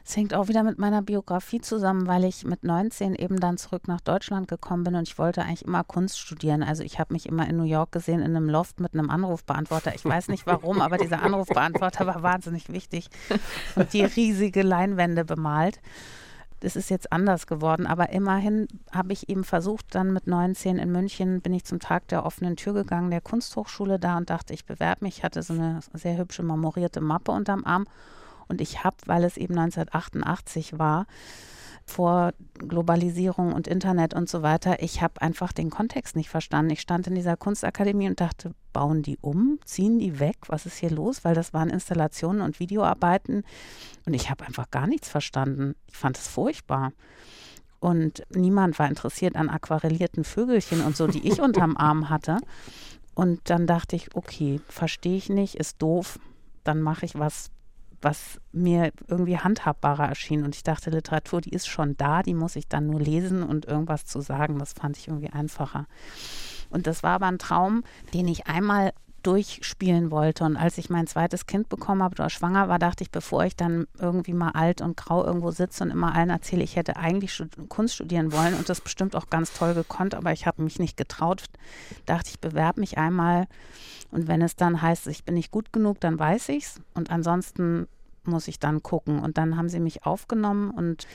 Es 0.07 0.15
hängt 0.15 0.35
auch 0.35 0.49
wieder 0.49 0.61
mit 0.61 0.77
meiner 0.77 1.01
Biografie 1.01 1.61
zusammen, 1.61 2.05
weil 2.05 2.25
ich 2.25 2.45
mit 2.45 2.63
19 2.63 3.15
eben 3.15 3.39
dann 3.39 3.57
zurück 3.57 3.87
nach 3.87 4.01
Deutschland 4.01 4.47
gekommen 4.47 4.83
bin 4.83 4.93
und 4.93 5.07
ich 5.07 5.17
wollte 5.17 5.41
eigentlich 5.41 5.65
immer 5.65 5.83
Kunst 5.83 6.19
studieren. 6.19 6.61
Also 6.61 6.83
ich 6.83 6.99
habe 6.99 7.11
mich 7.11 7.25
immer 7.25 7.49
in 7.49 7.57
New 7.57 7.63
York 7.63 7.91
gesehen 7.91 8.19
in 8.19 8.35
einem 8.35 8.47
Loft 8.47 8.79
mit 8.79 8.93
einem 8.93 9.09
Anrufbeantworter. 9.09 9.95
Ich 9.95 10.05
weiß 10.05 10.27
nicht 10.27 10.45
warum, 10.45 10.79
aber 10.79 10.97
dieser 10.99 11.23
Anrufbeantworter 11.23 12.05
war 12.05 12.21
wahnsinnig 12.21 12.71
wichtig 12.71 13.09
und 13.75 13.93
die 13.93 14.03
riesige 14.03 14.61
Leinwände 14.61 15.25
bemalt. 15.25 15.79
Das 16.61 16.75
ist 16.75 16.89
jetzt 16.89 17.11
anders 17.11 17.47
geworden, 17.47 17.85
aber 17.85 18.09
immerhin 18.09 18.67
habe 18.91 19.13
ich 19.13 19.29
eben 19.29 19.43
versucht, 19.43 19.93
dann 19.93 20.13
mit 20.13 20.27
19 20.27 20.77
in 20.77 20.91
München 20.91 21.41
bin 21.41 21.53
ich 21.53 21.65
zum 21.65 21.79
Tag 21.79 22.07
der 22.07 22.25
offenen 22.25 22.55
Tür 22.55 22.73
gegangen, 22.73 23.11
der 23.11 23.21
Kunsthochschule 23.21 23.99
da 23.99 24.17
und 24.17 24.29
dachte, 24.29 24.53
ich 24.53 24.65
bewerbe 24.65 25.05
mich, 25.05 25.23
hatte 25.23 25.43
so 25.43 25.53
eine 25.53 25.81
sehr 25.93 26.17
hübsche 26.17 26.43
marmorierte 26.43 27.01
Mappe 27.01 27.31
unterm 27.31 27.65
Arm 27.65 27.85
und 28.47 28.61
ich 28.61 28.83
habe, 28.83 28.97
weil 29.05 29.23
es 29.23 29.37
eben 29.37 29.57
1988 29.57 30.79
war, 30.79 31.07
vor 31.85 32.33
Globalisierung 32.57 33.53
und 33.53 33.67
Internet 33.67 34.13
und 34.13 34.27
so 34.27 34.41
weiter. 34.41 34.81
Ich 34.81 35.01
habe 35.01 35.21
einfach 35.21 35.51
den 35.53 35.69
Kontext 35.69 36.15
nicht 36.15 36.29
verstanden. 36.29 36.71
Ich 36.71 36.81
stand 36.81 37.05
in 37.07 37.15
dieser 37.15 37.37
Kunstakademie 37.37 38.07
und 38.07 38.19
dachte, 38.19 38.55
bauen 38.75 39.03
die 39.03 39.17
um, 39.21 39.57
ziehen 39.63 39.99
die 39.99 40.19
weg, 40.19 40.35
was 40.47 40.65
ist 40.65 40.79
hier 40.79 40.91
los? 40.91 41.23
Weil 41.23 41.33
das 41.33 41.53
waren 41.53 41.69
Installationen 41.69 42.41
und 42.41 42.59
Videoarbeiten 42.59 43.45
und 44.05 44.13
ich 44.13 44.29
habe 44.29 44.45
einfach 44.45 44.69
gar 44.69 44.85
nichts 44.85 45.07
verstanden. 45.07 45.75
Ich 45.87 45.95
fand 45.95 46.17
es 46.17 46.27
furchtbar. 46.27 46.91
Und 47.79 48.23
niemand 48.35 48.77
war 48.77 48.89
interessiert 48.89 49.37
an 49.37 49.49
aquarellierten 49.49 50.25
Vögelchen 50.25 50.81
und 50.81 50.97
so, 50.97 51.07
die 51.07 51.25
ich 51.25 51.39
unterm 51.39 51.77
Arm 51.77 52.09
hatte. 52.09 52.37
Und 53.13 53.49
dann 53.49 53.65
dachte 53.65 53.95
ich, 53.95 54.13
okay, 54.13 54.59
verstehe 54.67 55.15
ich 55.15 55.29
nicht, 55.29 55.55
ist 55.55 55.81
doof, 55.81 56.19
dann 56.65 56.81
mache 56.81 57.05
ich 57.05 57.17
was 57.17 57.51
was 58.01 58.39
mir 58.51 58.91
irgendwie 59.07 59.37
handhabbarer 59.37 60.07
erschien. 60.07 60.43
Und 60.43 60.55
ich 60.55 60.63
dachte, 60.63 60.89
Literatur, 60.89 61.41
die 61.41 61.51
ist 61.51 61.67
schon 61.67 61.97
da, 61.97 62.23
die 62.23 62.33
muss 62.33 62.55
ich 62.55 62.67
dann 62.67 62.87
nur 62.87 62.99
lesen 62.99 63.43
und 63.43 63.65
irgendwas 63.65 64.05
zu 64.05 64.21
sagen. 64.21 64.59
Das 64.59 64.73
fand 64.73 64.97
ich 64.97 65.07
irgendwie 65.07 65.29
einfacher. 65.29 65.87
Und 66.69 66.87
das 66.87 67.03
war 67.03 67.11
aber 67.11 67.27
ein 67.27 67.39
Traum, 67.39 67.83
den 68.13 68.27
ich 68.27 68.47
einmal 68.47 68.93
durchspielen 69.25 70.11
wollte. 70.11 70.43
Und 70.43 70.55
als 70.57 70.77
ich 70.77 70.89
mein 70.89 71.07
zweites 71.07 71.45
Kind 71.47 71.69
bekommen 71.69 72.03
habe 72.03 72.13
oder 72.13 72.29
schwanger 72.29 72.69
war, 72.69 72.79
dachte 72.79 73.03
ich, 73.03 73.11
bevor 73.11 73.43
ich 73.45 73.55
dann 73.55 73.87
irgendwie 73.99 74.33
mal 74.33 74.51
alt 74.51 74.81
und 74.81 74.97
grau 74.97 75.25
irgendwo 75.25 75.51
sitze 75.51 75.83
und 75.83 75.91
immer 75.91 76.13
allen 76.13 76.29
erzähle, 76.29 76.63
ich 76.63 76.75
hätte 76.75 76.97
eigentlich 76.97 77.41
Kunst 77.69 77.95
studieren 77.95 78.31
wollen 78.31 78.53
und 78.53 78.69
das 78.69 78.81
bestimmt 78.81 79.15
auch 79.15 79.29
ganz 79.29 79.53
toll 79.53 79.73
gekonnt, 79.73 80.15
aber 80.15 80.31
ich 80.31 80.45
habe 80.45 80.61
mich 80.61 80.79
nicht 80.79 80.97
getraut, 80.97 81.43
dachte 82.05 82.29
ich, 82.29 82.39
bewerbe 82.39 82.79
mich 82.79 82.97
einmal. 82.97 83.47
Und 84.11 84.27
wenn 84.27 84.41
es 84.41 84.55
dann 84.55 84.81
heißt, 84.81 85.07
ich 85.07 85.23
bin 85.23 85.35
nicht 85.35 85.51
gut 85.51 85.73
genug, 85.73 85.99
dann 85.99 86.19
weiß 86.19 86.49
ich 86.49 86.65
es. 86.65 86.81
Und 86.93 87.09
ansonsten 87.09 87.87
muss 88.23 88.47
ich 88.47 88.59
dann 88.59 88.83
gucken. 88.83 89.19
Und 89.19 89.37
dann 89.37 89.57
haben 89.57 89.69
sie 89.69 89.79
mich 89.79 90.05
aufgenommen 90.05 90.71
und 90.71 91.07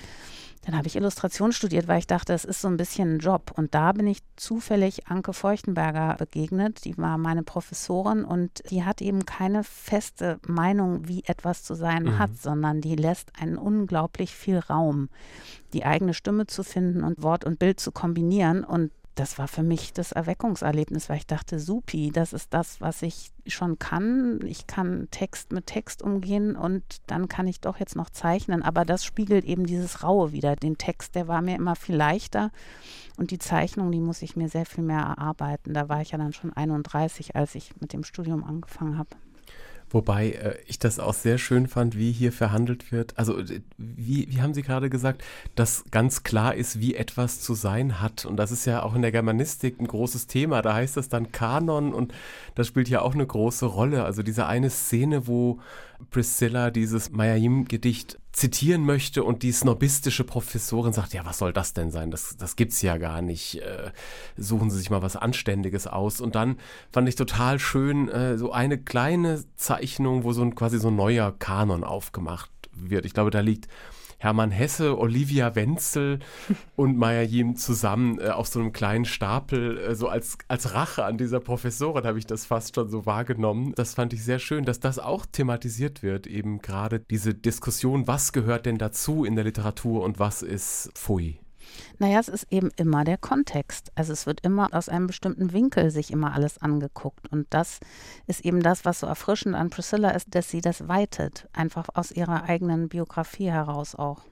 dann 0.63 0.77
habe 0.77 0.87
ich 0.87 0.97
Illustration 0.97 1.53
studiert, 1.53 1.89
weil 1.89 2.01
ich 2.01 2.07
dachte, 2.07 2.35
es 2.35 2.45
ist 2.45 2.61
so 2.61 2.69
ein 2.69 2.77
bisschen 2.77 3.17
ein 3.17 3.19
Job. 3.19 3.53
Und 3.57 3.75
da 3.75 3.93
bin 3.93 4.07
ich 4.07 4.19
zufällig 4.37 5.07
Anke 5.09 5.33
Feuchtenberger 5.33 6.17
begegnet. 6.19 6.85
Die 6.85 6.99
war 6.99 7.17
meine 7.17 7.43
Professorin 7.43 8.25
und 8.25 8.63
die 8.71 8.85
hat 8.85 9.01
eben 9.01 9.25
keine 9.25 9.65
feste 9.65 10.39
Meinung, 10.47 11.09
wie 11.09 11.25
etwas 11.25 11.63
zu 11.63 11.75
sein 11.75 12.05
mhm. 12.05 12.19
hat, 12.19 12.37
sondern 12.37 12.83
die 12.83 12.95
lässt 12.95 13.33
einen 13.41 13.57
unglaublich 13.57 14.35
viel 14.35 14.59
Raum, 14.59 15.09
die 15.73 15.87
eigene 15.87 16.13
Stimme 16.13 16.47
zu 16.47 16.63
finden 16.63 17.05
und 17.05 17.23
Wort 17.23 17.45
und 17.45 17.59
Bild 17.59 17.81
zu 17.81 17.91
kombinieren. 17.91 18.63
Und 18.63 18.93
das 19.15 19.39
war 19.39 19.49
für 19.49 19.63
mich 19.63 19.93
das 19.93 20.13
Erweckungserlebnis, 20.13 21.09
weil 21.09 21.19
ich 21.19 21.27
dachte, 21.27 21.59
supi, 21.59 22.11
das 22.11 22.33
ist 22.33 22.55
das, 22.55 22.81
was 22.81 23.03
ich 23.03 23.33
schon 23.47 23.79
kann. 23.79 24.41
Ich 24.45 24.67
kann 24.67 25.09
Text 25.11 25.53
mit 25.53 25.67
Text 25.67 26.03
umgehen 26.03 26.57
und 26.57 26.83
dann 27.07 27.29
kann 27.29 27.47
ich 27.47 27.61
doch 27.61 27.79
jetzt 27.79 27.97
noch 27.97 28.11
zeichnen. 28.11 28.63
Aber 28.63 28.85
das 28.85 29.05
spiegelt 29.05 29.45
eben 29.45 29.67
dieses 29.67 30.03
Raue 30.03 30.33
wieder. 30.33 30.57
Den 30.57 30.79
Text, 30.79 31.15
der 31.15 31.29
war 31.29 31.43
mir 31.43 31.57
immer 31.57 31.77
viel 31.77 31.97
leichter 31.97 32.51
und 33.17 33.31
die 33.31 33.39
Zeichnung, 33.39 33.91
die 33.93 34.01
muss 34.01 34.23
ich 34.23 34.37
mir 34.37 34.49
sehr 34.49 34.67
viel 34.67 34.85
mehr 34.85 35.01
erarbeiten. 35.01 35.75
Da 35.75 35.89
war 35.89 36.01
ich 36.01 36.13
ja 36.13 36.19
dann 36.19 36.33
schon 36.33 36.53
31, 36.53 37.37
als 37.37 37.55
ich 37.55 37.75
mit 37.81 37.93
dem 37.93 38.05
Studium 38.05 38.45
angefangen 38.45 38.97
habe. 38.97 39.17
Wobei 39.91 40.31
äh, 40.31 40.57
ich 40.67 40.79
das 40.79 41.01
auch 41.01 41.15
sehr 41.15 41.37
schön 41.37 41.67
fand, 41.67 41.99
wie 41.99 42.13
hier 42.13 42.33
verhandelt 42.33 42.93
wird. 42.93 43.19
Also, 43.19 43.43
wie, 43.77 44.29
wie 44.31 44.41
haben 44.41 44.55
Sie 44.55 44.63
gerade 44.63 44.89
gesagt, 44.89 45.23
dass 45.57 45.85
ganz 45.91 46.23
klar 46.23 46.55
ist, 46.55 46.81
wie 46.81 46.95
etwas 46.95 47.41
zu 47.41 47.55
sein 47.55 48.01
hat. 48.01 48.25
Und 48.25 48.37
das 48.37 48.53
ist 48.53 48.67
ja 48.67 48.83
auch 48.85 48.95
in 48.95 49.03
der 49.03 49.13
Germanistik 49.13 49.81
ein 49.81 49.89
großes 49.89 50.29
Thema. 50.29 50.63
Da 50.63 50.75
heißt 50.75 50.97
das 50.97 51.09
dann 51.09 51.33
Kanon 51.33 51.93
und 51.93 52.15
das 52.55 52.69
spielt 52.69 52.89
ja 52.89 53.03
auch 53.03 53.15
eine 53.15 53.27
große 53.27 53.67
Rolle. 53.67 54.05
Also 54.05 54.23
diese 54.23 54.47
eine 54.47 54.71
Szene, 54.71 55.27
wo 55.27 55.59
Priscilla 56.11 56.71
dieses 56.71 57.11
Mayayim-Gedicht 57.11 58.20
zitieren 58.33 58.85
möchte 58.85 59.25
und 59.25 59.43
die 59.43 59.53
snobistische 59.53 60.25
Professorin 60.25 60.93
sagt, 60.93 61.15
ja, 61.15 61.25
was 61.25 61.39
soll 61.39 61.53
das 61.53 61.73
denn 61.73 61.91
sein? 61.91 62.11
Das, 62.11 62.37
das 62.37 62.57
gibt's 62.57 62.81
ja 62.83 62.97
gar 62.97 63.23
nicht. 63.23 63.61
Äh, 63.63 63.91
suchen 64.37 64.71
Sie 64.71 64.79
sich 64.79 64.91
mal 64.91 65.03
was 65.03 65.17
Anständiges 65.17 65.87
aus. 65.87 66.21
Und 66.21 66.35
dann 66.35 66.57
fand 66.93 67.09
ich 67.09 67.17
total 67.17 67.59
schön, 67.59 68.09
äh, 68.09 68.39
so 68.39 68.53
eine 68.53 68.79
kleine 68.79 69.43
Zeichnung, 69.57 70.25
wo 70.25 70.33
so 70.33 70.43
ein 70.43 70.55
quasi 70.55 70.79
so 70.79 70.89
ein 70.89 70.97
neuer 70.97 71.33
Kanon 71.39 71.83
aufgemacht 71.83 72.51
wird. 72.73 73.05
Ich 73.05 73.15
glaube, 73.15 73.31
da 73.31 73.41
liegt 73.41 73.69
Hermann 74.21 74.51
Hesse, 74.51 74.99
Olivia 74.99 75.55
Wenzel 75.55 76.21
und 76.77 76.97
Maya 76.97 77.23
Yim 77.23 77.57
zusammen 77.57 78.21
äh, 78.21 78.29
auf 78.29 78.47
so 78.47 78.61
einem 78.61 78.73
kleinen 78.73 79.07
Stapel, 79.07 79.79
äh, 79.79 79.95
so 79.95 80.09
als, 80.09 80.37
als 80.47 80.75
Rache 80.75 81.05
an 81.05 81.17
dieser 81.17 81.41
Professorin 81.41 82.05
habe 82.05 82.19
ich 82.19 82.27
das 82.27 82.45
fast 82.45 82.75
schon 82.75 82.91
so 82.91 83.07
wahrgenommen. 83.07 83.73
Das 83.75 83.95
fand 83.95 84.13
ich 84.13 84.23
sehr 84.23 84.39
schön, 84.39 84.65
dass 84.65 84.79
das 84.79 84.99
auch 84.99 85.25
thematisiert 85.25 86.03
wird, 86.03 86.27
eben 86.27 86.61
gerade 86.61 87.01
diese 87.01 87.35
Diskussion, 87.35 88.07
was 88.07 88.33
gehört 88.33 88.67
denn 88.67 88.77
dazu 88.77 89.25
in 89.25 89.37
der 89.37 89.45
Literatur 89.45 90.03
und 90.03 90.19
was 90.19 90.43
ist 90.43 90.91
Pfui. 90.95 91.41
Naja, 91.99 92.19
es 92.19 92.29
ist 92.29 92.47
eben 92.51 92.71
immer 92.77 93.05
der 93.05 93.19
Kontext. 93.19 93.93
Also 93.95 94.13
es 94.13 94.27
wird 94.27 94.41
immer 94.43 94.69
aus 94.73 94.89
einem 94.89 95.07
bestimmten 95.07 95.53
Winkel 95.53 95.91
sich 95.91 96.11
immer 96.11 96.35
alles 96.35 96.59
angeguckt. 96.59 97.31
Und 97.31 97.47
das 97.51 97.81
ist 98.27 98.45
eben 98.45 98.63
das, 98.63 98.85
was 98.85 99.01
so 99.01 99.07
erfrischend 99.07 99.55
an 99.55 99.71
Priscilla 99.71 100.11
ist, 100.11 100.35
dass 100.35 100.51
sie 100.51 100.61
das 100.61 100.89
weitet. 100.89 101.49
Einfach 101.53 101.89
aus 101.95 102.11
ihrer 102.11 102.45
eigenen 102.45 102.89
Biografie 102.89 103.51
heraus 103.51 103.95
auch. 103.95 104.23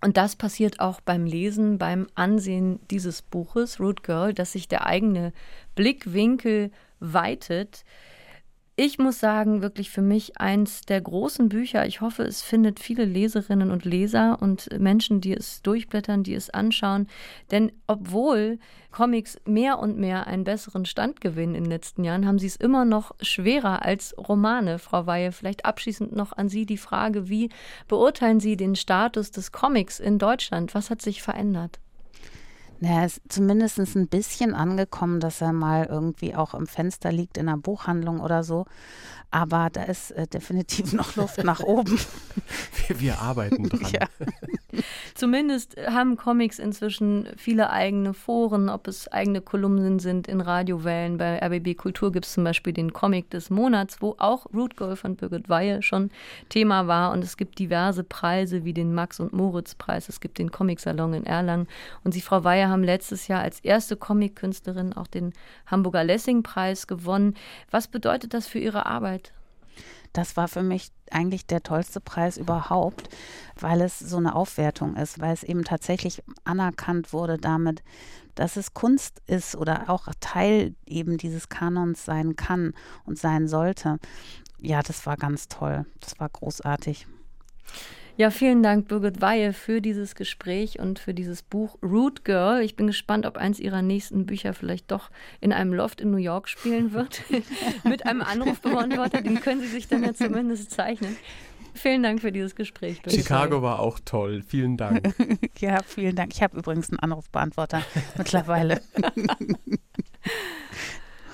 Und 0.00 0.16
das 0.16 0.36
passiert 0.36 0.80
auch 0.80 1.00
beim 1.00 1.26
Lesen, 1.26 1.78
beim 1.78 2.06
Ansehen 2.14 2.78
dieses 2.90 3.22
Buches, 3.22 3.80
Root 3.80 4.04
Girl, 4.04 4.32
dass 4.32 4.52
sich 4.52 4.68
der 4.68 4.86
eigene 4.86 5.32
Blickwinkel 5.74 6.70
weitet. 7.00 7.84
Ich 8.80 8.96
muss 8.96 9.18
sagen, 9.18 9.60
wirklich 9.60 9.90
für 9.90 10.02
mich 10.02 10.40
eins 10.40 10.82
der 10.82 11.00
großen 11.00 11.48
Bücher. 11.48 11.84
Ich 11.86 12.00
hoffe, 12.00 12.22
es 12.22 12.42
findet 12.42 12.78
viele 12.78 13.04
Leserinnen 13.04 13.72
und 13.72 13.84
Leser 13.84 14.38
und 14.40 14.68
Menschen, 14.78 15.20
die 15.20 15.32
es 15.32 15.62
durchblättern, 15.62 16.22
die 16.22 16.34
es 16.34 16.48
anschauen. 16.48 17.08
Denn 17.50 17.72
obwohl 17.88 18.60
Comics 18.92 19.36
mehr 19.44 19.80
und 19.80 19.98
mehr 19.98 20.28
einen 20.28 20.44
besseren 20.44 20.84
Stand 20.84 21.20
gewinnen 21.20 21.56
in 21.56 21.64
den 21.64 21.72
letzten 21.72 22.04
Jahren, 22.04 22.24
haben 22.24 22.38
sie 22.38 22.46
es 22.46 22.54
immer 22.54 22.84
noch 22.84 23.16
schwerer 23.20 23.84
als 23.84 24.14
Romane. 24.16 24.78
Frau 24.78 25.06
Weihe, 25.06 25.32
vielleicht 25.32 25.64
abschließend 25.64 26.14
noch 26.14 26.32
an 26.36 26.48
Sie 26.48 26.64
die 26.64 26.78
Frage, 26.78 27.28
wie 27.28 27.50
beurteilen 27.88 28.38
Sie 28.38 28.56
den 28.56 28.76
Status 28.76 29.32
des 29.32 29.50
Comics 29.50 29.98
in 29.98 30.20
Deutschland? 30.20 30.76
Was 30.76 30.88
hat 30.88 31.02
sich 31.02 31.20
verändert? 31.20 31.80
Naja, 32.80 33.04
ist 33.04 33.20
zumindest 33.28 33.78
ein 33.78 34.08
bisschen 34.08 34.54
angekommen, 34.54 35.20
dass 35.20 35.40
er 35.40 35.52
mal 35.52 35.86
irgendwie 35.86 36.34
auch 36.34 36.54
im 36.54 36.66
Fenster 36.66 37.10
liegt 37.10 37.36
in 37.36 37.48
einer 37.48 37.58
Buchhandlung 37.58 38.20
oder 38.20 38.44
so. 38.44 38.66
Aber 39.30 39.68
da 39.70 39.82
ist 39.82 40.12
äh, 40.12 40.26
definitiv 40.26 40.92
noch 40.92 41.16
Luft 41.16 41.42
nach 41.44 41.60
oben. 41.64 41.98
Wir, 42.86 43.00
wir 43.00 43.18
arbeiten 43.20 43.68
dran. 43.68 43.92
Ja. 43.92 44.06
Zumindest 45.14 45.76
haben 45.86 46.16
Comics 46.16 46.58
inzwischen 46.58 47.28
viele 47.36 47.70
eigene 47.70 48.14
Foren, 48.14 48.68
ob 48.68 48.86
es 48.88 49.08
eigene 49.08 49.40
Kolumnen 49.40 49.98
sind 49.98 50.28
in 50.28 50.40
Radiowellen. 50.40 51.18
Bei 51.18 51.38
RBB 51.44 51.76
Kultur 51.76 52.12
gibt 52.12 52.26
es 52.26 52.34
zum 52.34 52.44
Beispiel 52.44 52.72
den 52.72 52.92
Comic 52.92 53.30
des 53.30 53.50
Monats, 53.50 54.00
wo 54.00 54.14
auch 54.18 54.46
Root 54.54 54.76
Girl 54.76 54.96
von 54.96 55.16
Birgit 55.16 55.48
Weihe 55.48 55.82
schon 55.82 56.10
Thema 56.48 56.86
war. 56.86 57.12
Und 57.12 57.24
es 57.24 57.36
gibt 57.36 57.58
diverse 57.58 58.04
Preise 58.04 58.64
wie 58.64 58.72
den 58.72 58.94
Max- 58.94 59.20
und 59.20 59.32
Moritz-Preis. 59.32 60.08
Es 60.08 60.20
gibt 60.20 60.38
den 60.38 60.50
Comic-Salon 60.50 61.14
in 61.14 61.26
Erlangen. 61.26 61.68
Und 62.04 62.12
Sie, 62.12 62.20
Frau 62.20 62.44
Weihe, 62.44 62.68
haben 62.68 62.84
letztes 62.84 63.28
Jahr 63.28 63.42
als 63.42 63.60
erste 63.60 63.96
Comic-Künstlerin 63.96 64.92
auch 64.92 65.06
den 65.06 65.32
Hamburger 65.66 66.04
Lessing-Preis 66.04 66.86
gewonnen. 66.86 67.34
Was 67.70 67.88
bedeutet 67.88 68.34
das 68.34 68.46
für 68.46 68.58
Ihre 68.58 68.86
Arbeit? 68.86 69.32
Das 70.12 70.36
war 70.36 70.48
für 70.48 70.62
mich 70.62 70.90
eigentlich 71.10 71.46
der 71.46 71.62
tollste 71.62 72.00
Preis 72.00 72.36
überhaupt, 72.36 73.08
weil 73.58 73.80
es 73.80 73.98
so 73.98 74.16
eine 74.16 74.34
Aufwertung 74.34 74.96
ist, 74.96 75.20
weil 75.20 75.32
es 75.32 75.42
eben 75.42 75.64
tatsächlich 75.64 76.22
anerkannt 76.44 77.12
wurde 77.12 77.38
damit, 77.38 77.82
dass 78.34 78.56
es 78.56 78.74
Kunst 78.74 79.20
ist 79.26 79.56
oder 79.56 79.90
auch 79.90 80.08
Teil 80.20 80.74
eben 80.86 81.18
dieses 81.18 81.48
Kanons 81.48 82.04
sein 82.04 82.36
kann 82.36 82.74
und 83.04 83.18
sein 83.18 83.48
sollte. 83.48 83.98
Ja, 84.60 84.82
das 84.82 85.06
war 85.06 85.16
ganz 85.16 85.48
toll. 85.48 85.86
Das 86.00 86.18
war 86.18 86.28
großartig. 86.28 87.06
Ja, 88.18 88.30
vielen 88.30 88.64
Dank, 88.64 88.88
Birgit 88.88 89.20
Weihe, 89.20 89.52
für 89.52 89.80
dieses 89.80 90.16
Gespräch 90.16 90.80
und 90.80 90.98
für 90.98 91.14
dieses 91.14 91.44
Buch 91.44 91.78
Root 91.84 92.24
Girl. 92.24 92.60
Ich 92.62 92.74
bin 92.74 92.88
gespannt, 92.88 93.24
ob 93.26 93.36
eins 93.36 93.60
Ihrer 93.60 93.80
nächsten 93.80 94.26
Bücher 94.26 94.54
vielleicht 94.54 94.90
doch 94.90 95.12
in 95.40 95.52
einem 95.52 95.72
Loft 95.72 96.00
in 96.00 96.10
New 96.10 96.16
York 96.16 96.48
spielen 96.48 96.92
wird. 96.92 97.22
Mit 97.84 98.06
einem 98.06 98.22
Anrufbeantworter, 98.22 99.22
den 99.22 99.40
können 99.40 99.60
Sie 99.60 99.68
sich 99.68 99.86
dann 99.86 100.02
ja 100.02 100.14
zumindest 100.14 100.72
zeichnen. 100.72 101.16
Vielen 101.74 102.02
Dank 102.02 102.20
für 102.20 102.32
dieses 102.32 102.56
Gespräch. 102.56 103.02
Birgit 103.02 103.20
Chicago 103.20 103.62
war 103.62 103.78
auch 103.78 104.00
toll. 104.04 104.42
Vielen 104.44 104.76
Dank. 104.76 105.14
ja, 105.60 105.80
vielen 105.86 106.16
Dank. 106.16 106.32
Ich 106.34 106.42
habe 106.42 106.58
übrigens 106.58 106.90
einen 106.90 106.98
Anrufbeantworter 106.98 107.82
mittlerweile. 108.18 108.82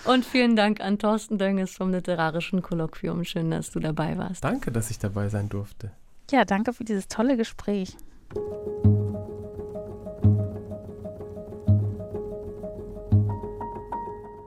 Und 0.05 0.27
vielen 0.27 0.55
Dank 0.55 0.83
an 0.83 0.99
Thorsten 0.99 1.39
Dönges 1.39 1.75
vom 1.75 1.93
Literarischen 1.93 2.61
Kolloquium. 2.61 3.25
Schön, 3.25 3.51
dass 3.51 3.71
du 3.71 3.81
dabei 3.81 4.19
warst. 4.19 4.45
Danke, 4.45 4.71
dass 4.71 4.91
ich 4.91 4.99
dabei 4.99 5.31
sein 5.31 5.49
durfte. 5.49 5.91
Ja, 6.31 6.45
danke 6.45 6.73
für 6.73 6.85
dieses 6.85 7.09
tolle 7.09 7.37
Gespräch. 7.37 7.97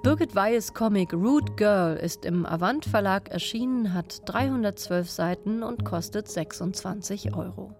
Birgit 0.03 0.35
Weyes 0.35 0.73
Comic 0.73 1.13
Root 1.13 1.57
Girl 1.57 1.97
ist 1.97 2.25
im 2.25 2.45
Avant 2.45 2.85
Verlag 2.85 3.29
erschienen, 3.29 3.93
hat 3.93 4.21
312 4.25 5.09
Seiten 5.09 5.63
und 5.63 5.83
kostet 5.83 6.29
26 6.29 7.35
Euro. 7.35 7.73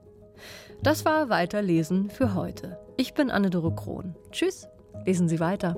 Das 0.84 1.06
war 1.06 1.30
Weiterlesen 1.30 2.10
für 2.10 2.36
heute. 2.36 2.78
Ich 2.98 3.14
bin 3.14 3.32
Anne-Dore 3.32 3.74
Krohn. 3.74 4.14
Tschüss, 4.32 4.68
lesen 5.06 5.30
Sie 5.30 5.40
weiter. 5.40 5.78